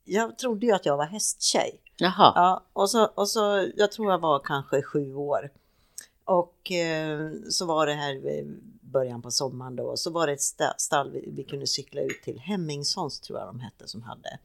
jag 0.05 0.37
trodde 0.37 0.65
ju 0.65 0.71
att 0.71 0.85
jag 0.85 0.97
var 0.97 1.05
hästtjej. 1.05 1.81
Jaha. 1.97 2.31
Ja, 2.35 2.63
och 2.73 2.89
så, 2.89 3.05
och 3.05 3.29
så, 3.29 3.67
jag 3.75 3.91
tror 3.91 4.11
jag 4.11 4.19
var 4.19 4.39
kanske 4.39 4.81
sju 4.81 5.15
år. 5.15 5.49
Och 6.25 6.71
eh, 6.71 7.31
så 7.49 7.65
var 7.65 7.87
det 7.87 7.93
här 7.93 8.13
vid 8.15 8.59
början 8.81 9.21
på 9.21 9.31
sommaren 9.31 9.75
då, 9.75 9.97
så 9.97 10.11
var 10.11 10.27
det 10.27 10.33
ett 10.33 10.39
sta- 10.39 10.73
stall 10.77 11.11
vi, 11.11 11.29
vi 11.35 11.43
kunde 11.43 11.67
cykla 11.67 12.01
ut 12.01 12.21
till, 12.23 12.39
Hemmingssons 12.39 13.19
tror 13.19 13.39
jag 13.39 13.47
de 13.47 13.59
hette 13.59 13.87
som 13.87 14.01
hade. 14.01 14.39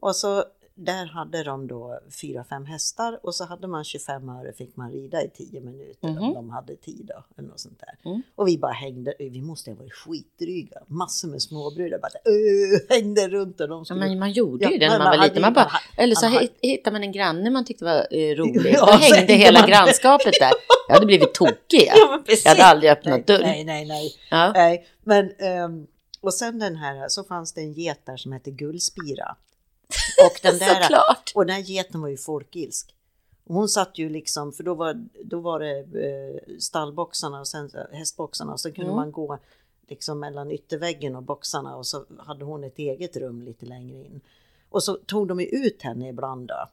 Och 0.00 0.16
så 0.16 0.44
där 0.76 1.06
hade 1.06 1.42
de 1.42 1.66
då 1.66 2.00
fyra, 2.20 2.44
fem 2.44 2.66
hästar 2.66 3.20
och 3.22 3.34
så 3.34 3.44
hade 3.44 3.66
man 3.66 3.84
25 3.84 4.28
öre 4.28 4.52
fick 4.52 4.76
man 4.76 4.92
rida 4.92 5.22
i 5.22 5.28
10 5.30 5.60
minuter 5.60 6.08
om 6.08 6.14
Mhm. 6.14 6.34
de 6.34 6.50
hade 6.50 6.76
tid 6.76 7.10
då, 7.14 7.24
eller 7.38 7.48
något 7.48 7.60
sånt 7.60 7.80
där. 7.80 8.10
Mm. 8.10 8.22
Och 8.34 8.48
vi 8.48 8.58
bara 8.58 8.72
hängde, 8.72 9.14
vi 9.18 9.42
måste 9.42 9.70
ha 9.70 9.76
varit 9.76 9.92
skitdryga, 9.94 10.78
massor 10.86 11.28
med 11.28 11.42
småbrudar 11.42 11.98
bara 11.98 12.94
hängde 12.96 13.28
runt 13.28 13.60
och 13.60 13.68
de 13.68 13.78
Ja, 13.80 13.84
skulle 13.84 14.00
men 14.00 14.18
man 14.18 14.32
gjorde 14.32 14.64
Ja, 14.64 14.70
ju 14.70 14.78
det 14.78 14.88
när 14.88 14.98
man 14.98 15.08
man 15.08 15.18
var 15.18 15.24
liten. 15.24 15.42
Man 15.42 15.52
bara, 15.52 15.70
eller 15.96 16.14
så 16.14 16.26
hade- 16.26 16.48
hittade 16.62 16.94
man 16.94 17.02
en 17.02 17.12
granne 17.12 17.50
man 17.50 17.64
tyckte 17.64 17.84
var 17.84 18.06
eh, 18.10 18.34
rolig. 18.36 18.72
Ja, 18.74 18.86
Då 18.86 18.92
hängde 19.14 19.32
hela 19.32 19.58
man- 19.60 19.68
grannskapet 19.68 20.34
där. 20.40 20.52
Jag 20.88 20.94
hade 20.94 21.06
blivit 21.06 21.34
tokig. 21.34 21.88
Ja. 21.88 22.22
Jag 22.44 22.50
hade 22.50 22.64
aldrig 22.64 22.90
öppnat 22.92 23.26
dörren. 23.26 23.42
Nej, 23.42 23.64
nej, 23.64 23.84
nej. 23.86 24.12
Ja. 24.30 24.52
nej. 24.54 24.86
Men, 25.04 25.30
ehm, 25.38 25.86
och 26.20 26.34
sen 26.34 26.58
den 26.58 26.76
här, 26.76 27.08
så 27.08 27.24
fanns 27.24 27.52
det 27.52 27.60
en 27.60 27.72
get 27.72 28.06
där 28.06 28.16
som 28.16 28.32
hette 28.32 28.50
Guldspira. 28.50 29.36
Och 30.26 30.40
den 30.42 30.58
där, 30.58 30.82
Såklart. 30.82 31.32
och 31.34 31.46
den 31.46 31.54
här 31.56 31.62
geten 31.62 32.00
var 32.00 32.08
ju 32.08 32.16
folkilsk. 32.16 32.94
Och 33.46 33.54
hon 33.54 33.68
satt 33.68 33.98
ju 33.98 34.08
liksom, 34.08 34.52
för 34.52 34.64
då 34.64 34.74
var, 34.74 35.06
då 35.24 35.40
var 35.40 35.60
det 35.60 35.78
eh, 35.78 36.56
stallboxarna 36.58 37.40
och 37.40 37.48
sen 37.48 37.70
hästboxarna 37.92 38.52
och 38.52 38.60
så 38.60 38.68
kunde 38.72 38.90
Mm. 38.90 38.96
man 38.96 39.12
gå 39.12 39.38
liksom 39.88 40.20
mellan 40.20 40.50
ytterväggen 40.50 41.16
och 41.16 41.22
boxarna 41.22 41.76
och 41.76 41.86
så 41.86 42.04
hade 42.18 42.44
hon 42.44 42.64
ett 42.64 42.78
eget 42.78 43.16
rum 43.16 43.42
lite 43.42 43.66
längre 43.66 43.98
in. 44.04 44.20
Och 44.68 44.82
så 44.82 44.94
tog 44.96 45.28
de 45.28 45.40
ju 45.40 45.46
ut 45.46 45.82
henne 45.82 46.08
ibland 46.08 46.48
då. 46.48 46.68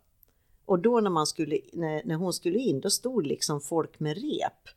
Och 0.65 0.79
då 0.79 0.99
när, 0.99 1.09
man 1.09 1.27
skulle, 1.27 1.59
när, 1.73 2.01
när 2.05 2.15
hon 2.15 2.33
skulle 2.33 2.59
in, 2.59 2.81
då 2.81 2.89
stod 2.89 3.27
liksom 3.27 3.61
folk 3.61 3.99
med 3.99 4.17
rep. 4.17 4.69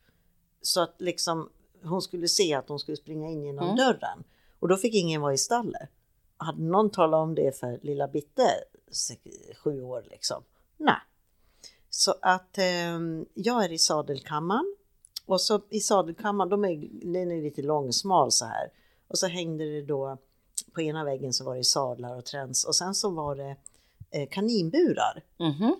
Så 0.61 0.81
att 0.81 0.95
liksom 1.01 1.49
hon 1.83 2.01
skulle 2.01 2.27
se 2.27 2.53
att 2.53 2.69
hon 2.69 2.79
skulle 2.79 2.97
springa 2.97 3.29
in 3.29 3.43
genom 3.43 3.63
Mm. 3.65 3.75
dörren. 3.77 4.23
Och 4.59 4.67
då 4.67 4.77
fick 4.77 4.93
ingen 4.95 5.21
vara 5.21 5.33
i 5.33 5.37
stallet. 5.37 5.89
Hade 6.37 6.61
någon 6.63 6.89
talat 6.89 7.17
om 7.17 7.35
det 7.35 7.59
för 7.59 7.79
lilla 7.83 8.07
Bitte, 8.07 8.49
sju 9.63 9.81
år 9.81 10.05
liksom? 10.09 10.43
Nej. 10.77 10.95
Så 11.89 12.15
att 12.21 12.57
eh, 12.57 12.99
jag 13.33 13.63
är 13.65 13.71
i 13.71 13.77
sadelkammaren. 13.77 14.75
Och 15.25 15.41
så 15.41 15.61
i 15.69 15.79
sadelkammaren, 15.79 16.49
de 16.49 16.65
är, 16.65 16.89
den 17.13 17.31
är 17.31 17.41
lite 17.41 17.61
långsmal 17.61 18.31
så 18.31 18.45
här. 18.45 18.69
Och 19.07 19.17
så 19.17 19.27
hängde 19.27 19.65
det 19.65 19.81
då, 19.81 20.17
på 20.73 20.81
ena 20.81 21.03
väggen 21.03 21.33
så 21.33 21.43
var 21.45 21.55
det 21.55 21.63
sadlar 21.63 22.15
och 22.17 22.25
träns 22.25 22.63
och 22.65 22.75
sen 22.75 22.95
så 22.95 23.09
var 23.09 23.35
det 23.35 23.55
eh, 24.11 24.29
kaninburar 24.29 25.23
Mhm. 25.39 25.75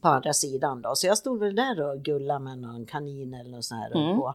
på 0.00 0.08
andra 0.08 0.32
sidan 0.32 0.82
då. 0.82 0.94
Så 0.94 1.06
jag 1.06 1.18
stod 1.18 1.38
väl 1.40 1.54
där 1.54 1.80
och 1.82 2.02
gullade 2.02 2.40
med 2.40 2.58
någon 2.58 2.86
kanin 2.86 3.34
eller 3.34 3.50
något 3.50 3.64
sånt 3.64 3.80
här. 3.80 3.96
Mm. 3.96 4.16
På. 4.18 4.34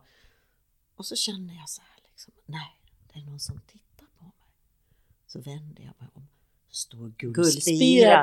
Och 0.95 1.05
så 1.05 1.15
kände 1.15 1.53
jag 1.53 1.69
så 1.69 1.81
här 1.81 1.99
liksom, 2.11 2.33
nej, 2.45 2.79
det 3.13 3.19
är 3.19 3.23
någon 3.23 3.39
som 3.39 3.59
tittar. 3.67 3.84
Så 5.35 5.41
vände 5.41 5.81
jag 5.81 5.93
mig 5.99 6.09
om. 6.13 6.27
Så 6.69 6.75
står 6.75 6.97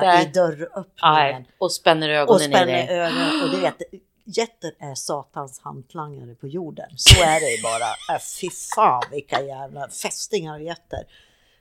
där. 0.01 0.29
i 0.29 0.31
dörröppningen. 0.33 1.45
Och 1.59 1.73
spänner 1.73 2.09
ögonen 2.09 2.35
Och 2.35 2.41
spänner 2.41 2.85
i 2.85 2.87
dig. 2.87 2.99
ögonen. 2.99 3.43
Och 3.43 3.51
du 3.51 3.61
vet, 3.61 3.83
getter 4.25 4.75
är 4.79 4.95
satans 4.95 5.61
hantlangare 5.61 6.35
på 6.35 6.49
jorden. 6.49 6.91
Så 6.97 7.23
är 7.23 7.41
det 7.41 7.51
ju 7.51 7.63
bara. 7.63 8.17
Äh, 8.17 8.23
fy 8.41 8.51
fan 8.51 9.03
vilka 9.11 9.43
jävla 9.43 9.89
fästingar 9.89 10.55
och 10.55 10.63
getter. 10.63 11.05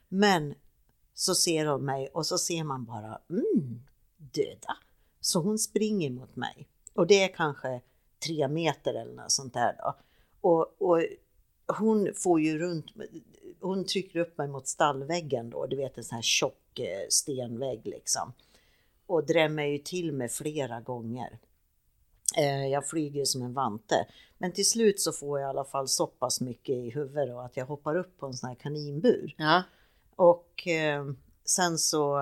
Men 0.10 0.56
så 1.14 1.36
ser 1.36 1.66
hon 1.66 1.86
mig 1.86 2.08
och 2.08 2.26
så 2.26 2.38
ser 2.38 2.64
man 2.64 2.86
bara, 2.86 3.20
mm, 3.30 3.84
döda. 4.18 4.78
Så 5.22 5.40
hon 5.40 5.60
springer 5.60 6.10
mot 6.10 6.36
mig. 6.36 6.68
Och 6.94 7.08
det 7.08 7.24
är 7.24 7.36
kanske 7.36 7.82
tre 8.26 8.48
meter 8.48 8.94
eller 8.94 9.14
något 9.14 9.32
sånt 9.32 9.54
där 9.54 9.76
då. 9.78 9.98
Och, 10.42 10.82
och 10.82 11.04
hon 11.78 12.14
får 12.16 12.42
ju 12.42 12.58
runt, 12.58 12.86
hon 13.62 13.86
trycker 13.86 14.20
upp 14.20 14.38
mig 14.38 14.48
mot 14.48 14.68
stallväggen 14.68 15.50
då, 15.50 15.66
du 15.66 15.76
vet 15.76 15.98
en 15.98 16.04
sån 16.04 16.16
här 16.16 16.22
tjock 16.22 16.80
eh, 16.80 17.08
stenvägg 17.10 17.82
liksom. 17.88 18.34
Och 19.06 19.26
drämmer 19.26 19.64
ju 19.64 19.78
till 19.78 20.12
mig 20.14 20.30
flera 20.30 20.82
gånger. 20.82 21.40
Eh, 22.38 22.68
jag 22.68 22.88
flyger 22.88 23.26
som 23.26 23.42
en 23.42 23.54
vante. 23.54 24.08
Men 24.38 24.52
till 24.54 24.70
slut 24.70 25.00
så 25.00 25.12
får 25.12 25.40
jag 25.40 25.48
i 25.48 25.50
alla 25.50 25.66
fall 25.66 25.88
så 25.88 26.08
pass 26.08 26.42
mycket 26.42 26.76
i 26.76 26.90
huvudet 26.90 27.30
och 27.30 27.46
att 27.46 27.58
jag 27.58 27.66
hoppar 27.66 27.96
upp 27.96 28.18
på 28.20 28.26
en 28.26 28.34
sån 28.34 28.48
här 28.48 28.56
kaninbur. 28.56 29.36
Ja. 29.38 29.64
Och 30.16 30.68
eh, 30.68 31.06
sen 31.46 31.78
så, 31.78 32.20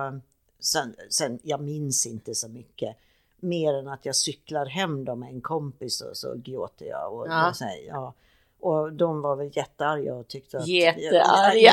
sen, 0.60 0.96
sen, 1.10 1.38
jag 1.42 1.60
minns 1.62 2.06
inte 2.06 2.34
så 2.34 2.48
mycket. 2.48 2.96
Mer 3.40 3.74
än 3.74 3.88
att 3.88 4.06
jag 4.06 4.16
cyklar 4.16 4.66
hem 4.66 5.04
då 5.04 5.14
med 5.14 5.28
en 5.28 5.40
kompis 5.40 6.00
och 6.00 6.16
så 6.16 6.34
gråter 6.36 6.86
jag. 6.86 7.14
Och, 7.14 7.26
Ja. 7.28 7.48
och, 7.48 7.56
så 7.56 7.64
här, 7.64 7.78
ja. 7.88 8.14
Och 8.62 8.92
de 8.92 9.20
var 9.22 9.36
väl 9.36 9.50
jättearga 9.56 10.14
och 10.14 10.28
tyckte 10.28 10.58
att... 10.58 10.66
Jättearga. 10.68 11.60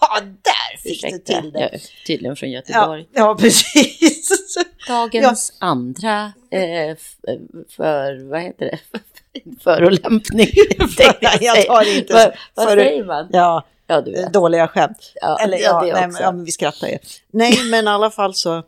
ja, 0.00 0.20
där 0.20 0.78
fick 0.82 1.02
du 1.02 1.18
till 1.18 1.52
det. 1.52 1.60
jag 1.60 1.74
är 1.74 1.80
tydligen 2.06 2.36
från 2.36 2.50
Ja, 2.50 2.56
Göteborg. 2.58 3.06
ja, 3.12 3.36
precis. 3.40 4.28
Dagens 4.88 5.52
andra 5.58 6.32
eh, 6.50 6.90
f- 6.90 7.16
för, 7.76 8.30
vad 8.30 8.40
heter 8.42 8.64
det, 8.70 8.78
förolämpning. 9.64 10.48
Jag 11.40 11.66
tar 11.66 11.96
inte 11.96 12.12
Vad, 12.14 12.32
vad 12.54 12.68
för- 12.68 12.76
säger 12.76 13.04
man? 13.04 13.28
Ja, 13.32 13.64
Ja, 13.86 14.00
dåliga 14.32 14.68
skämt. 14.68 15.12
Ja, 15.14 15.38
Eller 15.40 15.58
ja, 15.58 15.86
ja, 15.86 15.94
det 16.00 16.06
nej, 16.06 16.20
ja, 16.22 16.32
men 16.32 16.44
vi 16.44 16.52
skrattar 16.52 16.88
ju. 16.88 16.98
Nej, 17.30 17.58
men 17.70 17.84
i 17.84 17.88
alla 17.88 18.10
fall 18.10 18.34
så. 18.34 18.62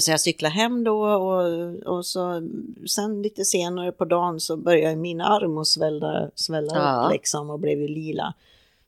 Så 0.00 0.10
jag 0.10 0.20
cyklade 0.20 0.54
hem 0.54 0.84
då 0.84 1.02
och, 1.04 1.74
och 1.96 2.06
så 2.06 2.48
sen 2.86 3.22
lite 3.22 3.44
senare 3.44 3.92
på 3.92 4.04
dagen 4.04 4.40
så 4.40 4.56
började 4.56 4.96
min 4.96 5.20
arm 5.20 5.58
att 5.58 5.66
svälla, 5.66 6.30
svälla 6.34 6.74
Ja. 6.74 7.06
upp 7.06 7.12
liksom 7.12 7.50
och 7.50 7.60
blev 7.60 7.80
ju 7.80 7.88
lila. 7.88 8.34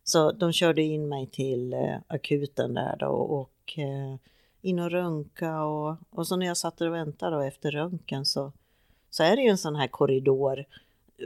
Så 0.04 0.32
de 0.32 0.52
körde 0.52 0.82
in 0.82 1.08
mig 1.08 1.26
till 1.26 1.72
eh, 1.72 1.96
akuten 2.06 2.74
där 2.74 2.96
då 3.00 3.06
och 3.06 3.78
eh, 3.78 4.16
in 4.62 4.78
och 4.78 4.90
röntga 4.90 5.64
och, 5.64 5.96
och 6.10 6.26
så 6.26 6.36
när 6.36 6.46
jag 6.46 6.56
satt 6.56 6.80
och 6.80 6.94
väntade 6.94 7.36
då 7.36 7.42
efter 7.42 7.70
röntgen 7.70 8.24
så, 8.26 8.52
så 9.10 9.22
är 9.22 9.36
det 9.36 9.42
ju 9.42 9.48
en 9.48 9.58
sån 9.58 9.76
här 9.76 9.88
korridor 9.88 10.64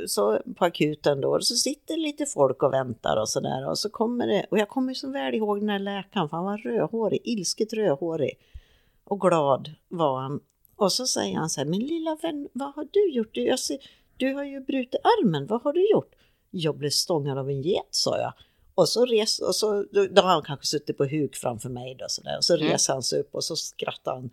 så 0.06 0.38
på 0.56 0.64
akuten 0.64 1.20
då, 1.20 1.28
och 1.34 1.46
så 1.46 1.54
sitter 1.54 1.96
lite 1.96 2.26
folk 2.26 2.62
och 2.62 2.72
väntar 2.72 3.16
och 3.16 3.28
sådär 3.28 3.68
och 3.68 3.78
så 3.78 3.90
kommer 3.90 4.26
det, 4.26 4.46
och 4.50 4.58
jag 4.58 4.68
kommer 4.68 4.94
så 4.94 5.10
väl 5.10 5.34
ihåg 5.34 5.60
den 5.60 5.68
här 5.68 5.78
läkaren 5.78 6.28
för 6.28 6.36
han 6.36 6.46
var 6.46 6.58
rödhårig, 6.58 7.20
ilsket 7.24 7.72
rödhårig 7.72 8.38
och 9.04 9.20
glad 9.20 9.70
var 9.88 10.20
han. 10.20 10.40
Och 10.76 10.92
så 10.92 11.06
säger 11.06 11.36
han 11.36 11.50
så 11.50 11.60
här, 11.60 11.66
men 11.66 11.80
lilla 11.80 12.16
vän, 12.22 12.48
vad 12.52 12.74
har 12.74 12.88
du 12.90 13.10
gjort? 13.12 13.34
Du, 13.34 13.56
ser, 13.58 13.78
du 14.16 14.34
har 14.34 14.44
ju 14.44 14.60
brutit 14.60 15.00
armen, 15.04 15.46
vad 15.46 15.62
har 15.62 15.72
du 15.72 15.90
gjort? 15.90 16.12
Jag 16.50 16.76
blev 16.78 16.90
stångad 16.90 17.38
av 17.38 17.48
en 17.50 17.62
get, 17.62 17.86
sa 17.90 18.18
jag. 18.18 18.32
Och 18.74 18.88
så 18.88 19.04
res, 19.06 19.38
och 19.38 19.54
så, 19.54 19.84
då, 20.10 20.22
har 20.22 20.28
han 20.28 20.42
kanske 20.42 20.66
suttit 20.66 20.96
på 20.98 21.04
huk 21.04 21.36
framför 21.36 21.68
mig 21.68 21.94
då, 21.98 22.04
så 22.08 22.22
där. 22.22 22.36
och 22.36 22.44
så 22.44 22.54
Mm. 22.56 22.68
reser 22.68 22.92
han 22.92 23.02
sig 23.02 23.20
upp 23.20 23.34
och 23.34 23.44
så 23.44 23.56
skrattar 23.56 24.14
han. 24.14 24.30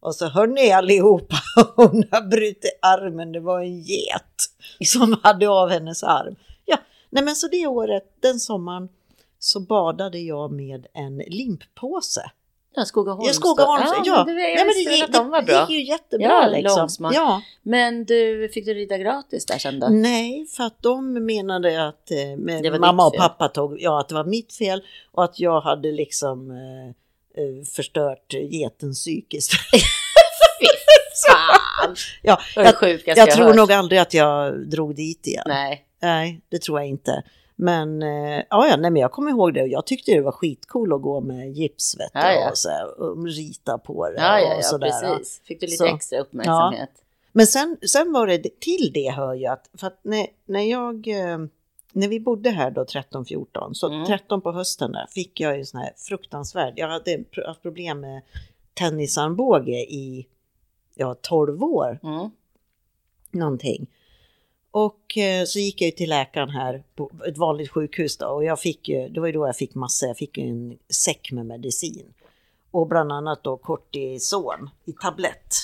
Och 0.00 0.14
så 0.14 0.26
hör 0.28 0.46
ni 0.46 0.72
allihopa, 0.72 1.36
hon 1.76 2.04
har 2.10 2.28
brutit 2.30 2.78
armen, 2.82 3.32
det 3.32 3.40
var 3.40 3.60
en 3.60 3.80
get 3.80 4.36
som 4.86 5.16
hade 5.22 5.48
av 5.48 5.68
hennes 5.68 6.02
arm. 6.02 6.36
Ja, 6.64 6.76
nej 7.10 7.24
men 7.24 7.36
så 7.36 7.48
det 7.48 7.66
året, 7.66 8.16
den 8.20 8.40
sommaren, 8.40 8.88
så 9.38 9.60
badade 9.60 10.18
jag 10.18 10.52
med 10.52 10.86
en 10.94 11.18
limppåse. 11.18 12.30
Ja, 12.76 12.84
Skogaholms. 12.84 13.26
Ja, 13.28 13.32
Skogaholms, 13.32 13.90
ja. 13.96 14.02
ja. 14.06 14.24
men 14.26 14.36
Det, 14.36 14.42
Nej, 14.42 14.56
men 14.56 14.66
visste 14.66 14.90
gick, 14.90 15.12
de 15.12 15.30
var 15.30 15.40
det 15.40 15.46
bra. 15.46 15.60
gick 15.60 15.70
ju 15.70 15.84
jättebra 15.92 16.26
Ja, 16.26 16.46
liksom. 16.48 16.78
långsmart. 16.78 17.14
Ja. 17.14 17.42
Men 17.62 18.04
du, 18.04 18.48
fick 18.54 18.64
du 18.66 18.74
rida 18.74 18.98
gratis 18.98 19.46
där 19.46 19.58
sen 19.58 19.80
då? 19.80 19.88
Nej, 19.88 20.46
för 20.56 20.64
att 20.64 20.82
de 20.82 21.12
menade 21.26 21.86
att 21.88 22.10
eh, 22.10 22.60
Det 22.62 22.78
mamma 22.78 23.06
och 23.06 23.16
pappa 23.16 23.48
tog, 23.48 23.80
ja, 23.80 24.00
att 24.00 24.08
det 24.08 24.14
var 24.14 24.24
mitt 24.24 24.54
fel 24.54 24.82
och 25.12 25.24
att 25.24 25.40
jag 25.40 25.60
hade 25.60 25.92
liksom 25.92 26.50
eh, 26.50 26.86
eh, 27.44 27.64
förstört 27.76 28.32
geten 28.50 28.92
psykiskt. 28.92 29.52
Fan! 31.26 31.96
ja, 32.22 32.40
Det 32.54 32.62
det 32.62 32.76
jag, 32.80 33.00
jag 33.04 33.18
jag 33.18 33.30
tror 33.30 33.54
nog 33.54 33.72
aldrig 33.72 34.00
att 34.00 34.14
jag 34.14 34.68
drog 34.70 34.94
dit 34.94 35.26
igen. 35.26 35.44
Nej. 35.46 35.84
Nej, 36.02 36.40
det 36.48 36.58
tror 36.62 36.80
jag 36.80 36.88
inte. 36.88 37.22
Men, 37.56 38.02
eh, 38.02 38.42
ja, 38.50 38.76
nej, 38.78 38.90
men 38.90 38.96
jag 38.96 39.12
kommer 39.12 39.30
ihåg 39.30 39.54
det 39.54 39.62
och 39.62 39.68
jag 39.68 39.86
tyckte 39.86 40.12
det 40.14 40.20
var 40.20 40.32
skitcool 40.32 40.92
att 40.92 41.02
gå 41.02 41.20
med 41.20 41.52
gips 41.52 41.96
vet 41.98 42.10
Ja, 42.14 42.32
ja. 42.32 42.50
och, 42.50 42.58
så, 42.58 42.68
här, 42.68 43.00
och 43.00 43.24
rita 43.26 43.78
på 43.78 44.08
det 44.10 44.16
Ja, 44.16 44.40
ja, 44.40 44.56
och 44.56 44.64
sådär. 44.64 44.90
precis. 44.90 45.40
Fick 45.44 45.60
du 45.60 45.66
lite 45.66 45.76
Så. 45.76 45.86
extra 45.86 46.18
uppmärksamhet? 46.18 46.90
Men 47.32 47.46
sen, 47.46 47.76
sen 47.88 48.12
var 48.12 48.26
det, 48.26 48.60
till 48.60 48.90
det 48.94 49.10
hör 49.10 49.34
ju 49.34 49.46
att, 49.46 49.70
för 49.78 49.86
att 49.86 49.98
när, 50.02 50.26
när 50.44 50.60
jag, 50.70 51.08
eh, 51.08 51.38
när 51.92 52.08
vi 52.08 52.20
bodde 52.20 52.50
här 52.50 52.70
då 52.70 52.84
13-14, 52.84 53.72
så 53.74 53.86
Mm. 53.86 54.06
13 54.06 54.40
på 54.40 54.52
hösten 54.52 54.92
där 54.92 55.06
fick 55.10 55.40
jag 55.40 55.58
ju 55.58 55.64
sån 55.64 55.80
här 55.80 55.92
fruktansvärd, 55.96 56.72
jag 56.76 56.88
hade 56.88 57.24
haft 57.46 57.62
problem 57.62 58.00
med 58.00 58.22
tennisarmbåge 58.74 59.72
i, 59.76 60.26
ja 60.94 61.14
12 61.20 61.64
år 61.64 61.98
Mm. 62.02 62.30
någonting. 63.30 63.86
Och 64.76 65.18
eh, 65.18 65.44
så 65.44 65.58
gick 65.58 65.80
jag 65.82 65.96
till 65.96 66.08
läkaren 66.10 66.50
här 66.50 66.82
på 66.94 67.10
ett 67.28 67.38
vanligt 67.38 67.70
sjukhus 67.70 68.16
då 68.16 68.26
och 68.26 68.44
jag 68.44 68.60
fick 68.60 68.88
ju, 68.88 69.08
det 69.08 69.20
var 69.20 69.26
ju 69.26 69.32
då 69.32 69.46
jag 69.46 69.56
fick 69.56 69.74
massa, 69.74 70.06
jag 70.06 70.16
fick 70.16 70.38
en 70.38 70.78
säck 71.04 71.32
med 71.32 71.46
medicin. 71.46 72.06
Och 72.70 72.86
bland 72.86 73.12
annat 73.12 73.44
då 73.44 73.56
kortison 73.56 74.70
i 74.84 74.92
tablett. 74.92 75.54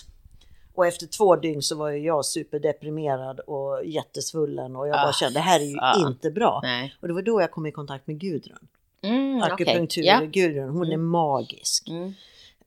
Och 0.74 0.86
efter 0.86 1.06
två 1.06 1.36
dygn 1.36 1.62
så 1.62 1.76
var 1.76 1.90
jag 1.90 2.24
superdeprimerad 2.24 3.40
och 3.40 3.84
jättesvullen 3.84 4.76
och 4.76 4.88
jag 4.88 4.94
bara 4.94 5.08
Ah, 5.08 5.12
kände 5.12 5.38
det 5.38 5.42
här 5.42 5.60
är 5.60 5.64
ju 5.64 5.76
fan. 5.76 6.08
inte 6.12 6.30
bra. 6.30 6.60
Nej. 6.62 6.94
Och 7.00 7.08
det 7.08 7.14
var 7.14 7.22
då 7.22 7.40
jag 7.40 7.50
kom 7.50 7.66
i 7.66 7.72
kontakt 7.72 8.06
med 8.06 8.18
Gudrun. 8.20 8.68
Mm. 9.02 9.42
Akupunktur, 9.42 10.02
Ja. 10.02 10.20
Gudrun, 10.20 10.68
hon 10.68 10.82
är 10.88 10.94
Mm. 10.94 11.06
magisk. 11.06 11.88
Mm. 11.88 12.12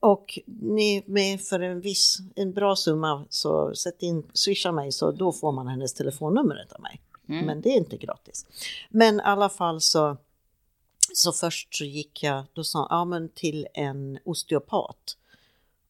Och 0.04 0.38
ni 0.46 1.04
med 1.06 1.40
för 1.40 1.60
en 1.60 1.80
viss, 1.80 2.18
en 2.36 2.52
bra 2.52 2.76
summa 2.76 3.24
så 3.28 3.74
sätt 3.74 4.02
in, 4.02 4.30
swisha 4.34 4.72
mig 4.72 4.92
så 4.92 5.10
då 5.10 5.32
får 5.32 5.52
man 5.52 5.66
hennes 5.66 5.94
telefonnummer 5.94 6.66
av 6.74 6.80
mig. 6.80 7.00
Mm. 7.28 7.46
Men 7.46 7.60
det 7.60 7.68
är 7.68 7.76
inte 7.76 7.96
gratis. 7.96 8.46
Men 8.90 9.16
i 9.16 9.22
alla 9.22 9.48
fall 9.48 9.80
så, 9.80 10.16
så 11.14 11.32
först 11.32 11.76
så 11.76 11.84
gick 11.84 12.22
jag, 12.22 12.44
då 12.52 12.64
sa 12.64 12.86
ja 12.90 13.04
men 13.04 13.28
till 13.28 13.66
en 13.74 14.18
osteopat. 14.24 15.16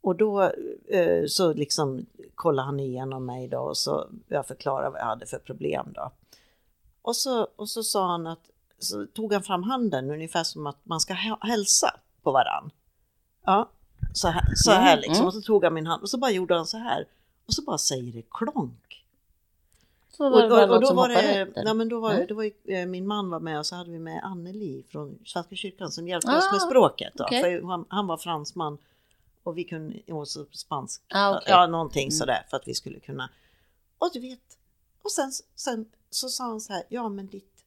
Och 0.00 0.16
då 0.16 0.42
eh, 0.88 1.26
så 1.26 1.52
liksom 1.52 2.06
kollade 2.34 2.66
han 2.66 2.80
igenom 2.80 3.26
mig 3.26 3.48
då 3.48 3.58
och 3.58 3.76
så 3.76 4.08
jag 4.28 4.46
förklarade 4.46 4.90
vad 4.90 5.00
jag 5.00 5.06
hade 5.06 5.26
för 5.26 5.38
problem 5.38 5.92
då. 5.94 6.10
Och 7.02 7.16
så, 7.16 7.48
och 7.56 7.68
så 7.68 7.82
sa 7.82 8.06
han 8.06 8.26
att, 8.26 8.50
så 8.78 9.06
tog 9.06 9.32
han 9.32 9.42
fram 9.42 9.62
handen 9.62 10.10
ungefär 10.10 10.44
som 10.44 10.66
att 10.66 10.78
man 10.82 11.00
ska 11.00 11.14
hä- 11.14 11.46
hälsa 11.46 12.00
på 12.22 12.32
varann. 12.32 12.70
Ja, 13.44 13.70
så 14.14 14.28
här, 14.28 14.52
så 14.56 14.70
här 14.70 14.92
Mm, 14.92 15.00
liksom. 15.00 15.14
mm. 15.16 15.26
Och 15.26 15.34
så 15.34 15.40
tog 15.40 15.64
han 15.64 15.74
min 15.74 15.86
hand 15.86 16.02
och 16.02 16.10
så 16.10 16.18
bara 16.18 16.30
gjorde 16.30 16.54
han 16.56 16.66
så 16.66 16.78
här. 16.78 17.06
Och 17.46 17.54
så 17.54 17.62
bara 17.62 17.78
säger 17.78 18.12
det 18.12 18.22
klonk. 18.30 19.04
Så 20.16 20.26
Och, 20.26 20.32
var 20.32 20.42
det 20.42 20.46
och, 20.54 20.62
och 20.62 20.68
något 20.68 20.88
då 20.90 20.94
var 20.94 21.08
det, 21.08 21.52
ja, 21.54 21.74
men 21.74 21.88
då 21.88 22.00
var, 22.00 22.10
Mm. 22.14 22.26
det 22.26 22.34
var 22.34 22.42
ju, 22.42 22.52
eh, 22.64 22.86
min 22.86 23.06
man 23.06 23.30
var 23.30 23.40
med 23.40 23.58
och 23.58 23.66
så 23.66 23.76
hade 23.76 23.90
vi 23.90 23.98
med 23.98 24.20
Anneli 24.24 24.84
från 24.88 25.18
Svenska 25.24 25.56
kyrkan 25.56 25.90
som 25.92 26.08
hjälpte 26.08 26.36
oss 26.36 26.44
Ah, 26.48 26.52
med 26.52 26.62
språket. 26.62 27.12
Då, 27.14 27.24
okej. 27.24 27.42
för 27.42 27.66
han, 27.66 27.84
han 27.88 28.06
var 28.06 28.16
fransman 28.16 28.78
och 29.42 29.58
vi 29.58 29.64
kunde 29.64 30.12
och 30.12 30.28
så 30.28 30.46
spansk. 30.52 31.02
Ah, 31.08 31.30
okej. 31.36 31.44
Ja, 31.48 31.66
någonting 31.66 32.02
Mm. 32.08 32.10
sådär 32.10 32.46
för 32.50 32.56
att 32.56 32.68
vi 32.68 32.74
skulle 32.74 33.00
kunna. 33.00 33.30
Och 33.98 34.10
du 34.12 34.20
vet, 34.20 34.58
och 35.02 35.10
sen, 35.12 35.32
sen 35.54 35.86
så 36.10 36.28
sa 36.28 36.44
han 36.44 36.60
så 36.60 36.72
här, 36.72 36.82
ja 36.88 37.08
men 37.08 37.26
ditt, 37.26 37.64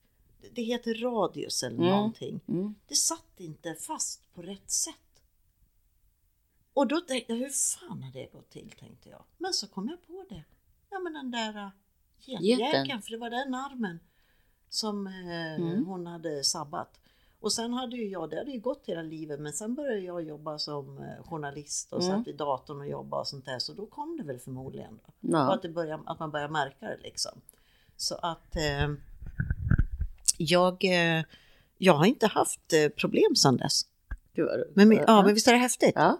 det 0.51 0.61
heter 0.61 0.93
radius 0.93 1.63
eller 1.63 1.77
Mm. 1.77 1.89
någonting. 1.89 2.39
Mm. 2.47 2.75
Det 2.87 2.95
satt 2.95 3.23
inte 3.37 3.73
fast 3.73 4.21
på 4.35 4.41
rätt 4.41 4.71
sätt. 4.71 4.93
Och 6.77 6.87
då 6.87 7.01
tänkte 7.01 7.33
jag, 7.33 7.39
hur 7.39 7.49
fan 7.49 8.03
har 8.03 8.11
det 8.11 8.31
gått 8.31 8.49
till 8.49 8.71
tänkte 8.79 9.09
jag. 9.09 9.23
Men 9.37 9.53
så 9.53 9.67
kom 9.67 9.89
jag 9.89 10.07
på 10.07 10.25
det. 10.35 10.43
Ja 10.89 10.99
men 10.99 11.13
den 11.13 11.31
där 11.31 11.57
uh, 11.57 11.69
getjäkeln, 12.19 13.01
för 13.01 13.11
det 13.11 13.17
var 13.17 13.29
den 13.29 13.53
armen 13.55 13.99
som 14.69 15.07
eh, 15.07 15.55
Mm. 15.55 15.85
hon 15.85 16.07
hade 16.07 16.43
sabbat. 16.43 16.99
Och 17.39 17.53
sen 17.53 17.73
hade 17.73 17.95
ju 17.97 18.07
jag, 18.09 18.29
det 18.29 18.37
hade 18.37 18.51
ju 18.51 18.59
gått 18.59 18.83
hela 18.85 19.01
livet, 19.01 19.39
men 19.39 19.53
sen 19.53 19.75
började 19.75 19.99
jag 19.99 20.21
jobba 20.23 20.57
som 20.59 20.97
eh, 20.97 21.23
journalist 21.23 21.93
och 21.93 22.03
Mm. 22.03 22.17
satt 22.17 22.27
vid 22.27 22.35
datorn 22.37 22.79
och 22.81 22.87
jobbade 22.87 23.19
och 23.21 23.27
sånt 23.27 23.45
där. 23.45 23.59
Så 23.59 23.73
då 23.73 23.85
kom 23.85 24.17
det 24.17 24.23
väl 24.23 24.39
förmodligen. 24.39 24.99
Då. 25.05 25.07
Och 25.07 25.33
Ja. 25.33 25.53
att, 25.53 25.61
det 25.61 25.69
börjar, 25.69 25.99
att 26.05 26.19
man 26.19 26.31
börjar 26.31 26.49
märka 26.49 26.85
det 26.87 26.97
liksom. 27.03 27.41
Så 27.95 28.15
att 28.15 28.55
eh, 28.55 28.87
jag, 30.37 30.83
eh, 30.83 31.23
jag 31.77 31.93
har 31.93 32.05
inte 32.05 32.27
haft 32.27 32.73
eh, 32.73 32.89
problem 32.89 33.35
sedan 33.35 33.57
dess. 33.57 33.81
Vad- 34.37 34.87
Men, 34.87 34.91
ja, 34.91 35.23
men 35.25 35.33
visst 35.33 35.47
är 35.47 35.51
det 35.51 35.57
häftigt? 35.57 35.91
ja. 35.95 36.17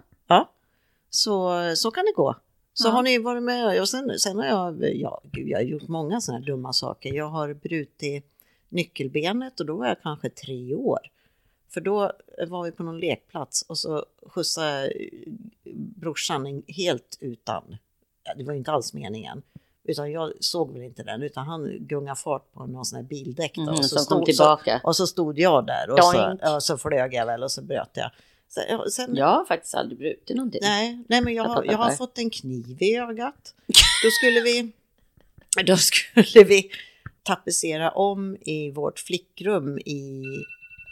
Så, 1.09 1.51
så 1.75 1.91
kan 1.91 2.05
det 2.05 2.13
gå. 2.15 2.35
Så 2.73 2.87
Ja. 2.87 2.91
har 2.91 3.03
ni 3.03 3.17
varit 3.17 3.43
med 3.43 3.81
och 3.81 3.89
sen, 3.89 4.19
sen 4.19 4.37
har 4.37 4.45
jag, 4.45 4.95
ja 4.95 5.21
gud 5.23 5.47
jag 5.47 5.57
har 5.57 5.63
gjort 5.63 5.87
många 5.87 6.21
sådana 6.21 6.39
här 6.39 6.45
dumma 6.45 6.73
saker. 6.73 7.13
Jag 7.13 7.29
har 7.29 7.53
brutit 7.53 8.25
nyckelbenet 8.69 9.59
och 9.59 9.65
då 9.65 9.75
var 9.77 9.87
jag 9.87 10.01
kanske 10.03 10.29
tre 10.29 10.75
år. 10.75 10.99
För 11.69 11.81
då 11.81 12.11
var 12.47 12.63
vi 12.63 12.71
på 12.71 12.83
någon 12.83 12.99
lekplats 12.99 13.61
och 13.61 13.77
så 13.77 14.05
skjutsade 14.25 14.93
brorsan 15.73 16.63
helt 16.67 17.17
utan, 17.21 17.77
det 18.37 18.43
var 18.43 18.53
inte 18.53 18.71
alls 18.71 18.93
meningen. 18.93 19.41
Utan 19.83 20.11
jag 20.11 20.33
såg 20.39 20.73
väl 20.73 20.81
inte 20.81 21.03
den 21.03 21.23
utan 21.23 21.47
han 21.47 21.77
gungade 21.79 22.15
fart 22.15 22.51
på 22.53 22.65
någon 22.65 22.85
sån 22.85 22.95
här 22.97 23.03
bildäck. 23.03 23.55
då. 23.55 23.61
Mhm, 23.61 23.69
och, 23.69 23.85
så 23.85 23.99
stod. 23.99 24.35
Så, 24.35 24.57
och 24.83 24.95
så 24.95 25.07
stod 25.07 25.39
jag 25.39 25.65
där 25.65 25.89
och 25.89 26.03
så, 26.03 26.37
ja, 26.41 26.59
så 26.61 26.77
flög 26.77 27.13
jag 27.13 27.25
väl 27.25 27.43
och 27.43 27.51
så 27.51 27.61
bröt 27.61 27.89
jag. 27.93 28.11
Ja, 28.69 28.86
sen, 28.91 29.15
Jag 29.15 29.25
har 29.27 29.45
faktiskt 29.45 29.75
aldrig 29.75 29.99
brutit 29.99 30.36
någonting. 30.36 30.62
Nej, 30.63 31.03
nej 31.10 31.21
men 31.21 31.33
jag 31.33 31.43
har, 31.43 31.63
jag 31.63 31.77
har 31.77 31.91
fått 31.91 32.17
en 32.17 32.29
kniv 32.29 32.81
i 32.81 32.95
ögat. 32.97 33.53
då 34.03 34.10
skulle 34.10 34.41
vi, 34.41 34.71
då 35.65 35.77
skulle 35.77 36.43
vi 36.43 36.69
tapetsera 37.23 37.91
om 37.91 38.38
i 38.41 38.71
vårt 38.71 38.99
flickrum 38.99 39.77
i 39.79 40.23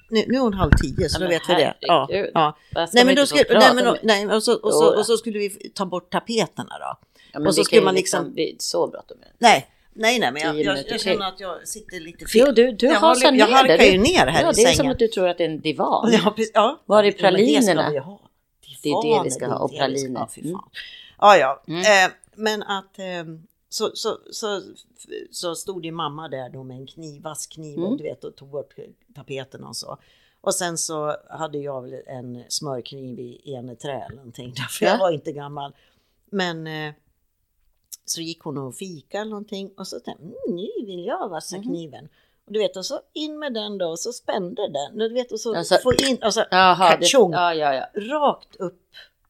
nu, 0.10 0.24
nu 0.28 0.36
är 0.36 0.40
hon 0.40 0.54
halv 0.54 0.72
tio 0.72 1.10
så 1.10 1.22
Ja, 1.22 1.24
då 1.26 1.30
vet 1.30 1.42
vi 1.50 1.54
det. 1.54 1.76
Ja, 1.80 2.08
ja. 2.34 2.58
Nej, 2.94 3.06
men 3.06 3.16
då 3.16 3.26
skulle, 3.26 3.60
nej, 3.60 3.76
men, 3.76 3.98
nej, 4.04 4.28
och, 4.28 4.44
så, 4.44 4.54
och, 4.56 4.74
så, 4.74 4.98
och 4.98 5.06
så 5.06 5.18
skulle 5.18 5.40
vi 5.40 5.50
ta 5.50 5.86
bort 5.86 6.12
tapeterna 6.12 6.78
då. 6.80 6.98
Ja, 7.34 7.48
och 7.48 7.56
så 7.56 7.64
skulle 7.64 7.82
man 7.82 7.96
liksom- 7.96 8.34
är 8.38 8.56
så 8.60 8.88
bråttom. 8.88 9.18
det. 9.20 9.28
Nej, 9.38 9.68
nej, 9.96 10.20
nej, 10.20 10.32
men 10.32 10.42
jag, 10.42 10.62
jag, 10.62 10.84
jag 10.90 11.02
känner 11.02 11.28
att 11.28 11.40
jag 11.40 11.68
sitter 11.68 12.00
lite 12.00 12.26
fel. 12.26 12.44
Jo, 12.48 12.52
du, 12.54 12.72
du 12.72 12.86
jag 12.88 13.00
hasar 13.00 13.32
ner 13.32 13.40
Jag 13.40 13.48
halkar 13.48 13.84
ju 13.84 13.98
ner 13.98 14.28
här 14.28 14.42
ja, 14.44 14.52
i 14.52 14.54
det 14.56 14.62
är 14.62 14.66
som 14.68 14.76
sängen. 14.76 14.92
att 14.92 15.00
du 15.00 15.08
tror 15.08 15.28
att 15.28 15.38
det 15.38 15.44
är 15.46 15.50
en 15.50 15.60
divan. 15.62 16.10
Ja, 16.14 16.34
precis, 16.36 16.52
ja. 16.54 16.82
Var 16.86 17.04
är 17.04 17.04
Ja, 17.04 17.04
men 17.04 17.12
det 17.12 17.18
ska 17.18 17.28
pralinerna? 17.74 17.90
vi 17.92 17.98
ha. 17.98 18.20
Det 18.84 18.90
är 18.90 19.18
det 19.18 19.24
vi 19.24 19.32
ska 19.32 19.48
ha, 19.48 19.58
och 19.60 19.70
ska 19.70 19.78
praliner. 19.80 20.28
fy 20.36 20.42
Mm. 20.42 20.58
Ja, 21.20 21.38
ja. 21.38 21.64
Mm. 21.68 21.80
Eh, 21.82 22.12
men 22.36 22.64
att 22.64 23.00
eh, 23.00 23.06
så, 23.70 23.92
så, 23.94 24.18
så, 24.32 24.62
så 25.32 25.56
stod 25.56 25.86
ju 25.86 25.92
mamma 25.92 26.28
där 26.28 26.50
då 26.50 26.64
med 26.64 26.78
en 26.78 26.88
kniv, 26.88 27.22
vass 27.22 27.48
kniv 27.48 27.78
Mm. 27.78 27.90
och 27.92 27.98
du 27.98 28.04
vet 28.04 28.24
och 28.24 28.36
tog 28.36 28.50
bort 28.50 28.74
tapeten 29.16 29.64
och 29.64 29.76
så. 29.76 29.98
Och 30.42 30.56
sen 30.56 30.78
så 30.78 31.16
hade 31.30 31.58
jag 31.58 31.82
väl 31.82 31.94
en 32.08 32.44
smörkniv 32.50 33.20
i 33.20 33.54
eneträ 33.56 33.92
eller 34.06 34.16
någonting, 34.16 34.54
därför 34.58 34.86
Ja. 34.86 34.92
jag 34.92 34.98
var 35.00 35.12
inte 35.12 35.32
gammal. 35.32 35.74
Men 36.32 36.68
eh, 36.68 36.94
så 38.06 38.22
gick 38.22 38.42
hon 38.44 38.58
och 38.58 38.76
fika 38.76 39.20
eller 39.20 39.30
någonting 39.32 39.72
och 39.78 39.88
så 39.88 40.00
tänkte 40.00 40.24
mm, 40.24 40.36
nu 40.48 40.86
vill 40.86 41.06
jag 41.06 41.30
vassa 41.30 41.56
Mhm. 41.58 41.64
kniven. 41.64 42.10
Och 42.46 42.52
du 42.54 42.60
vet, 42.60 42.78
och 42.78 42.86
så 42.86 43.00
in 43.14 43.40
med 43.40 43.54
den 43.54 43.78
då 43.78 43.86
och 43.88 44.00
så 44.00 44.14
spände 44.14 44.68
den. 44.70 44.98
Du 44.98 45.10
vet, 45.14 45.32
och 45.32 45.40
så 45.40 45.56
Alltså- 45.56 45.78
få 45.84 45.94
in, 45.94 46.18
och 46.24 46.34
så 46.34 46.44
Jaha, 46.52 46.98
det, 46.98 47.10
ja, 47.14 47.54
ja, 47.54 47.74
ja. 47.74 47.86
rakt 48.20 48.56
upp 48.56 48.82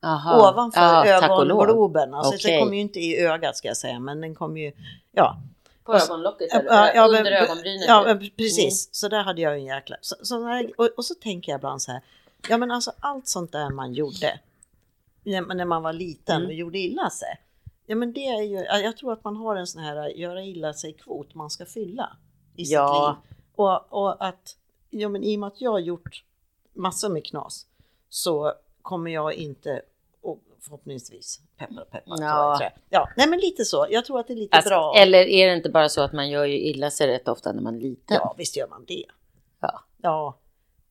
Aha. 0.04 0.50
ovanför 0.52 1.00
och 1.40 1.46
lov. 1.46 1.58
ögongloben. 1.62 2.14
Alltså, 2.14 2.36
Okej. 2.36 2.52
Den 2.52 2.60
kommer 2.60 2.76
ju 2.76 2.82
inte 2.82 3.00
i 3.00 3.18
ögat 3.22 3.58
ska 3.58 3.68
jag 3.68 3.78
säga, 3.78 4.00
men 4.00 4.22
den 4.22 4.36
kommer 4.36 4.62
ju, 4.62 4.72
ja. 5.12 5.38
På 5.84 5.94
ögonlocket 5.96 6.48
Ja, 6.52 6.60
eller 6.60 6.96
ja, 6.96 7.08
under 7.08 7.24
men- 7.24 7.34
ögonbrynet? 7.34 7.86
Ja, 7.88 8.04
men 8.06 8.30
precis. 8.38 8.90
Så 8.92 9.08
där 9.08 9.24
hade 9.24 9.42
jag 9.42 9.54
ju 9.54 9.60
en 9.60 9.66
jäkla... 9.66 9.96
Så, 10.02 10.16
så 10.24 10.40
när, 10.40 10.72
och, 10.80 10.90
och 10.98 11.06
så 11.06 11.14
tänker 11.16 11.52
jag 11.52 11.60
ibland 11.60 11.82
så 11.82 11.92
här, 11.92 12.02
ja 12.50 12.58
men 12.58 12.72
alltså 12.72 12.92
allt 13.00 13.28
sånt 13.28 13.52
där 13.52 13.70
man 13.70 13.94
gjorde 13.94 14.40
när, 15.24 15.42
när 15.56 15.66
man 15.66 15.84
var 15.84 15.94
liten 15.94 16.36
Mm. 16.36 16.48
och 16.48 16.54
gjorde 16.54 16.78
illa 16.78 17.10
sig. 17.10 17.40
Ja 17.86 17.96
men 17.96 18.14
det 18.14 18.28
är 18.28 18.42
ju, 18.42 18.56
ja, 18.58 18.78
jag 18.80 18.98
tror 18.98 19.14
att 19.14 19.24
man 19.24 19.36
har 19.36 19.56
en 19.56 19.68
sån 19.68 19.82
här 19.82 20.08
göra 20.10 20.44
illa 20.44 20.74
sig 20.74 20.94
kvot 20.94 21.34
man 21.36 21.50
ska 21.50 21.66
fylla 21.66 22.18
i 22.56 22.64
Ja. 22.64 23.18
sitt 23.24 23.32
liv. 23.32 23.40
Och, 23.56 23.94
och 23.94 24.26
att, 24.28 24.58
ja 24.90 25.10
men 25.10 25.24
i 25.24 25.36
och 25.36 25.40
med 25.40 25.48
att 25.48 25.62
jag 25.62 25.72
har 25.72 25.80
gjort 25.80 26.24
massor 26.74 27.10
med 27.10 27.26
knas 27.26 27.66
så 28.10 28.54
kommer 28.82 29.12
jag 29.12 29.34
inte, 29.34 29.82
och 30.22 30.40
förhoppningsvis, 30.62 31.40
peppar 31.58 31.86
peppar, 31.86 32.18
Ja. 32.20 32.58
ja. 32.62 32.70
ja, 32.90 33.10
nej 33.18 33.28
men 33.30 33.40
lite 33.40 33.66
så. 33.66 33.88
Jag 33.90 34.06
tror 34.06 34.20
att 34.20 34.28
det 34.28 34.34
är 34.34 34.38
lite 34.38 34.56
Alltså, 34.58 34.70
bra. 34.70 34.94
Eller 34.98 35.20
är 35.28 35.48
det 35.48 35.54
inte 35.56 35.70
bara 35.70 35.90
så 35.90 36.02
att 36.02 36.14
man 36.14 36.30
gör 36.30 36.46
ju 36.46 36.58
illa 36.60 36.92
sig 36.92 37.08
rätt 37.08 37.28
ofta 37.28 37.52
när 37.52 37.62
man 37.62 37.76
är 37.76 37.80
liten? 37.80 38.18
Ja, 38.22 38.36
visst 38.38 38.58
gör 38.58 38.68
man 38.68 38.86
det. 38.88 39.06
Ja. 39.60 39.84
Ja, 40.02 40.38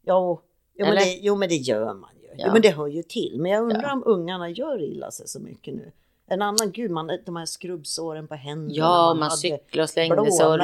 jo, 0.06 0.40
jo, 0.74 0.86
men, 0.86 0.94
det, 0.96 1.18
jo 1.20 1.36
men 1.36 1.48
det 1.48 1.54
gör 1.56 1.94
man 1.94 2.10
ju. 2.22 2.28
Ja. 2.28 2.34
Jo, 2.46 2.52
men 2.52 2.62
det 2.62 2.70
hör 2.70 2.86
ju 2.86 3.02
till. 3.02 3.36
Men 3.40 3.50
jag 3.52 3.62
undrar 3.62 3.82
Ja. 3.82 3.92
om 3.92 4.02
ungarna 4.06 4.50
gör 4.50 4.82
illa 4.82 5.10
sig 5.10 5.28
så 5.28 5.40
mycket 5.40 5.74
nu. 5.74 5.92
En 6.26 6.42
annan, 6.42 6.72
gud, 6.72 6.90
man, 6.90 7.10
de 7.26 7.36
här 7.36 7.46
skrubbsåren 7.46 8.28
på 8.28 8.34
händerna. 8.34 8.74
Ja, 8.78 9.14
man, 9.14 9.22
hade- 9.22 9.36
cyklade 9.36 9.82
och 9.82 9.90
slängde 9.90 10.32
sig 10.32 10.46
och 10.46 10.58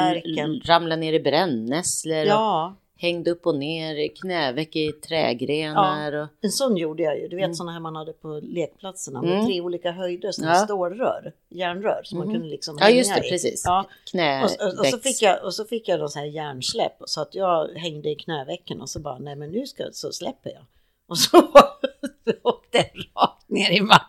ramlade 0.67 0.95
ner 1.01 1.13
i 1.13 1.19
brännässlor 1.19 2.15
Ja, 2.17 2.75
hängde 2.97 3.31
upp 3.31 3.45
och 3.47 3.55
ner 3.55 4.07
knäveck 4.15 4.75
i 4.75 4.91
trädgrenar. 4.91 6.11
Och, 6.13 6.27
en 6.41 6.51
sån 6.51 6.77
gjorde 6.77 7.03
jag 7.03 7.19
ju. 7.19 7.27
Du 7.27 7.35
vet 7.35 7.45
Mm. 7.45 7.55
såna 7.55 7.71
här 7.71 7.79
man 7.79 7.95
hade 7.95 8.13
på 8.13 8.39
lekplatserna 8.43 9.21
med 9.21 9.33
Mm. 9.33 9.45
tre 9.45 9.61
olika 9.61 9.91
höjder, 9.91 10.31
såna 10.31 10.47
Ja. 10.49 10.55
stålrör, 10.55 11.33
järnrör 11.49 12.01
som 12.03 12.17
man 12.17 12.27
Mhm. 12.27 12.35
kunde 12.35 12.49
liksom 12.49 12.77
ja, 12.79 12.89
just 12.89 13.15
det, 13.15 13.27
i. 13.27 13.29
precis. 13.29 13.63
Ja, 13.65 13.85
Knäveck. 14.11 14.51
och, 14.61 14.67
och, 14.67 14.79
och, 14.79 14.85
så 14.85 14.97
fick 14.97 15.21
jag, 15.21 15.43
och 15.43 15.53
så 15.53 15.65
fick 15.65 15.87
jag 15.87 16.11
sån 16.11 16.19
här 16.19 16.27
järnsläpp 16.27 16.95
så 17.05 17.21
att 17.21 17.35
jag 17.35 17.67
hängde 17.75 18.09
i 18.09 18.15
knävecken 18.15 18.81
och 18.81 18.89
så 18.89 18.99
bara, 18.99 19.19
nej 19.19 19.35
men 19.35 19.49
nu 19.51 19.67
ska, 19.67 19.83
så 19.91 20.11
släpper 20.11 20.49
jag. 20.49 20.65
Och 21.07 21.17
så 21.17 21.37
åkte 22.43 22.77
den 22.77 23.03
rakt 23.15 23.49
ner 23.49 23.71
i 23.71 23.81
marken. 23.81 24.07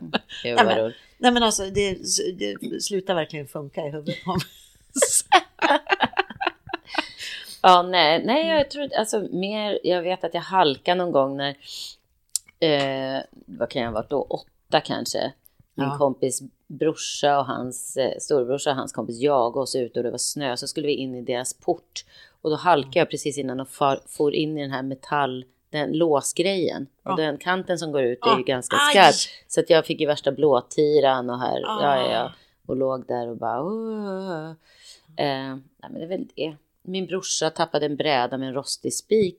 Gud, 0.00 0.56
Nej, 0.56 0.64
men-. 0.64 0.92
Nej 1.18 1.32
men 1.32 1.42
alltså 1.42 1.62
det, 1.70 1.98
det 2.38 2.82
slutar 2.82 3.14
verkligen 3.14 3.46
funka 3.48 3.86
i 3.86 3.90
huvudet 3.90 4.24
på 4.24 4.30
mig. 4.30 4.40
Ja, 7.62 7.82
nej, 7.82 8.24
nej, 8.24 8.48
jag 8.48 8.70
tror 8.70 8.84
inte- 8.84 8.98
alltså 8.98 9.20
mer, 9.20 9.78
jag 9.82 10.02
vet 10.02 10.24
att 10.24 10.34
jag 10.34 10.40
halkade 10.40 10.94
någon 10.98 11.12
gång 11.12 11.36
när, 11.36 11.56
eh, 12.60 13.22
vad 13.46 13.70
kan 13.70 13.82
jag 13.82 13.88
ha 13.88 13.94
varit 13.94 14.10
då, 14.10 14.22
åtta 14.22 14.80
kanske. 14.80 15.32
Min 15.74 15.86
Ja. 15.88 15.98
kompis 15.98 16.42
brorsa 16.66 17.38
och 17.38 17.46
hans 17.46 17.96
eh, 17.96 18.18
storebrorsa 18.18 18.70
och 18.70 18.76
hans 18.76 18.92
kompis 18.92 19.20
jagade 19.20 19.60
oss 19.62 19.74
ut 19.76 19.96
och 19.96 20.02
det 20.02 20.10
var 20.10 20.18
snö, 20.18 20.56
så 20.56 20.66
skulle 20.66 20.86
vi 20.86 20.92
in 20.94 21.14
i 21.14 21.22
deras 21.22 21.54
port. 21.54 22.04
Och 22.42 22.50
då 22.50 22.56
halkade 22.56 22.98
jag 22.98 23.10
precis 23.10 23.38
innan 23.38 23.60
och 23.60 23.68
far, 23.68 24.00
for 24.06 24.34
in 24.34 24.58
i 24.58 24.62
den 24.62 24.70
här 24.70 24.82
metall, 24.82 25.44
den 25.72 25.92
låsgrejen. 25.92 26.86
Ja. 27.02 27.10
Och 27.10 27.16
den 27.16 27.38
kanten 27.38 27.78
som 27.78 27.92
går 27.92 28.02
ut 28.02 28.18
är 28.26 28.30
ju 28.30 28.36
Ja. 28.36 28.42
ganska 28.46 28.76
Aj! 28.76 28.92
skarp. 29.12 29.34
Så 29.48 29.60
att 29.60 29.70
jag 29.70 29.86
fick 29.86 30.00
ju 30.00 30.06
värsta 30.06 30.32
blåtiran 30.32 31.30
och 31.30 31.38
här, 31.38 31.60
ja, 31.60 31.96
ja, 31.96 32.10
ja. 32.12 32.22
Ah. 32.24 32.32
Och 32.66 32.76
låg 32.76 33.06
där 33.06 33.28
och 33.28 33.36
bara... 33.36 33.62
"Åh." 33.62 34.50
Eh, 35.16 35.56
nej, 35.56 35.90
men 35.90 35.94
det 35.94 36.02
är 36.02 36.08
väl 36.08 36.26
det. 36.36 36.54
Min 36.82 37.06
brorsa 37.06 37.50
tappade 37.50 37.86
en 37.86 37.96
bräda 37.96 38.38
med 38.38 38.48
en 38.48 38.54
rostig 38.54 38.94
spik 38.94 39.38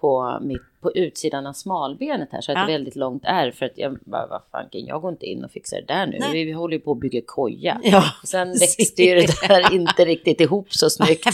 på, 0.00 0.38
mitt, 0.42 0.62
på 0.80 0.92
utsidan 0.92 1.46
av 1.46 1.52
smalbenet 1.52 2.28
här. 2.32 2.40
Så 2.40 2.52
att 2.52 2.58
Ja. 2.58 2.66
det 2.66 2.72
är 2.72 2.78
väldigt 2.78 2.96
långt 2.96 3.22
är. 3.26 3.50
För 3.50 3.66
att 3.66 3.72
jag 3.78 3.98
bara, 4.04 4.26
vad 4.26 4.42
fanken, 4.52 4.86
jag 4.86 5.00
går 5.02 5.10
inte 5.10 5.26
in 5.26 5.44
och 5.44 5.50
fixar 5.50 5.76
det 5.76 5.86
där 5.94 6.06
nu. 6.06 6.18
Vi, 6.32 6.44
vi 6.44 6.52
håller 6.52 6.74
ju 6.76 6.80
på 6.80 6.92
att 6.92 6.98
bygga 6.98 7.20
koja. 7.26 7.80
Ja. 7.82 8.04
Och 8.22 8.28
sen 8.28 8.48
växte 8.60 9.02
ju 9.02 9.14
det 9.14 9.48
där 9.48 9.72
inte 9.74 10.04
riktigt 10.04 10.40
ihop 10.40 10.72
så 10.74 10.90
snyggt. 10.90 11.26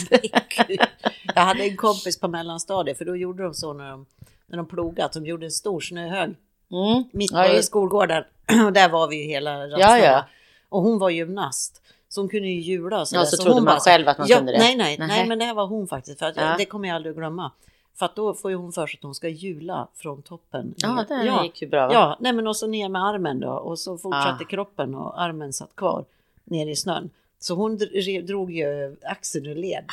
Jag 1.34 1.42
hade 1.42 1.62
en 1.64 1.76
kompis 1.76 2.20
på 2.20 2.28
mellanstadiet 2.28 2.98
för 2.98 3.04
då 3.04 3.16
gjorde 3.16 3.42
de 3.42 3.54
så 3.54 3.72
när 3.72 3.90
de, 3.90 4.06
när 4.46 4.56
de 4.56 4.66
plogade, 4.66 5.04
att 5.04 5.12
de 5.12 5.26
gjorde 5.26 5.46
en 5.46 5.50
stor 5.50 5.80
snöhög 5.80 6.34
Mm. 6.70 7.04
mitt 7.12 7.32
på 7.32 7.38
Ja, 7.38 7.62
skolgården. 7.62 8.24
Och 8.66 8.72
där 8.72 8.88
var 8.88 9.08
vi 9.08 9.16
ju 9.16 9.24
hela 9.28 9.66
rasterna. 9.66 9.98
Ja, 9.98 9.98
ja. 9.98 10.24
Och 10.68 10.82
hon 10.82 10.98
var 10.98 11.10
gymnast. 11.10 11.82
Så 12.08 12.20
hon 12.20 12.28
kunde 12.28 12.48
ju 12.48 12.60
hjula. 12.60 12.96
och 13.00 13.06
Ja, 13.12 13.24
så 13.24 13.36
Så 13.36 13.42
trodde 13.42 13.54
man 13.60 13.64
bara 13.64 13.80
så- 13.80 13.90
själv 13.90 14.08
att 14.08 14.18
man 14.18 14.26
ja, 14.30 14.36
kunde 14.36 14.52
det. 14.52 14.58
Nej, 14.58 14.76
nej, 14.76 14.96
nej, 14.98 15.28
men 15.28 15.38
det 15.38 15.44
här 15.44 15.54
var 15.54 15.66
hon 15.66 15.86
faktiskt. 15.88 16.18
För 16.18 16.26
att. 16.26 16.58
Det 16.58 16.64
kommer 16.64 16.88
jag 16.88 16.94
aldrig 16.94 17.10
att 17.10 17.16
glömma. 17.16 17.50
För 17.94 18.06
att 18.06 18.16
då 18.16 18.34
får 18.34 18.50
ju 18.50 18.56
hon 18.56 18.72
för 18.72 18.86
sig 18.86 18.98
att 18.98 19.02
hon 19.02 19.14
ska 19.14 19.28
hjula 19.28 19.88
från 19.94 20.22
toppen. 20.22 20.74
Ja, 20.76 21.04
det 21.08 21.24
ja. 21.24 21.44
gick 21.44 21.62
ju 21.62 21.68
bra. 21.68 21.86
Va? 21.86 21.92
Ja, 21.92 22.16
nej 22.20 22.32
men 22.32 22.46
och 22.46 22.56
så 22.56 22.66
ner 22.66 22.88
med 22.88 23.04
armen 23.04 23.40
då 23.40 23.50
och 23.50 23.78
så 23.78 23.98
fortsatte 23.98 24.44
Ah. 24.44 24.46
kroppen 24.46 24.94
och 24.94 25.22
armen 25.22 25.52
satt 25.52 25.76
kvar 25.76 26.04
ner 26.44 26.66
i 26.66 26.76
snön. 26.76 27.10
Så 27.38 27.54
hon 27.54 27.78
dr- 27.78 28.22
drog 28.26 28.50
ju 28.52 28.96
axeln 29.02 29.46
ur 29.46 29.54
led. 29.54 29.84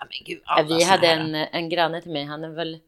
Ja, 0.00 0.06
men 0.10 0.18
gud, 0.24 0.76
vi 0.78 0.84
hade 0.84 1.06
en, 1.06 1.34
en 1.34 1.68
granne 1.68 2.00
till 2.00 2.12
mig, 2.12 2.24
han 2.24 2.44
är 2.44 2.48
väl, 2.48 2.78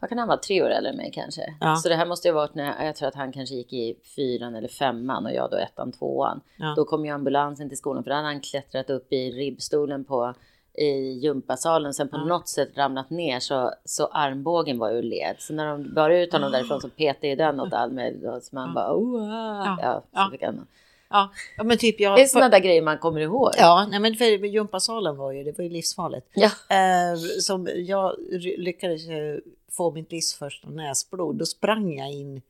vad 0.00 0.08
kan 0.08 0.18
han 0.18 0.28
vara, 0.28 0.38
tre 0.38 0.62
år 0.62 0.70
äldre 0.70 0.90
än 0.90 0.96
mig 0.96 1.10
kanske. 1.14 1.54
Ja. 1.60 1.76
Så 1.76 1.88
det 1.88 1.94
här 1.96 2.06
måste 2.06 2.28
ju 2.28 2.34
ha 2.34 2.40
varit 2.40 2.54
när, 2.54 2.84
jag 2.84 2.96
tror 2.96 3.08
att 3.08 3.14
han 3.14 3.32
kanske 3.32 3.54
gick 3.54 3.72
i 3.72 3.96
fyran 4.16 4.54
eller 4.54 4.68
femman 4.68 5.26
och 5.26 5.32
jag 5.32 5.50
då 5.50 5.56
ettan, 5.56 5.92
tvåan. 5.92 6.40
Ja. 6.56 6.72
Då 6.76 6.84
kom 6.84 7.04
ju 7.04 7.10
ambulansen 7.10 7.68
till 7.68 7.78
skolan 7.78 8.04
för 8.04 8.10
då 8.10 8.14
hade 8.16 8.26
han 8.28 8.40
klättrat 8.40 8.90
upp 8.90 9.12
i 9.12 9.30
ribbstolen 9.30 10.04
på 10.04 10.34
i 10.78 11.10
gympasalen. 11.22 11.94
Sen 11.94 12.08
på 12.08 12.16
Ja. 12.16 12.24
något 12.24 12.48
sätt 12.48 12.68
ramlat 12.76 13.10
ner 13.10 13.40
så, 13.40 13.72
så 13.84 14.06
armbågen 14.06 14.78
var 14.78 14.90
ur 14.90 15.02
led. 15.02 15.36
Så 15.38 15.52
när 15.54 15.66
de 15.66 15.94
bar 15.94 16.10
ut 16.10 16.32
honom 16.32 16.52
därifrån 16.52 16.80
så 16.80 16.88
petade 16.88 17.28
ju 17.28 17.36
den 17.36 17.60
åt 17.60 17.72
Almed. 17.72 18.40
Så 18.42 18.54
man 18.54 18.74
bara, 18.74 18.94
oh, 18.96 19.28
Ja. 19.28 19.78
ja. 19.82 20.02
så 20.30 20.36
Ja. 20.40 20.46
han. 20.46 20.66
Ja, 21.10 21.30
ja, 21.56 21.64
men 21.64 21.78
typ 21.78 22.00
jag... 22.00 22.18
Det 22.18 22.22
är 22.22 22.26
sådana 22.26 22.48
där 22.48 22.58
grejer 22.60 22.82
man 22.82 22.98
kommer 22.98 23.20
ihåg. 23.20 23.50
Ja, 23.58 23.86
nej 23.90 24.00
men 24.00 24.14
för 24.14 24.24
gympasalen 24.24 25.16
var 25.16 25.32
ju, 25.32 25.44
det 25.44 25.58
var 25.58 25.64
ju 25.64 25.70
livsfarligt. 25.70 26.26
Ja. 26.34 26.50
Eh, 26.76 27.16
som 27.40 27.68
jag 27.74 28.14
lyckades 28.58 29.06
få 29.72 29.90
mitt 29.90 30.12
livs 30.12 30.34
första 30.34 30.68
näsblod, 30.68 31.36
då 31.36 31.46
sprang 31.46 31.98
jag 31.98 32.12
in 32.12 32.42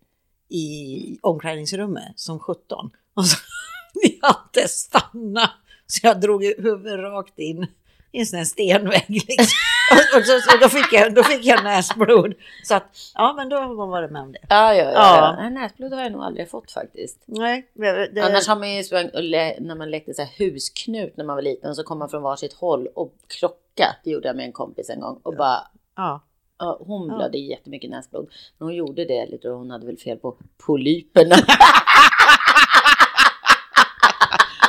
i 0.49 1.19
omklädningsrummet 1.23 2.13
som 2.17 2.39
17. 2.39 2.91
Och 3.15 3.27
så 3.27 3.37
jag 4.21 4.29
hade 4.29 4.69
stannat, 4.69 5.51
så 5.87 6.07
jag 6.07 6.21
drog 6.21 6.45
huvudet 6.45 6.99
rakt 6.99 7.39
in 7.39 7.67
i 8.13 8.21
en 8.21 8.27
sån 8.27 8.39
här 8.39 8.45
stenvägg. 8.45 9.05
Liksom. 9.09 9.57
och, 10.17 10.25
så, 10.25 10.41
så 10.41 10.57
då, 10.61 10.69
fick 10.69 10.93
jag, 10.93 11.15
då 11.15 11.23
fick 11.23 11.45
jag 11.45 11.65
näsblod. 11.65 12.35
Så 12.65 12.75
att, 12.75 12.97
ja 13.15 13.35
men 13.37 13.49
då 13.49 13.57
har 13.57 13.75
man 13.75 13.89
varit 13.89 14.11
med 14.11 14.23
om 14.23 14.33
det. 14.33 14.39
Ja, 14.49 14.75
ja, 14.75 14.93
ja. 14.93 15.37
Ja. 15.39 15.51
Näsblod 15.51 15.93
har 15.93 16.03
jag 16.03 16.13
nog 16.13 16.23
aldrig 16.23 16.51
fått 16.51 16.73
faktiskt. 16.73 17.23
Nej, 17.25 17.71
det, 17.75 18.09
det, 18.09 18.21
Annars 18.21 18.49
har 18.49 18.57
man 18.57 18.75
ju 18.75 18.85
sprang, 18.85 19.11
när 19.13 19.75
man 19.75 19.91
lekte 19.91 20.15
så 20.15 20.23
här 20.23 20.31
husknut 20.39 21.17
när 21.17 21.25
man 21.25 21.37
var 21.37 21.43
liten 21.43 21.75
så 21.75 21.83
kom 21.83 21.99
man 21.99 22.09
från 22.09 22.23
varsitt 22.23 22.53
håll 22.53 22.89
och 22.95 23.15
krocka. 23.27 23.97
Det 24.05 24.11
gjorde 24.11 24.29
jag 24.29 24.37
med 24.37 24.45
en 24.45 24.53
kompis 24.53 24.91
en 24.91 25.01
gång 25.01 25.21
och 25.23 25.37
bara 25.37 25.67
ja. 25.97 26.21
Ja, 26.59 26.79
hon 26.81 27.09
Ja. 27.09 27.17
blödde 27.17 27.39
jättemycket 27.39 27.91
näsblod. 27.91 28.29
Men 28.59 28.67
hon 28.69 28.75
gjorde 28.75 29.05
det 29.05 29.27
lite 29.27 29.51
och 29.51 29.59
hon 29.59 29.71
hade 29.71 29.87
väl 29.87 29.97
fel 29.99 30.17
på 30.19 30.37
polyperna. 30.67 31.37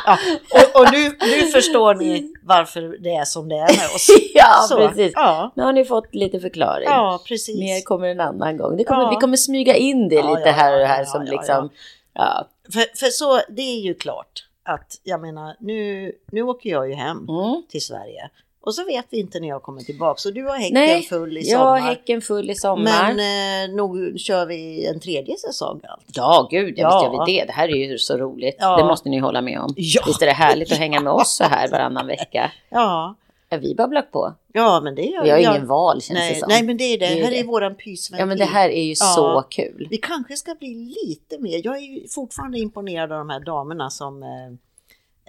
Ja, 0.05 0.17
och, 0.53 0.81
och 0.81 0.87
nu, 0.91 1.09
nu 1.19 1.41
förstår 1.51 1.95
ni 1.95 2.33
varför 2.43 2.81
det 3.03 3.15
är 3.15 3.25
som 3.25 3.49
det 3.49 3.55
är 3.55 3.77
med 3.77 3.85
oss. 3.95 4.07
ja, 4.33 4.65
Så, 4.69 4.87
precis. 4.87 5.11
Ja, 5.15 5.51
Nu 5.55 5.63
har 5.63 5.73
ni 5.73 5.85
fått 5.85 6.15
lite 6.15 6.39
förklaring. 6.39 6.85
ja 6.89 7.21
precis. 7.27 7.59
Mer 7.59 7.81
kommer 7.81 8.07
en 8.07 8.19
annan 8.19 8.57
gång. 8.57 8.83
Kommer, 8.83 9.03
Ja. 9.03 9.09
Vi 9.09 9.15
kommer 9.15 9.37
smyga 9.37 9.75
in 9.75 10.09
det 10.09 10.15
Ja, 10.15 10.29
lite 10.35 10.49
ja, 10.49 10.51
här 10.55 10.73
och 10.75 10.81
ja, 10.81 10.85
här 10.85 10.99
ja, 10.99 11.05
som 11.05 11.25
ja, 11.25 11.31
liksom. 11.31 11.69
Ja. 12.13 12.47
För, 12.73 12.97
för 12.97 13.05
så, 13.05 13.41
det 13.49 13.61
är 13.61 13.79
ju 13.81 13.93
klart 13.93 14.43
att 14.63 14.99
jag 15.03 15.21
menar, 15.21 15.55
nu, 15.59 16.11
nu 16.31 16.41
åker 16.41 16.69
jag 16.69 16.89
ju 16.89 16.93
hem 16.95 17.17
Mm. 17.29 17.63
till 17.69 17.81
Sverige. 17.81 18.29
Och 18.67 18.75
så 18.75 18.85
vet 18.85 19.05
vi 19.09 19.19
inte 19.19 19.39
när 19.39 19.47
jag 19.47 19.61
kommer 19.63 19.81
tillbaka. 19.81 20.17
Så 20.19 20.31
du 20.31 20.43
har 20.43 20.55
häcken 20.57 20.73
Nej, 20.73 21.01
full 21.03 21.37
i 21.37 21.49
jag 21.51 21.59
har 21.59 21.77
sommar. 21.77 21.89
häcken 21.89 22.21
full 22.21 22.49
i 22.49 22.55
sommar. 22.55 23.13
Men 23.13 23.69
eh, 23.69 23.75
nog 23.75 24.19
kör 24.19 24.45
vi 24.45 24.85
en 24.85 24.99
tredje 24.99 25.37
säsong 25.37 25.79
allt. 25.83 26.03
Ja, 26.13 26.47
gud, 26.51 26.73
ja. 26.77 26.83
Ja. 26.83 26.89
visst 26.99 27.03
gör 27.19 27.25
vi 27.25 27.33
det. 27.39 27.45
Det 27.45 27.51
här 27.53 27.67
är 27.69 27.75
ju 27.91 27.97
så 27.97 28.17
roligt. 28.17 28.55
Ja. 28.59 28.77
Det 28.77 28.83
måste 28.83 29.09
ni 29.09 29.17
hålla 29.19 29.41
med 29.41 29.59
om. 29.59 29.73
Ja. 29.77 30.03
Visst 30.07 30.21
är 30.21 30.25
det 30.25 30.31
härligt 30.31 30.71
att 30.71 30.77
hänga 30.77 30.99
med 30.99 31.13
oss 31.13 31.35
så 31.35 31.43
här 31.43 31.67
varannan 31.71 32.07
vecka? 32.07 32.51
Ja, 32.69 33.15
Ja, 33.49 33.57
vi 33.57 33.75
babblar 33.75 34.01
på. 34.01 34.33
ja 34.53 34.81
men 34.83 34.95
det 34.95 35.01
gör 35.05 35.23
Vi 35.23 35.29
har 35.29 35.37
jag- 35.37 35.55
ingen 35.55 35.67
val 35.67 36.01
känns 36.01 36.19
det 36.19 36.25
nej, 36.25 36.35
som. 36.35 36.49
nej, 36.49 36.63
men 36.63 36.77
det 36.77 36.83
är 36.83 36.97
det. 36.99 37.05
Det 37.07 37.19
är 37.19 37.23
här 37.23 37.31
det. 37.31 37.39
är 37.39 37.43
våran 37.43 37.75
pysventil. 37.75 38.19
Ja, 38.19 38.25
men 38.25 38.37
det 38.37 38.45
här 38.45 38.69
är 38.69 38.83
ju 38.83 38.89
Ja. 38.89 38.95
så 38.95 39.43
kul. 39.49 39.87
Vi 39.89 39.97
kanske 39.97 40.35
ska 40.35 40.55
bli 40.55 40.95
lite 41.05 41.37
mer. 41.39 41.61
Jag 41.63 41.77
är 41.77 41.81
ju 41.81 42.07
fortfarande 42.07 42.59
imponerad 42.59 43.11
av 43.11 43.17
de 43.17 43.29
här 43.29 43.39
damerna 43.39 43.89
som 43.89 44.23
eh, 44.23 44.29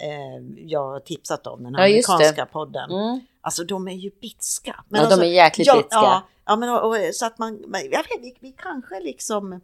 eh, 0.00 0.64
jag 0.66 0.84
har 0.84 1.00
tipsat 1.00 1.46
om, 1.46 1.62
den 1.62 1.74
Ja, 1.74 1.88
just 1.88 2.08
amerikanska 2.08 2.46
podden. 2.46 2.90
Mm. 2.90 3.20
Alltså 3.40 3.64
de 3.64 3.88
är 3.88 3.92
ju 3.92 4.10
bitska. 4.20 4.84
Ja, 4.88 5.08
de 5.08 5.20
är 5.20 5.24
jäkligt 5.24 5.66
ja, 5.66 5.76
bitska. 5.76 5.96
Ja, 5.96 6.22
ja 6.46 6.56
men 6.56 6.68
och, 6.68 6.88
och, 6.88 6.96
så 7.12 7.26
att 7.26 7.38
man, 7.38 7.54
men 7.66 7.80
jag 7.90 7.98
vet, 7.98 8.20
vi, 8.20 8.36
vi 8.40 8.52
kanske 8.52 9.00
liksom 9.00 9.60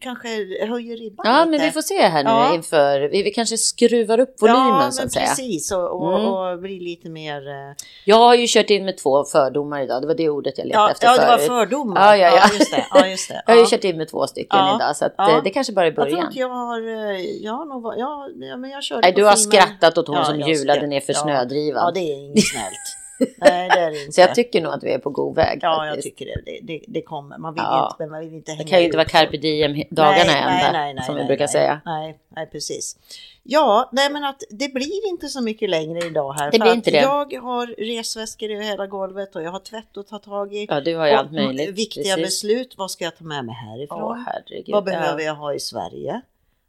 kanske 0.00 0.28
höjer 0.66 0.96
ribban 0.96 1.26
Ja, 1.28 1.38
lite. 1.44 1.50
men 1.50 1.60
vi 1.60 1.70
får 1.70 1.82
se 1.82 2.00
här 2.02 2.24
nu 2.24 2.30
Ja. 2.30 2.54
inför. 2.54 3.00
Vi, 3.00 3.22
vi 3.22 3.30
kanske 3.30 3.56
skruvar 3.58 4.20
upp 4.20 4.42
volymen 4.42 4.66
ja, 4.84 4.90
så 4.90 5.02
att 5.02 5.12
säga. 5.12 5.26
precis 5.26 5.72
och, 5.72 6.02
och, 6.02 6.18
Mm. 6.18 6.26
och 6.32 6.58
blir 6.58 6.80
lite 6.80 7.08
mer... 7.08 7.48
eh, 7.48 7.74
Jag 8.04 8.16
har 8.16 8.34
ju 8.34 8.46
kört 8.48 8.70
in 8.70 8.84
med 8.84 8.96
två 8.98 9.24
fördomar 9.24 9.80
idag. 9.82 10.02
Det 10.02 10.06
var 10.06 10.14
det 10.14 10.28
ordet 10.28 10.58
jag 10.58 10.66
letade 10.66 10.84
Ja, 10.84 10.90
efter 10.90 11.06
ja 11.06 11.12
det 11.16 11.26
var 11.26 11.36
förut. 11.36 11.46
fördomar. 11.48 12.00
Ja, 12.00 12.16
ja, 12.16 12.36
ja. 12.36 12.58
just 12.58 12.70
det. 12.70 12.86
Ja, 12.90 13.06
just 13.06 13.28
det. 13.28 13.42
Jag 13.46 13.52
har 13.54 13.58
ju 13.58 13.62
Ja. 13.64 13.68
kört 13.70 13.84
in 13.84 13.96
med 13.96 14.08
två 14.08 14.26
stycken 14.26 14.58
Ja. 14.58 14.76
idag 14.76 14.96
så 14.96 15.04
att, 15.04 15.14
Ja. 15.18 15.36
eh, 15.36 15.42
det 15.42 15.50
kanske 15.50 15.72
bara 15.72 15.86
är 15.86 15.90
Jag 15.90 15.94
tror 15.94 16.04
början. 16.04 16.26
inte 16.26 16.38
jag 16.38 16.48
har... 16.48 16.80
eh, 17.12 17.20
Jag 17.20 17.52
har 17.52 17.64
nog, 17.64 17.94
ja, 17.96 18.28
ja, 18.40 18.56
men 18.56 18.70
jag 18.70 18.82
körde 18.82 19.00
Nej, 19.00 19.12
du 19.16 19.24
har 19.24 19.36
filmen. 19.36 19.52
skrattat 19.62 19.98
åt 19.98 20.06
hon 20.08 20.16
Ja, 20.16 20.24
som 20.24 20.40
hjulade 20.40 20.86
ner 20.86 21.00
för 21.00 21.12
ja. 21.12 21.18
snödrivan. 21.20 21.82
Ja, 21.84 21.90
det 21.90 22.00
är 22.00 22.14
inget 22.24 22.46
snällt. 22.46 22.96
Nej, 23.38 23.68
det 23.68 23.78
är 23.80 23.90
det 23.90 24.00
inte. 24.00 24.12
Så 24.12 24.20
jag 24.20 24.34
tycker 24.34 24.60
nog 24.60 24.72
att 24.72 24.84
vi 24.84 24.92
är 24.92 24.98
på 24.98 25.10
god 25.10 25.34
väg 25.36 25.58
Ja, 25.62 25.86
jag 25.86 25.94
faktiskt. 25.94 26.16
tycker 26.18 26.26
det. 26.34 26.42
Det, 26.46 26.60
det, 26.62 26.84
det 26.88 27.02
kommer. 27.02 27.38
Man 27.38 27.54
vill 27.54 27.62
Ja. 27.66 27.88
inte, 27.92 28.02
men 28.02 28.10
man 28.10 28.20
vill 28.20 28.34
inte 28.34 28.52
Det 28.52 28.56
hänga 28.56 28.68
kan 28.68 28.78
ju 28.78 28.84
inte 28.84 28.96
vara 28.96 29.08
carpe 29.08 29.30
folk. 29.30 29.42
diem-dagarna 29.42 30.24
Nej, 30.26 30.42
ända, 30.42 30.72
nej, 30.72 30.94
nej, 30.94 31.04
som 31.04 31.14
vi 31.16 31.24
brukar 31.24 31.46
säga. 31.46 31.80
Nej, 31.84 32.18
nej, 32.28 32.46
precis. 32.46 32.96
Ja, 33.42 33.88
nej 33.92 34.10
men 34.10 34.24
att 34.24 34.42
det 34.50 34.74
blir 34.74 35.08
inte 35.08 35.28
så 35.28 35.42
mycket 35.42 35.70
längre 35.70 36.06
idag 36.06 36.32
här. 36.32 36.50
Det 36.50 36.58
blir 36.58 36.74
inte 36.74 36.90
det. 36.90 37.00
Jag 37.00 37.34
har 37.42 37.66
resväskor 37.66 38.50
över 38.50 38.64
hela 38.64 38.86
golvet 38.86 39.36
och 39.36 39.42
jag 39.42 39.50
har 39.50 39.58
tvätt 39.60 39.96
att 39.96 40.08
ta 40.08 40.18
tag 40.18 40.54
i. 40.54 40.66
Ja, 40.68 40.80
du 40.80 40.96
har 40.96 41.06
ju 41.06 41.12
allt 41.12 41.32
möjligt. 41.32 41.70
Viktiga 41.78 42.14
Precis. 42.16 42.42
beslut. 42.42 42.74
Vad 42.78 42.90
ska 42.90 43.04
jag 43.04 43.16
ta 43.16 43.24
med 43.24 43.44
mig 43.44 43.54
härifrån? 43.54 44.02
Åh, 44.02 44.16
herregud. 44.26 44.72
Vad 44.72 44.84
behöver 44.84 45.20
ja. 45.20 45.26
jag 45.26 45.34
ha 45.34 45.54
i 45.54 45.60
Sverige? 45.60 46.20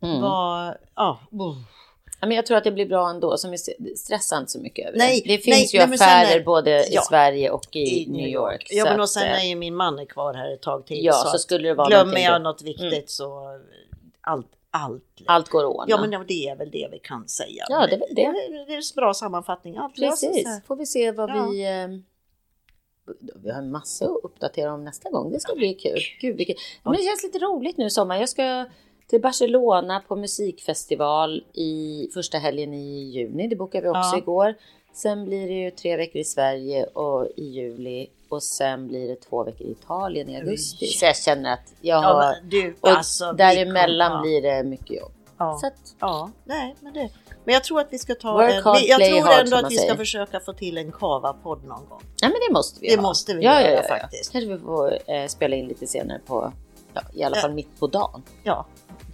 Mm. 0.04 0.22
Vad, 0.22 0.76
ja, 0.96 1.20
oh. 1.32 1.58
Men 2.22 2.32
jag 2.32 2.46
tror 2.46 2.58
att 2.58 2.64
det 2.64 2.72
blir 2.72 2.86
bra 2.86 3.10
ändå. 3.10 3.38
Som 3.38 3.52
vi 3.52 3.58
ser- 3.58 3.96
stressa 3.96 4.38
inte 4.38 4.52
så 4.52 4.60
mycket 4.60 4.88
över 4.88 4.98
Nej, 4.98 5.24
det. 5.26 5.38
Finns 5.38 5.74
nej, 5.74 5.88
ju 5.88 5.94
affärer 5.94 6.40
är- 6.40 6.44
både 6.44 6.72
i 6.80 6.94
ja. 6.94 7.02
Sverige 7.02 7.50
och 7.50 7.76
i, 7.76 8.08
New 8.10 8.28
York. 8.28 8.68
Ja, 8.72 8.84
så 8.86 8.92
men 8.92 9.00
och 9.00 9.10
sen 9.10 9.24
är 9.28 9.44
ju 9.46 9.56
min 9.56 9.76
man 9.76 10.00
är 10.00 10.06
kvar 10.06 10.34
här 10.34 10.54
ett 10.54 10.62
tag 10.62 10.86
till. 10.86 11.06
Ja, 11.06 11.14
så 11.14 11.38
skulle 11.38 11.68
det 11.68 11.74
vara 11.74 11.88
glömmer 11.88 12.20
jag 12.20 12.42
något 12.42 12.62
viktigt 12.62 13.10
så 13.10 13.60
allt, 14.22 14.48
allt. 14.72 15.04
Allt 15.26 15.50
går 15.50 15.64
att 15.64 15.70
ordna. 15.76 15.86
Ja, 15.88 16.02
men 16.02 16.28
det 16.28 16.48
är 16.50 16.56
väl 16.56 16.72
det 16.72 16.88
vi 16.92 17.00
kan 17.00 17.28
säga. 17.28 17.66
Ja, 17.70 17.88
det 17.88 17.96
är 17.96 18.00
väl 18.00 18.08
det. 18.10 18.16
Det 18.16 18.26
är, 18.26 18.66
det 18.66 18.74
är 18.74 18.78
en 18.78 18.82
bra 18.96 19.14
sammanfattning. 19.14 19.78
Allt 19.78 19.96
Precis. 19.96 20.48
Får 20.68 20.76
vi 20.76 20.86
se 20.86 21.12
vad 21.12 21.30
Ja. 21.30 21.48
vi... 21.52 21.64
Eh, 21.64 21.88
vi 23.36 23.52
har 23.52 23.58
en 23.60 23.72
massa 23.72 24.06
att 24.06 24.20
uppdatera 24.24 24.74
om 24.74 24.84
nästa 24.84 25.10
gång. 25.10 25.32
Det 25.32 25.40
ska 25.40 25.56
bli 25.56 25.74
kul. 25.74 26.00
Gud, 26.22 26.38
vilket, 26.38 26.58
men 26.84 26.94
det 26.94 27.04
känns 27.04 27.24
lite 27.24 27.40
roligt 27.40 27.78
nu 27.78 27.86
i 27.86 27.90
sommar. 27.90 28.18
Jag 28.20 28.30
ska 28.30 28.66
till 29.12 29.22
Barcelona 29.22 30.02
på 30.08 30.16
musikfestival 30.16 31.44
i 31.54 32.08
första 32.14 32.38
helgen 32.38 32.74
i 32.74 33.02
juni. 33.12 33.48
Det 33.48 33.56
bokade 33.56 33.84
vi 33.84 33.90
också 33.90 34.00
Ja. 34.14 34.18
igår. 34.18 34.56
Sen 34.94 35.26
blir 35.26 35.48
det 35.48 35.54
ju 35.54 35.72
tre 35.72 35.98
veckor 35.98 36.22
i 36.22 36.24
Sverige 36.24 36.84
och 36.86 37.28
i 37.36 37.44
juli 37.44 38.08
och 38.30 38.44
sen 38.44 38.88
blir 38.88 39.08
det 39.08 39.16
två 39.16 39.44
veckor 39.44 39.68
i 39.68 39.72
Italien 39.72 40.30
i 40.30 40.38
augusti. 40.38 40.86
Oj. 40.86 40.88
Så 40.92 41.06
jag 41.06 41.18
känner 41.18 41.54
att 41.54 41.74
jag 41.82 42.04
Ja, 42.04 42.08
har... 42.08 42.36
du, 42.50 42.76
och 42.82 42.90
alltså, 42.90 43.32
däremellan 43.34 44.12
kom- 44.12 44.22
blir 44.22 44.42
det 44.42 44.64
mycket 44.64 44.98
jobb. 45.00 45.12
Ja. 45.38 45.58
Så 45.62 45.68
att, 45.68 45.96
Ja, 46.00 46.32
nej, 46.46 46.76
men 46.80 46.94
det. 46.94 47.10
Men 47.44 47.54
jag 47.54 47.64
tror 47.64 47.80
att 47.80 47.88
vi 47.94 48.00
ska 48.00 48.16
ta 48.16 48.34
Work 48.34 48.54
en, 48.54 48.64
hard, 48.64 48.78
jag 48.82 49.06
tror 49.06 49.22
hard, 49.22 49.40
ändå 49.46 49.58
att 49.58 49.72
vi 49.72 49.78
ska 49.78 49.96
försöka 49.98 50.40
få 50.40 50.54
till 50.54 50.78
en 50.78 50.92
kava-podd 50.92 51.64
någon 51.64 51.86
gång. 51.90 52.02
ja, 52.22 52.28
men 52.28 52.38
det 52.48 52.54
måste 52.54 52.80
vi 52.82 52.88
Det 52.90 52.96
ha. 52.96 53.02
måste 53.02 53.34
vi 53.34 53.44
ja, 53.44 53.62
göra 53.62 53.72
ja, 53.74 53.82
ja, 53.82 53.88
faktiskt. 54.00 54.32
Kanske 54.32 54.50
vi 54.54 54.60
får 54.60 54.98
eh, 55.12 55.28
spela 55.28 55.56
in 55.56 55.68
lite 55.68 55.88
senare 55.88 56.20
på, 56.26 56.52
ja, 56.94 57.02
i 57.14 57.24
alla 57.24 57.36
fall 57.36 57.54
mitt 57.54 57.80
på 57.80 57.88
dagen. 57.88 58.24
Ja, 58.44 58.66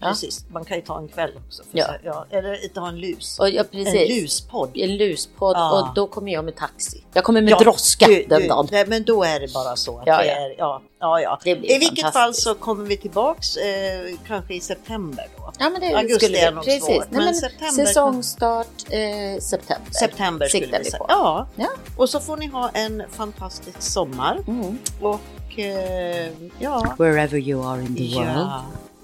Ja. 0.01 0.07
precis. 0.07 0.45
Man 0.49 0.65
kan 0.65 0.77
ju 0.77 0.83
ta 0.83 0.97
en 0.99 1.07
kväll 1.07 1.31
också. 1.47 1.63
För 1.71 1.77
Ja. 1.77 1.85
ja. 2.03 2.25
Eller 2.29 2.67
ta 2.73 2.87
en 2.87 2.99
lus. 2.99 3.39
Och, 3.39 3.49
ja, 3.49 3.63
En 3.71 4.07
luspodd. 4.07 4.71
En 4.77 4.97
luspodd 4.97 5.55
Ja. 5.57 5.81
och 5.81 5.95
då 5.95 6.07
kommer 6.07 6.31
jag 6.31 6.45
med 6.45 6.55
taxi. 6.55 7.03
Jag 7.13 7.23
kommer 7.23 7.41
med 7.41 7.51
Ja, 7.51 7.59
droska 7.59 8.05
du- 8.07 8.25
den 8.29 8.41
du, 8.41 8.47
dagen. 8.47 8.67
Nej, 8.71 8.85
men 8.87 9.03
då 9.03 9.23
är 9.23 9.39
det 9.39 9.53
bara 9.53 9.75
så. 9.75 9.97
Att 9.99 10.07
Ja, 10.07 10.17
det 10.17 10.25
ja. 10.25 10.31
Är, 10.33 10.55
ja, 10.57 10.81
ja, 10.99 11.21
ja. 11.21 11.39
Det 11.43 11.55
blir 11.55 11.71
I 11.71 11.79
vilket 11.79 12.13
fall 12.13 12.33
så 12.33 12.53
kommer 12.55 12.85
vi 12.85 12.97
tillbaks 12.97 13.57
eh, 13.57 14.15
kanske 14.27 14.53
i 14.53 14.59
september 14.59 15.27
då. 15.37 15.51
Ja, 15.59 15.69
men 15.69 15.81
det 15.81 15.93
Augusti 15.93 16.25
skulle 16.25 16.37
är 16.47 16.51
nog 16.51 16.63
Precis. 16.63 16.83
svårt, 16.85 16.97
Nej, 16.97 17.07
men 17.11 17.25
men 17.25 17.35
september- 17.35 17.85
säsongstart 17.85 18.67
eh, 18.89 19.39
september. 19.41 19.91
September 19.91 20.47
skulle 20.47 20.63
Siktar 20.63 20.77
vi 20.77 20.83
vi 20.83 20.89
säga. 20.91 20.99
på. 20.99 21.05
Ja, 21.09 21.47
Ja. 21.55 21.67
och 21.97 22.09
så 22.09 22.19
får 22.19 22.37
ni 22.37 22.47
ha 22.47 22.69
en 22.69 23.03
fantastisk 23.11 23.81
sommar. 23.81 24.39
Mm. 24.47 24.77
Och 25.01 25.59
eh, 25.59 26.31
ja. 26.59 26.95
Wherever 26.97 27.37
you 27.37 27.65
are 27.65 27.81
in 27.81 27.95
the 27.95 28.15
world. 28.15 28.47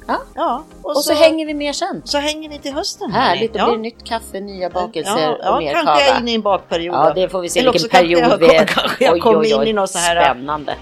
Ja. 0.07 0.13
Ja. 0.13 0.21
ja. 0.35 0.63
Och, 0.81 1.03
så, 1.03 1.13
hänger 1.13 1.45
vi 1.45 1.53
mer 1.53 1.73
sen. 1.73 2.01
så 2.05 2.17
hänger 2.17 2.49
vi 2.49 2.59
till 2.59 2.73
hösten. 2.73 3.11
Härligt, 3.11 3.53
då 3.53 3.59
hörni. 3.59 3.77
blir 3.77 3.91
det 3.91 3.95
nytt 3.97 4.07
kaffe, 4.07 4.39
nya 4.39 4.69
bakelser 4.69 5.17
ja, 5.19 5.37
ja, 5.43 5.51
och 5.55 5.63
mer 5.63 5.73
kanske 5.73 5.91
jag 5.93 6.01
är 6.01 6.07
kava. 6.07 6.19
inne 6.19 6.31
i 6.31 6.35
en 6.35 6.41
bakperiod. 6.41 6.95
Ja, 6.95 7.11
det 7.15 7.29
får 7.29 7.41
vi 7.41 7.49
se 7.49 7.59
Eller 7.59 7.71
vilken 7.71 7.89
kanske 7.89 8.15
period 8.15 8.31
jag- 8.31 8.37
vi 8.37 8.55
är. 8.55 8.65
kanske 8.65 9.03
jag 9.05 9.21
kommer 9.21 9.61
in 9.61 9.67
i 9.67 9.73
någon 9.73 9.87
så 9.87 9.97
här- 9.97 10.23
Spännande. 10.33 10.75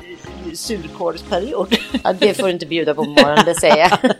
surkålsperiod. 0.54 1.76
Ja, 2.04 2.14
det 2.14 2.34
får 2.34 2.44
du 2.44 2.52
inte 2.52 2.66
bjuda 2.66 2.94
på 2.94 3.04
på 3.04 3.10
morgonen, 3.10 3.46
det 3.46 3.56
säger 3.56 3.78
jag. 3.78 3.92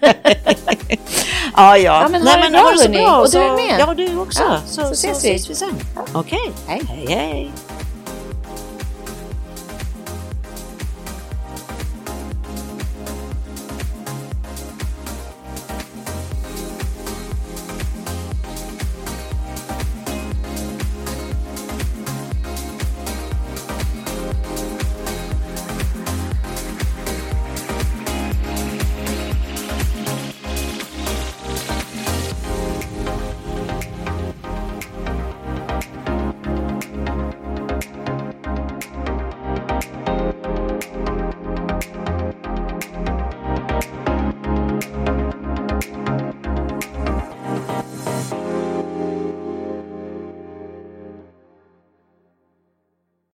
ja, 1.56 1.78
ja. 1.78 1.78
Ja, 1.78 2.08
men 2.12 2.26
det 2.26 2.50
bra, 2.52 2.60
ha 2.60 2.72
det 2.72 2.78
så 2.78 2.90
bra. 2.90 3.18
Och 3.18 3.26
du 3.26 3.32
så- 3.32 3.40
är 3.40 3.56
med. 3.56 3.76
Ja, 3.80 3.94
du 3.94 4.20
också. 4.20 4.44
Ja, 4.44 4.58
så, 4.66 4.82
så 4.82 4.88
så 4.88 4.94
ses 4.94 5.26
vi. 5.26 5.30
ses 5.30 5.50
vi 5.50 5.56
sen. 5.56 5.76
Okej. 6.14 6.52
Hej. 6.68 6.82
hej. 6.88 7.06
hej. 7.08 7.52